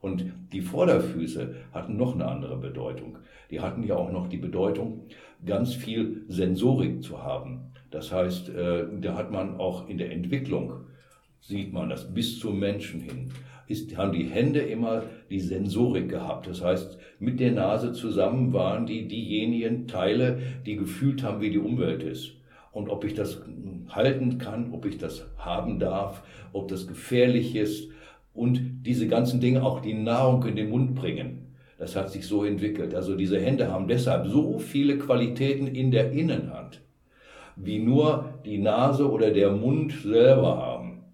[0.00, 3.18] Und die Vorderfüße hatten noch eine andere Bedeutung.
[3.50, 5.02] Die hatten ja auch noch die Bedeutung,
[5.44, 7.72] ganz viel Sensorik zu haben.
[7.90, 10.72] Das heißt, äh, da hat man auch in der Entwicklung,
[11.40, 13.32] sieht man das bis zum Menschen hin,
[13.66, 16.46] ist, haben die Hände immer die Sensorik gehabt.
[16.46, 21.58] Das heißt, mit der Nase zusammen waren die diejenigen Teile, die gefühlt haben, wie die
[21.58, 22.32] Umwelt ist
[22.72, 23.42] und ob ich das
[23.88, 26.22] halten kann, ob ich das haben darf,
[26.52, 27.88] ob das gefährlich ist
[28.34, 31.46] und diese ganzen Dinge auch die Nahrung in den Mund bringen.
[31.78, 32.94] Das hat sich so entwickelt.
[32.94, 36.82] Also diese Hände haben deshalb so viele Qualitäten in der Innenhand,
[37.64, 41.04] wie nur die Nase oder der Mund selber haben.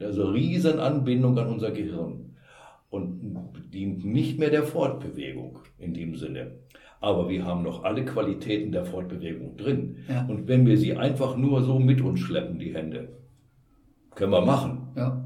[0.00, 2.36] Also Riesenanbindung an unser Gehirn
[2.90, 6.52] und dient nicht mehr der Fortbewegung in dem Sinne.
[7.00, 9.96] Aber wir haben noch alle Qualitäten der Fortbewegung drin.
[10.08, 10.26] Ja.
[10.26, 13.08] Und wenn wir sie einfach nur so mit uns schleppen, die Hände,
[14.14, 14.88] können wir machen.
[14.96, 15.22] Ja.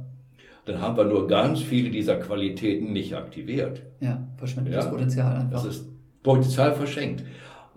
[0.64, 3.82] Dann haben wir nur ganz viele dieser Qualitäten nicht aktiviert.
[4.00, 4.80] Ja, verschwendet Ja.
[4.80, 5.50] das Potenzial einfach.
[5.52, 5.88] Das ist
[6.22, 7.24] Potenzial verschenkt.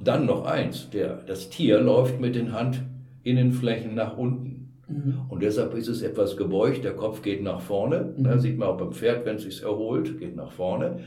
[0.03, 2.51] Dann noch eins, der, das Tier läuft mit den
[3.23, 4.73] Handinnenflächen nach unten.
[4.87, 5.21] Mhm.
[5.29, 8.13] Und deshalb ist es etwas gebeugt, der Kopf geht nach vorne.
[8.17, 8.23] Mhm.
[8.23, 10.99] Da sieht man auch beim Pferd, wenn es sich erholt, geht nach vorne.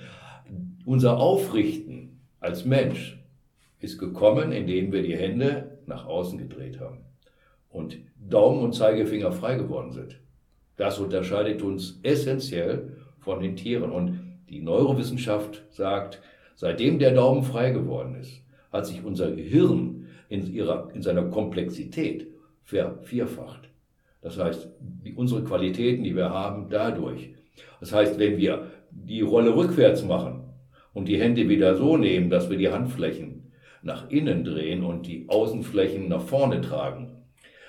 [0.84, 3.18] Unser Aufrichten als Mensch
[3.80, 6.98] ist gekommen, indem wir die Hände nach außen gedreht haben
[7.70, 10.18] und Daumen und Zeigefinger frei geworden sind.
[10.76, 13.92] Das unterscheidet uns essentiell von den Tieren.
[13.92, 16.20] Und die Neurowissenschaft sagt,
[16.54, 18.42] seitdem der Daumen frei geworden ist,
[18.72, 19.95] hat sich unser Gehirn
[20.28, 22.28] in, ihrer, in seiner Komplexität
[22.64, 23.68] vervierfacht.
[24.22, 27.30] Das heißt, die, unsere Qualitäten, die wir haben, dadurch.
[27.80, 30.44] Das heißt, wenn wir die Rolle rückwärts machen
[30.92, 33.52] und die Hände wieder so nehmen, dass wir die Handflächen
[33.82, 37.12] nach innen drehen und die Außenflächen nach vorne tragen,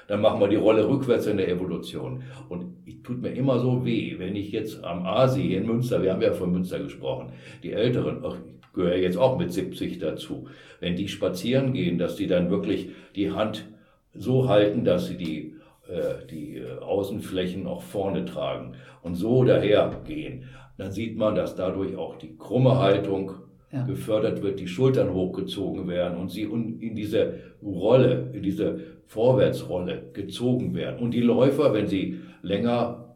[0.08, 2.24] dann machen wir die Rolle rückwärts in der Evolution.
[2.50, 6.14] Und es tut mir immer so weh, wenn ich jetzt am Aasee in Münster, wir
[6.14, 8.38] haben ja von Münster gesprochen, die Älteren, ach,
[8.78, 10.48] gehöre jetzt auch mit 70 dazu,
[10.80, 13.66] wenn die spazieren gehen, dass die dann wirklich die Hand
[14.14, 15.56] so halten, dass sie die,
[15.90, 20.46] äh, die äh, Außenflächen auch vorne tragen und so daher gehen,
[20.78, 23.32] dann sieht man, dass dadurch auch die krumme Haltung
[23.74, 23.84] Ja.
[23.86, 30.74] gefördert wird, die Schultern hochgezogen werden und sie in diese Rolle, in diese Vorwärtsrolle gezogen
[30.74, 31.00] werden.
[31.04, 33.08] Und die Läufer, wenn sie länger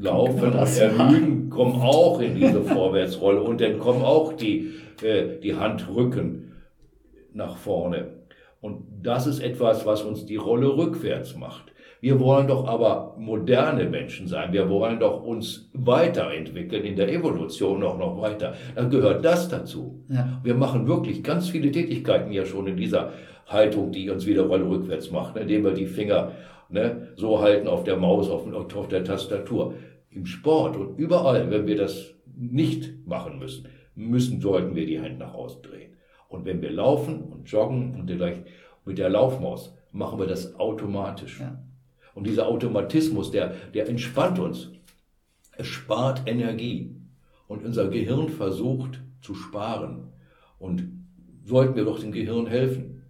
[0.00, 4.70] laufen und ermüden, kommen auch in diese Vorwärtsrolle und dann kommen auch die,
[5.02, 6.52] äh, die Handrücken
[7.32, 8.20] nach vorne.
[8.60, 11.72] Und das ist etwas, was uns die Rolle rückwärts macht.
[12.02, 14.52] Wir wollen doch aber moderne Menschen sein.
[14.52, 18.54] Wir wollen doch uns weiterentwickeln in der Evolution auch noch weiter.
[18.74, 20.02] Dann gehört das dazu.
[20.08, 20.40] Ja.
[20.42, 23.12] Wir machen wirklich ganz viele Tätigkeiten ja schon in dieser
[23.46, 25.42] Haltung, die uns wieder Rolle rückwärts macht, ne?
[25.42, 26.32] indem wir die Finger
[26.70, 29.74] ne, so halten auf der Maus, auf, auf der Tastatur.
[30.10, 35.18] Im Sport und überall, wenn wir das nicht machen müssen, müssen, sollten wir die Hände
[35.18, 35.96] nach außen drehen.
[36.28, 38.44] Und wenn wir laufen und joggen und vielleicht
[38.84, 41.40] mit der Laufmaus, machen wir das automatisch.
[41.40, 41.62] Ja.
[42.14, 44.70] Und dieser Automatismus, der, der entspannt uns.
[45.56, 46.96] Es spart Energie.
[47.48, 50.12] Und unser Gehirn versucht zu sparen.
[50.58, 50.88] Und
[51.44, 53.02] sollten wir doch dem Gehirn helfen.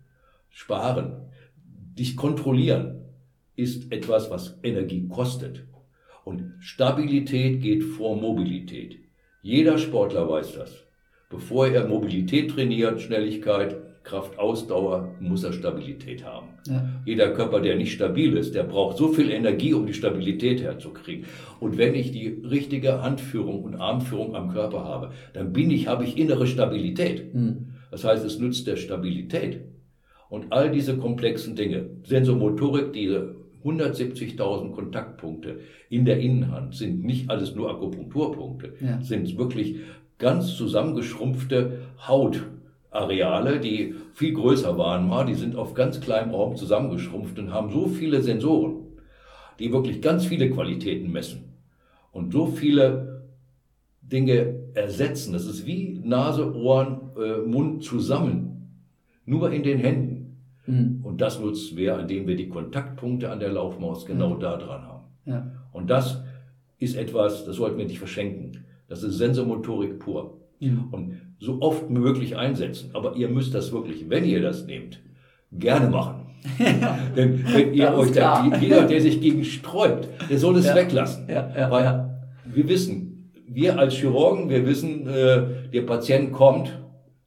[0.49, 1.28] Sparen.
[1.99, 3.05] Dich kontrollieren
[3.57, 5.66] ist etwas, was Energie kostet.
[6.24, 8.99] Und Stabilität geht vor Mobilität.
[9.43, 10.84] Jeder Sportler weiß das.
[11.30, 16.49] Bevor er Mobilität trainiert, Schnelligkeit, Kraft, Ausdauer, muss er Stabilität haben.
[16.66, 16.88] Ja.
[17.07, 21.26] Jeder Körper, der nicht stabil ist, der braucht so viel Energie, um die Stabilität herzukriegen.
[21.59, 26.05] Und wenn ich die richtige Handführung und Armführung am Körper habe, dann bin ich, habe
[26.05, 27.34] ich innere Stabilität.
[27.34, 27.68] Mhm.
[27.91, 29.61] Das heißt, es nützt der Stabilität.
[30.28, 37.54] Und all diese komplexen Dinge, Sensomotorik, diese 170.000 Kontaktpunkte in der Innenhand sind nicht alles
[37.54, 39.00] nur Akupunkturpunkte, Ja.
[39.02, 39.76] sind wirklich
[40.18, 47.38] ganz zusammengeschrumpfte Hautareale, die viel größer waren mal, die sind auf ganz kleinem Raum zusammengeschrumpft
[47.38, 48.76] und haben so viele Sensoren,
[49.58, 51.44] die wirklich ganz viele Qualitäten messen
[52.12, 53.22] und so viele
[54.02, 55.32] Dinge ersetzen.
[55.32, 58.72] Das ist wie Nase, Ohren, äh, Mund zusammen,
[59.24, 60.19] nur in den Händen.
[60.70, 61.00] Mhm.
[61.02, 65.04] Und das nutzen wir, indem wir die Kontaktpunkte an der Laufmaus genau da dran haben.
[65.26, 65.46] Ja.
[65.72, 66.22] Und das
[66.78, 68.64] ist etwas, das sollten wir nicht verschenken.
[68.88, 70.38] Das ist Sensomotorik pur.
[70.60, 70.84] Mhm.
[70.90, 72.90] Und so oft möglich einsetzen.
[72.92, 75.00] Aber ihr müsst das wirklich, wenn ihr das nehmt,
[75.52, 76.26] gerne machen.
[77.16, 80.74] Denn wenn ihr euch da, jeder, der sich gegen sträubt, der soll es Ja.
[80.74, 81.26] weglassen.
[81.28, 82.20] Ja, ja, Weil ja.
[82.47, 85.42] wir wissen, wir als Chirurgen, wir wissen, äh,
[85.72, 86.78] der Patient kommt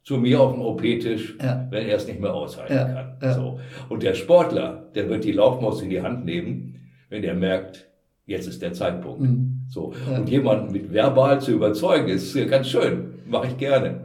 [0.04, 1.66] zu mir auf den OP-Tisch, Ja.
[1.70, 3.16] wenn er es nicht mehr aushalten Ja, kann.
[3.22, 3.32] ja.
[3.34, 3.58] So.
[3.88, 6.76] Und der Sportler, der wird die Laufmaus in die Hand nehmen,
[7.08, 7.86] wenn er merkt,
[8.26, 9.20] jetzt ist der Zeitpunkt.
[9.22, 9.62] Mhm.
[9.68, 9.92] So.
[10.14, 13.14] Und jemanden mit verbal zu überzeugen, ist ganz schön.
[13.26, 14.00] Mache ich gerne.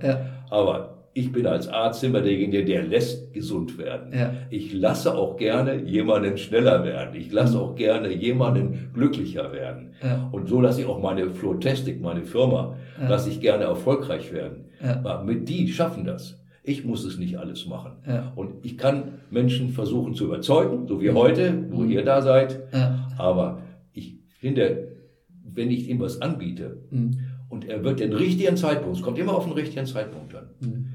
[0.50, 4.14] Aber ich bin als Arzt immer derjenige, der lässt gesund werden.
[4.18, 4.32] Ja.
[4.50, 7.14] Ich lasse auch gerne jemanden schneller werden.
[7.16, 9.94] Ich lasse auch gerne jemanden glücklicher werden.
[10.02, 10.30] Ja.
[10.32, 13.10] Und so lasse ich auch meine Flotestik, meine Firma, Ja.
[13.10, 14.66] lasse ich gerne erfolgreich werden.
[14.84, 14.98] Ja.
[14.98, 16.36] Aber mit die schaffen das.
[16.64, 17.94] Ich muss es nicht alles machen.
[18.08, 18.32] Ja.
[18.36, 21.90] Und ich kann Menschen versuchen zu überzeugen, so wie heute, wo Mhm.
[21.92, 22.60] ihr da seid.
[22.74, 23.08] Ja.
[23.18, 23.62] Aber
[23.94, 24.90] ich finde,
[25.44, 27.18] wenn ich ihm was anbiete Mhm.
[27.50, 30.86] und er wird den richtigen Zeitpunkt, es kommt immer auf den richtigen Zeitpunkt an, mhm.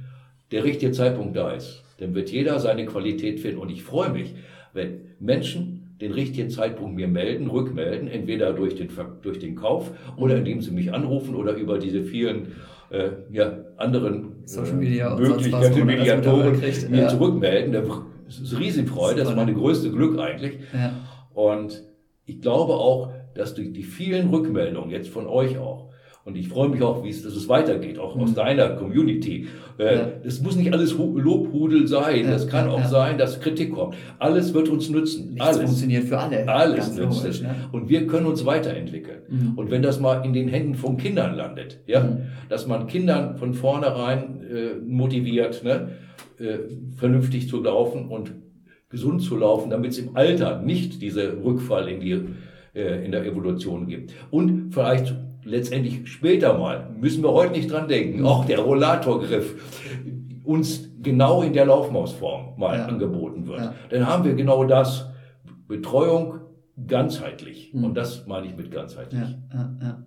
[0.53, 3.59] der richtige Zeitpunkt da ist, dann wird jeder seine Qualität finden.
[3.59, 4.35] Und ich freue mich,
[4.73, 8.89] wenn Menschen den richtigen Zeitpunkt mir melden, rückmelden, entweder durch den,
[9.23, 12.49] durch den Kauf oder indem sie mich anrufen oder über diese vielen
[12.95, 16.61] äh, ja, anderen Social Media äh, Möglichkeiten, Mediatoren
[16.91, 17.09] mir ja.
[17.09, 17.73] zurückmelden.
[17.73, 20.59] Das ist Riesenfreude, das ist meine größte Glück eigentlich.
[20.73, 20.93] Ja.
[21.35, 21.83] Und
[22.25, 25.91] ich glaube auch, dass durch die vielen Rückmeldungen jetzt von euch auch,
[26.25, 28.35] und ich freue mich auch, wie es, dass es weitergeht, auch aus mhm.
[28.35, 29.47] deiner Community.
[29.79, 30.09] Äh, ja.
[30.25, 32.29] Das muss nicht alles Lobhudel sein.
[32.29, 32.89] Das kann auch ja.
[32.89, 33.95] sein, dass Kritik kommt.
[34.19, 35.35] Alles wird uns nützen.
[35.35, 36.49] Nichts alles funktioniert für alle.
[36.49, 37.43] Alles nützt es.
[37.43, 37.55] Ne?
[37.73, 39.19] Und wir können uns weiterentwickeln.
[39.29, 39.53] Mhm.
[39.57, 42.23] Und wenn das mal in den Händen von Kindern landet, ja, mhm.
[42.49, 45.91] dass man Kindern von vornherein äh, motiviert, ne,
[46.39, 46.59] äh,
[46.97, 48.33] vernünftig zu laufen und
[48.89, 52.23] gesund zu laufen, damit es im Alter nicht diese Rückfall in die
[52.75, 54.15] äh, in der Evolution gibt.
[54.31, 55.15] Und vielleicht
[55.45, 61.53] letztendlich später mal, müssen wir heute nicht dran denken, auch der Rollatorgriff uns genau in
[61.53, 62.87] der Laufmausform mal ja.
[62.87, 63.61] angeboten wird.
[63.61, 63.75] Ja.
[63.91, 65.11] Dann haben wir genau das,
[65.67, 66.41] Betreuung
[66.87, 67.73] ganzheitlich.
[67.73, 67.85] Mhm.
[67.85, 69.37] Und das meine ich mit ganzheitlich.
[69.53, 70.05] Ja,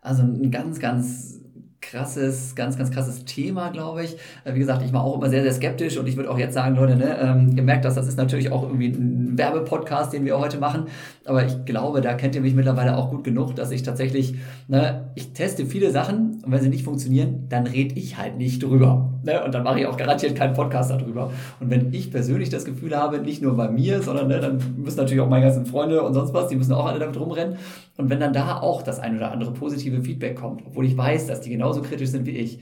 [0.00, 1.40] also ein ganz, ganz
[1.80, 4.16] krasses, ganz, ganz krasses Thema, glaube ich.
[4.44, 6.54] Äh, wie gesagt, ich war auch immer sehr, sehr skeptisch und ich würde auch jetzt
[6.54, 10.38] sagen, Leute, ne, ähm, gemerkt, dass das ist natürlich auch irgendwie ein Werbepodcast, den wir
[10.38, 10.86] heute machen.
[11.24, 14.34] Aber ich glaube, da kennt ihr mich mittlerweile auch gut genug, dass ich tatsächlich,
[14.66, 18.62] ne, ich teste viele Sachen und wenn sie nicht funktionieren, dann rede ich halt nicht
[18.62, 19.12] drüber.
[19.22, 19.42] Ne?
[19.44, 21.30] Und dann mache ich auch garantiert keinen Podcast darüber.
[21.60, 24.98] Und wenn ich persönlich das Gefühl habe, nicht nur bei mir, sondern ne, dann müssen
[24.98, 27.56] natürlich auch meine ganzen Freunde und sonst was, die müssen auch alle damit rumrennen.
[27.98, 31.26] Und wenn dann da auch das ein oder andere positive Feedback kommt, obwohl ich weiß,
[31.26, 32.60] dass die genauso kritisch sind wie ich,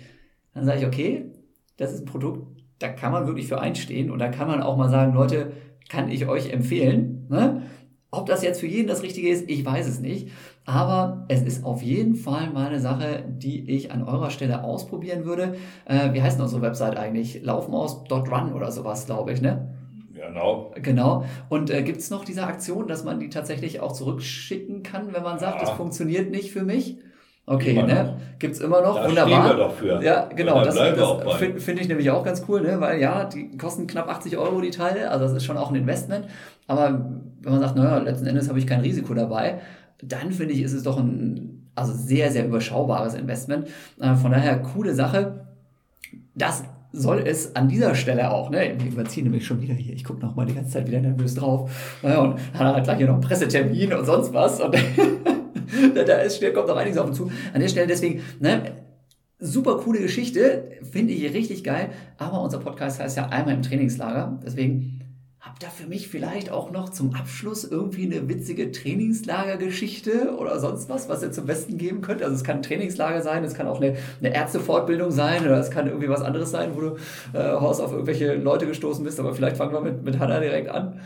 [0.54, 1.26] dann sage ich, okay,
[1.76, 2.48] das ist ein Produkt,
[2.78, 5.52] da kann man wirklich für einstehen und da kann man auch mal sagen, Leute,
[5.90, 7.26] kann ich euch empfehlen.
[7.28, 7.62] Ne?
[8.10, 10.30] Ob das jetzt für jeden das Richtige ist, ich weiß es nicht.
[10.64, 15.26] Aber es ist auf jeden Fall mal eine Sache, die ich an eurer Stelle ausprobieren
[15.26, 15.56] würde.
[15.84, 17.42] Äh, wie heißt denn unsere Website eigentlich?
[17.42, 19.75] Laufmaus.run oder sowas, glaube ich, ne?
[20.16, 20.72] Genau.
[20.80, 21.24] Genau.
[21.48, 25.22] Und äh, gibt es noch diese Aktion, dass man die tatsächlich auch zurückschicken kann, wenn
[25.22, 25.66] man sagt, ja.
[25.66, 26.98] das funktioniert nicht für mich?
[27.48, 28.16] Okay, immer ne?
[28.40, 28.96] Gibt es immer noch.
[28.96, 29.44] Da Wunderbar.
[29.44, 30.02] Stehen wir doch für.
[30.02, 30.64] Ja, genau.
[30.64, 32.80] Das, das finde find ich nämlich auch ganz cool, ne?
[32.80, 35.76] weil ja, die kosten knapp 80 Euro die Teile, also das ist schon auch ein
[35.76, 36.26] Investment.
[36.66, 37.08] Aber
[37.42, 39.60] wenn man sagt, naja, letzten Endes habe ich kein Risiko dabei,
[40.02, 43.68] dann finde ich, ist es doch ein also sehr, sehr überschaubares Investment.
[44.00, 45.46] Äh, von daher, coole Sache.
[46.34, 48.74] Das soll es an dieser Stelle auch, ne?
[48.78, 49.94] Wir überziehen nämlich schon wieder hier.
[49.94, 51.98] Ich gucke noch mal die ganze Zeit wieder nervös drauf.
[52.02, 54.60] Ja, und Hanna hat gleich hier noch einen Pressetermin und sonst was.
[54.60, 54.74] Und
[55.94, 57.30] da ist, kommt noch einiges auf uns zu.
[57.52, 58.84] An der Stelle deswegen, ne?
[59.38, 61.90] Super coole Geschichte, finde ich richtig geil.
[62.16, 64.40] Aber unser Podcast heißt ja einmal im Trainingslager.
[64.42, 65.05] Deswegen
[65.46, 70.88] Habt ihr für mich vielleicht auch noch zum Abschluss irgendwie eine witzige Trainingslagergeschichte oder sonst
[70.88, 72.20] was, was ihr zum Besten geben könnt?
[72.20, 75.70] Also es kann ein Trainingslager sein, es kann auch eine, eine Ärztefortbildung sein oder es
[75.70, 76.96] kann irgendwie was anderes sein, wo du,
[77.32, 79.20] äh, Horst, auf irgendwelche Leute gestoßen bist.
[79.20, 81.00] Aber vielleicht fangen wir mit, mit Hanna direkt an.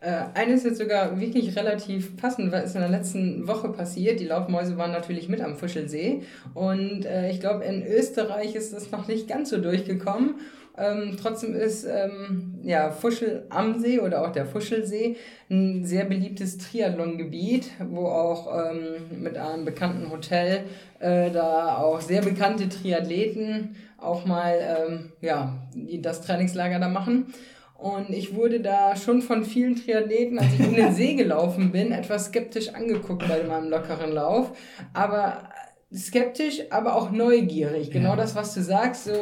[0.00, 4.18] Äh, eines ist jetzt sogar wirklich relativ passend, weil es in der letzten Woche passiert.
[4.18, 6.22] Die Laufmäuse waren natürlich mit am Fuschelsee
[6.54, 10.36] und äh, ich glaube, in Österreich ist das noch nicht ganz so durchgekommen.
[10.76, 15.16] Ähm, trotzdem ist ähm, ja, Fuschel am See oder auch der Fuschelsee
[15.48, 20.64] ein sehr beliebtes Triathlongebiet, wo auch ähm, mit einem bekannten Hotel
[20.98, 27.32] äh, da auch sehr bekannte Triathleten auch mal ähm, ja, das Trainingslager da machen.
[27.76, 31.92] Und ich wurde da schon von vielen Triathleten, als ich um den See gelaufen bin,
[31.92, 34.56] etwas skeptisch angeguckt bei meinem lockeren Lauf.
[34.92, 35.50] Aber
[35.94, 37.90] skeptisch, aber auch neugierig.
[37.90, 38.16] Genau ja.
[38.16, 39.04] das, was du sagst.
[39.04, 39.12] So,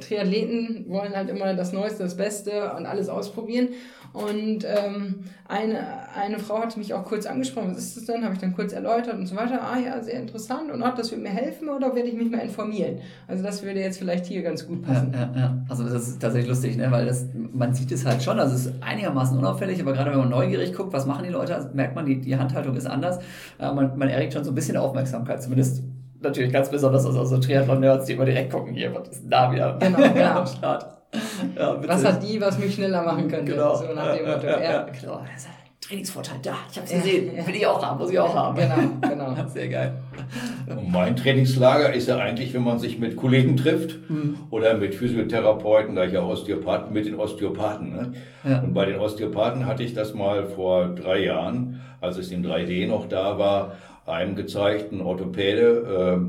[0.00, 3.68] Triathleten wollen halt immer das Neueste, das Beste und alles ausprobieren.
[4.12, 5.78] Und ähm, eine,
[6.16, 8.24] eine Frau hatte mich auch kurz angesprochen, was ist das denn?
[8.24, 9.60] Habe ich dann kurz erläutert und so weiter.
[9.62, 10.72] Ah ja, sehr interessant.
[10.72, 12.98] Und hat das wird mir helfen oder werde ich mich mal informieren?
[13.28, 15.12] Also das würde jetzt vielleicht hier ganz gut passen.
[15.12, 15.64] Ja, ja, ja.
[15.68, 16.90] Also das ist tatsächlich lustig, ne?
[16.90, 18.40] weil das, man sieht es halt schon.
[18.40, 21.54] Also es ist einigermaßen unauffällig, aber gerade wenn man neugierig guckt, was machen die Leute,
[21.54, 23.20] also merkt man, die, die Handhaltung ist anders.
[23.60, 25.84] Äh, man, man erregt schon so ein bisschen Aufmerksamkeit, zumindest
[26.22, 29.52] natürlich ganz besonders aus also Triathlon-Nerds, die immer direkt gucken, hier, was ist denn da
[29.52, 30.40] wieder genau, genau.
[30.40, 30.86] am Start.
[31.56, 33.52] Ja, was hat die, was mich schneller machen könnte?
[33.52, 33.74] Genau.
[33.74, 34.46] So nach dem Motto.
[34.46, 35.22] Ja, ja, genau.
[35.80, 38.56] Trainingsvorteil da, ich habe es gesehen, will ich auch haben, muss ich auch haben.
[38.56, 38.76] Genau,
[39.34, 39.48] genau.
[39.48, 39.94] Sehr geil.
[40.68, 44.36] Und mein Trainingslager ist ja eigentlich, wenn man sich mit Kollegen trifft mhm.
[44.50, 47.90] oder mit Physiotherapeuten, da ich ja Osteopathen, mit den Osteopathen.
[47.90, 48.12] Ne?
[48.48, 48.60] Ja.
[48.60, 52.86] Und bei den Osteopathen hatte ich das mal vor drei Jahren, als es in 3D
[52.86, 53.72] noch da war,
[54.10, 56.20] einem gezeigt, ein Orthopäde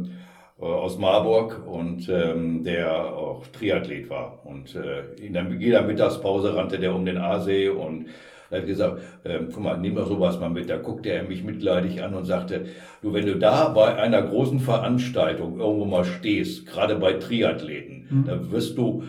[0.62, 4.40] äh, aus Marburg und ähm, der auch Triathlet war.
[4.46, 8.06] Und äh, in der, jeder Mittagspause rannte der um den Aasee und
[8.52, 10.70] Da habe ich gesagt, ähm, guck mal, nimm doch sowas mal mit.
[10.70, 12.66] Da guckte er mich mitleidig an und sagte,
[13.02, 18.26] du, wenn du da bei einer großen Veranstaltung irgendwo mal stehst, gerade bei Triathleten, mhm.
[18.26, 19.04] dann wirst du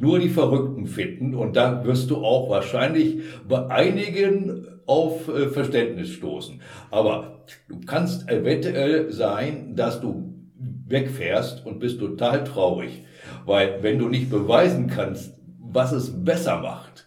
[0.00, 6.10] nur die Verrückten finden und dann wirst du auch wahrscheinlich bei einigen auf äh, Verständnis
[6.10, 6.60] stoßen.
[6.90, 10.32] Aber du kannst eventuell sein, dass du
[10.88, 13.04] wegfährst und bist total traurig,
[13.44, 17.06] weil wenn du nicht beweisen kannst, was es besser macht,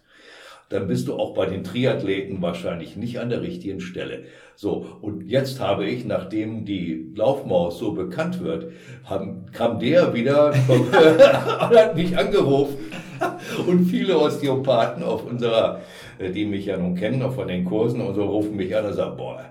[0.68, 4.22] dann bist du auch bei den Triathleten wahrscheinlich nicht an der richtigen Stelle.
[4.54, 8.72] So, und jetzt habe ich, nachdem die Laufmaus so bekannt wird,
[9.04, 10.54] haben, kam der wieder
[11.58, 12.76] hat mich angerufen.
[13.66, 15.80] Und viele Osteopathen auf unserer,
[16.18, 18.86] äh, die mich ja nun kennen, auch von den Kursen und so, rufen mich an
[18.86, 19.44] und sagen, boah,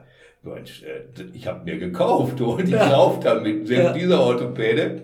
[0.44, 2.90] Mensch, äh, ich habe mir gekauft und ich ja.
[2.90, 3.68] laufe damit.
[3.68, 3.94] Selbst ja.
[3.94, 5.04] dieser Orthopäde,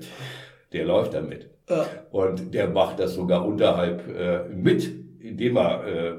[0.72, 1.50] der läuft damit.
[1.70, 1.86] Ja.
[2.12, 4.90] Und der macht das sogar unterhalb äh, mit,
[5.20, 6.14] indem er äh,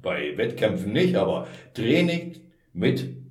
[0.00, 2.36] bei Wettkämpfen nicht, aber Training
[2.72, 3.21] mit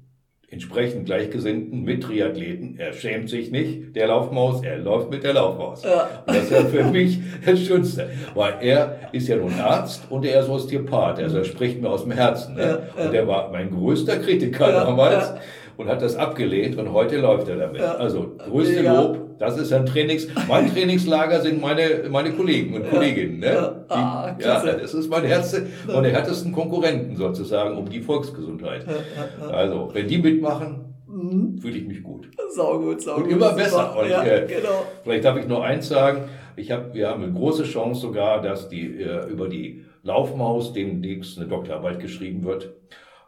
[0.52, 2.76] entsprechend Gleichgesinnten mit Triathleten.
[2.78, 5.84] Er schämt sich nicht, der Laufmaus, er läuft mit der Laufmaus.
[5.84, 6.24] Ja.
[6.28, 10.26] Und das ist ja für mich das Schönste, weil er ist ja nun Arzt und
[10.26, 12.56] er ist Osteopath, also er spricht mir aus dem Herzen.
[12.56, 12.62] Ne?
[12.62, 13.08] Ja, ja.
[13.08, 15.34] Und er war mein größter Kritiker damals
[15.78, 17.82] und hat das abgelehnt und heute läuft er damit.
[17.82, 17.96] Ja.
[17.96, 19.02] Also größte ja.
[19.02, 23.40] Lob, das ist ein Trainings, mein Trainingslager sind meine, meine Kollegen und Kolleginnen.
[23.40, 23.48] Ne?
[23.48, 23.76] Ja.
[23.90, 28.86] Ah, Die, ja, das ist mein Herz, meine härtesten Konkurrenten sozusagen um die Volksgesundheit.
[29.52, 31.58] Also, wenn die mitmachen, mhm.
[31.58, 32.30] fühle ich mich gut.
[32.54, 33.32] Sau gut, sau und gut.
[33.32, 33.98] immer besser.
[33.98, 34.86] Und, ja, äh, genau.
[35.04, 36.26] Vielleicht darf ich noch eins sagen.
[36.56, 41.38] Ich hab, wir haben eine große Chance sogar, dass die äh, über die Laufmaus demnächst
[41.38, 42.74] eine Doktorarbeit geschrieben wird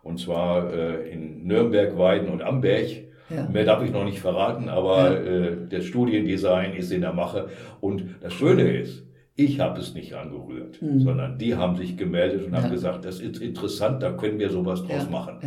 [0.03, 2.87] und zwar äh, in Nürnberg, Weiden und Amberg.
[3.29, 3.47] Ja.
[3.49, 5.19] Mehr darf ich noch nicht verraten, aber ja.
[5.19, 7.47] äh, das Studiendesign ist in der Mache.
[7.79, 9.03] Und das Schöne ist,
[9.35, 10.99] ich habe es nicht angerührt, mhm.
[10.99, 12.61] sondern die haben sich gemeldet und ja.
[12.61, 15.39] haben gesagt, das ist interessant, da können wir sowas draus machen.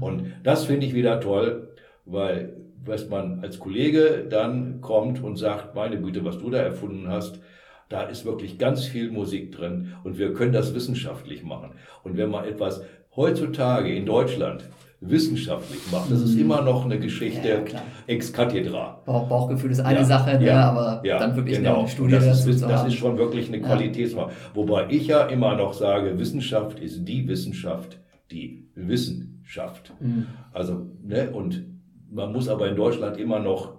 [0.00, 1.68] Und das finde ich wieder toll,
[2.04, 2.54] weil
[2.84, 7.40] was man als Kollege dann kommt und sagt, meine Güte, was du da erfunden hast,
[7.88, 11.70] da ist wirklich ganz viel Musik drin und wir können das wissenschaftlich machen.
[12.02, 12.82] Und wenn man etwas
[13.16, 14.64] heutzutage in Deutschland
[15.00, 16.42] wissenschaftlich macht, das ist mhm.
[16.42, 19.00] immer noch eine Geschichte ja, ex cathedra.
[19.06, 21.80] Bauch, Bauchgefühl ist eine ja, Sache, ne, ja, aber dann wirklich genau.
[21.80, 24.32] eine Studie das ist, das ist schon wirklich eine Qualitätsfrage.
[24.54, 28.00] Wobei ich ja immer noch sage, Wissenschaft ist die Wissenschaft,
[28.32, 29.92] die Wissenschaft.
[30.00, 30.26] Mhm.
[30.52, 31.64] Also, ne, und
[32.10, 33.78] man muss aber in Deutschland immer noch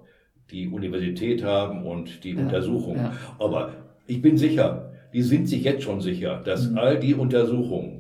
[0.52, 2.98] die Universität haben und die Untersuchung.
[3.38, 3.74] Aber
[4.08, 6.78] ich bin sicher, die sind sich jetzt schon sicher, dass mhm.
[6.78, 7.99] all die Untersuchungen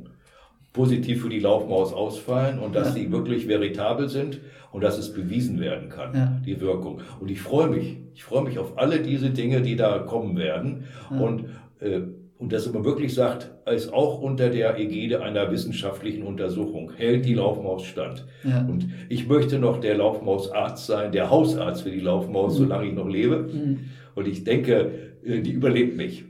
[0.73, 2.93] positiv für die Laufmaus ausfallen und dass ja.
[2.95, 4.39] sie wirklich veritabel sind
[4.71, 6.41] und dass es bewiesen werden kann, ja.
[6.45, 7.01] die Wirkung.
[7.19, 10.85] Und ich freue mich, ich freue mich auf alle diese Dinge, die da kommen werden
[11.11, 11.19] ja.
[11.19, 11.45] und
[11.79, 12.01] äh,
[12.39, 17.33] und dass man wirklich sagt, als auch unter der Ägide einer wissenschaftlichen Untersuchung hält die
[17.33, 18.25] Laufmaus stand.
[18.69, 22.63] Und ich möchte noch der Laufmausarzt sein, der Hausarzt für die Laufmaus, mhm.
[22.63, 23.49] solange ich noch lebe.
[23.53, 23.79] Mhm.
[24.15, 24.89] Und ich denke,
[25.23, 26.23] äh, die überlebt mich.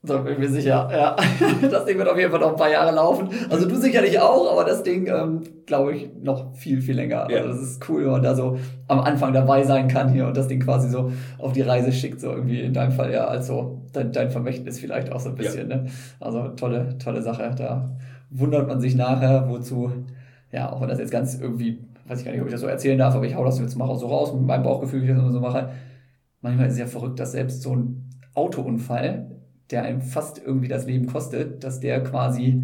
[0.00, 1.16] Da bin ich mir sicher, ja.
[1.70, 3.30] Das Ding wird auf jeden Fall noch ein paar Jahre laufen.
[3.50, 7.28] Also du sicherlich auch, aber das Ding, ähm, glaube ich, noch viel, viel länger.
[7.28, 7.38] Ja.
[7.38, 8.56] Also das ist cool, wenn man da so
[8.86, 12.20] am Anfang dabei sein kann hier und das Ding quasi so auf die Reise schickt,
[12.20, 15.68] so irgendwie in deinem Fall ja, also dein, dein Vermächtnis vielleicht auch so ein bisschen.
[15.68, 15.78] Ja.
[15.78, 15.86] Ne?
[16.20, 17.50] Also tolle, tolle Sache.
[17.56, 17.90] Da
[18.30, 19.90] wundert man sich nachher, wozu,
[20.52, 22.68] ja, auch wenn das jetzt ganz irgendwie, weiß ich gar nicht, ob ich das so
[22.68, 25.16] erzählen darf, aber ich hau das jetzt mal so raus mit meinem Bauchgefühl, wie ich
[25.16, 25.70] das so mache.
[26.40, 29.37] Manchmal ist es ja verrückt, dass selbst so ein Autounfall
[29.70, 32.62] der einem fast irgendwie das Leben kostet, dass der quasi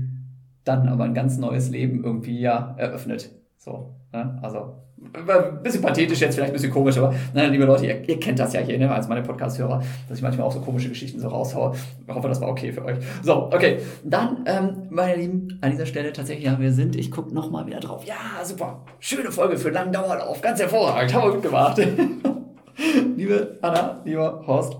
[0.64, 3.30] dann aber ein ganz neues Leben irgendwie ja eröffnet.
[3.58, 4.38] So, ne?
[4.42, 8.18] also ein bisschen pathetisch jetzt, vielleicht ein bisschen komisch, aber nein, liebe Leute, ihr, ihr
[8.18, 11.20] kennt das ja hier, ne, als meine Podcast-Hörer, dass ich manchmal auch so komische Geschichten
[11.20, 11.74] so raushaue.
[12.06, 12.98] Ich hoffe, das war okay für euch.
[13.22, 13.78] So, okay.
[14.02, 17.80] Dann, ähm, meine Lieben, an dieser Stelle tatsächlich, ja, wir sind, ich gucke nochmal wieder
[17.80, 18.04] drauf.
[18.04, 18.82] Ja, super.
[18.98, 20.40] Schöne Folge für langen Dauerlauf.
[20.40, 21.12] Ganz hervorragend.
[21.14, 21.80] Haben wir gut gemacht.
[23.16, 24.76] liebe Anna, lieber Horst,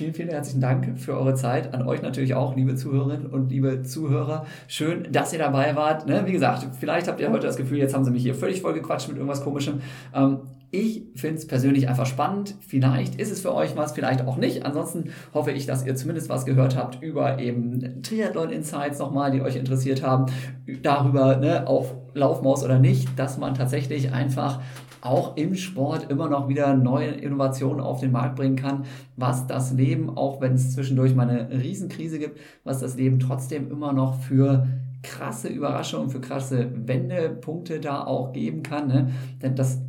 [0.00, 1.74] Vielen, vielen herzlichen Dank für eure Zeit.
[1.74, 4.46] An euch natürlich auch, liebe Zuhörerinnen und liebe Zuhörer.
[4.66, 6.06] Schön, dass ihr dabei wart.
[6.06, 6.22] Ne?
[6.24, 8.72] Wie gesagt, vielleicht habt ihr heute das Gefühl, jetzt haben sie mich hier völlig voll
[8.72, 9.82] gequatscht mit irgendwas Komischem.
[10.14, 10.38] Ähm,
[10.70, 12.54] ich finde es persönlich einfach spannend.
[12.66, 14.64] Vielleicht ist es für euch was, vielleicht auch nicht.
[14.64, 19.56] Ansonsten hoffe ich, dass ihr zumindest was gehört habt über eben Triathlon-Insights nochmal, die euch
[19.56, 20.32] interessiert haben.
[20.80, 24.60] Darüber, ne, auf Laufmaus oder nicht, dass man tatsächlich einfach
[25.02, 28.84] auch im Sport immer noch wieder neue Innovationen auf den Markt bringen kann,
[29.16, 33.70] was das Leben, auch wenn es zwischendurch mal eine Riesenkrise gibt, was das Leben trotzdem
[33.70, 34.66] immer noch für
[35.02, 38.88] krasse Überraschungen, für krasse Wendepunkte da auch geben kann.
[38.88, 39.10] Ne?
[39.42, 39.80] Denn das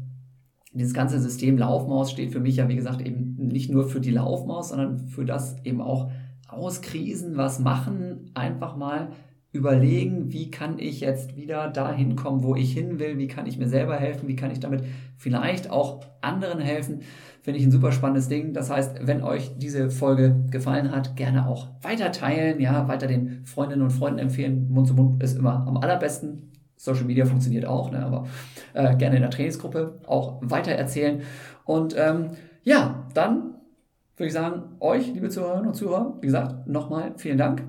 [0.73, 4.11] dieses ganze System Laufmaus steht für mich ja, wie gesagt, eben nicht nur für die
[4.11, 6.09] Laufmaus, sondern für das eben auch
[6.47, 9.09] aus Krisen was machen, einfach mal
[9.51, 13.57] überlegen, wie kann ich jetzt wieder dahin kommen, wo ich hin will, wie kann ich
[13.57, 14.83] mir selber helfen, wie kann ich damit
[15.17, 17.01] vielleicht auch anderen helfen.
[17.41, 18.53] Finde ich ein super spannendes Ding.
[18.53, 23.45] Das heißt, wenn euch diese Folge gefallen hat, gerne auch weiter teilen, ja, weiter den
[23.45, 24.69] Freundinnen und Freunden empfehlen.
[24.69, 26.51] Mund zu Mund ist immer am allerbesten.
[26.77, 28.27] Social Media funktioniert auch, ne, aber
[28.73, 31.21] äh, gerne in der Trainingsgruppe auch weiter erzählen.
[31.65, 32.31] Und ähm,
[32.63, 33.55] ja, dann
[34.15, 37.63] würde ich sagen, euch, liebe Zuhörerinnen und Zuhörer, wie gesagt, nochmal vielen Dank.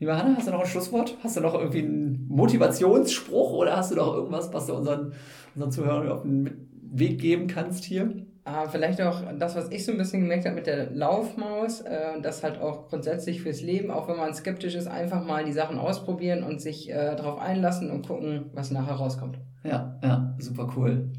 [0.00, 1.16] Lieber Hanna, hast du noch ein Schlusswort?
[1.24, 5.12] Hast du noch irgendwie einen Motivationsspruch oder hast du noch irgendwas, was du unseren,
[5.54, 8.14] unseren Zuhörern auf den Weg geben kannst hier?
[8.44, 12.20] Ah, vielleicht auch das, was ich so ein bisschen gemerkt habe mit der Laufmaus, äh,
[12.22, 15.78] das halt auch grundsätzlich fürs Leben, auch wenn man skeptisch ist, einfach mal die Sachen
[15.78, 19.38] ausprobieren und sich äh, darauf einlassen und gucken, was nachher rauskommt.
[19.64, 21.10] Ja, ja, super cool.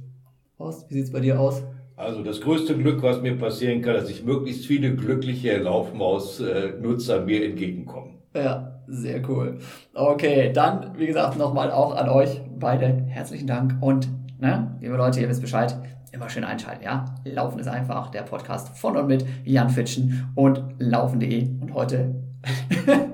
[0.58, 1.62] Horst, wie sieht es bei dir aus?
[1.98, 7.46] Also das größte Glück, was mir passieren kann, dass ich möglichst viele glückliche Laufmaus-Nutzer mir
[7.46, 8.19] entgegenkommen.
[8.34, 9.60] Ja, sehr cool.
[9.94, 14.08] Okay, dann, wie gesagt, nochmal auch an euch beide herzlichen Dank und,
[14.40, 15.76] ne, liebe Leute, ihr wisst Bescheid,
[16.12, 17.06] immer schön einschalten, ja?
[17.24, 22.16] Laufen ist einfach der Podcast von und mit Jan Fitschen und laufen.de und heute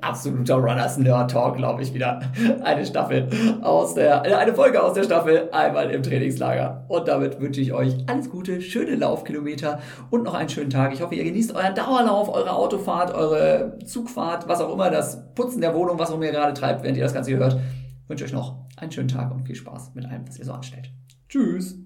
[0.00, 2.20] absoluter Runners Nerd Talk, glaube ich, wieder
[2.62, 3.28] eine Staffel
[3.62, 6.84] aus der, äh, eine Folge aus der Staffel einmal im Trainingslager.
[6.88, 9.80] Und damit wünsche ich euch alles Gute, schöne Laufkilometer
[10.10, 10.92] und noch einen schönen Tag.
[10.92, 15.60] Ich hoffe, ihr genießt euren Dauerlauf, eure Autofahrt, eure Zugfahrt, was auch immer, das Putzen
[15.60, 17.54] der Wohnung, was auch immer ihr gerade treibt, während ihr das Ganze hört.
[18.02, 20.52] Ich wünsche euch noch einen schönen Tag und viel Spaß mit allem, was ihr so
[20.52, 20.90] anstellt.
[21.28, 21.83] Tschüss!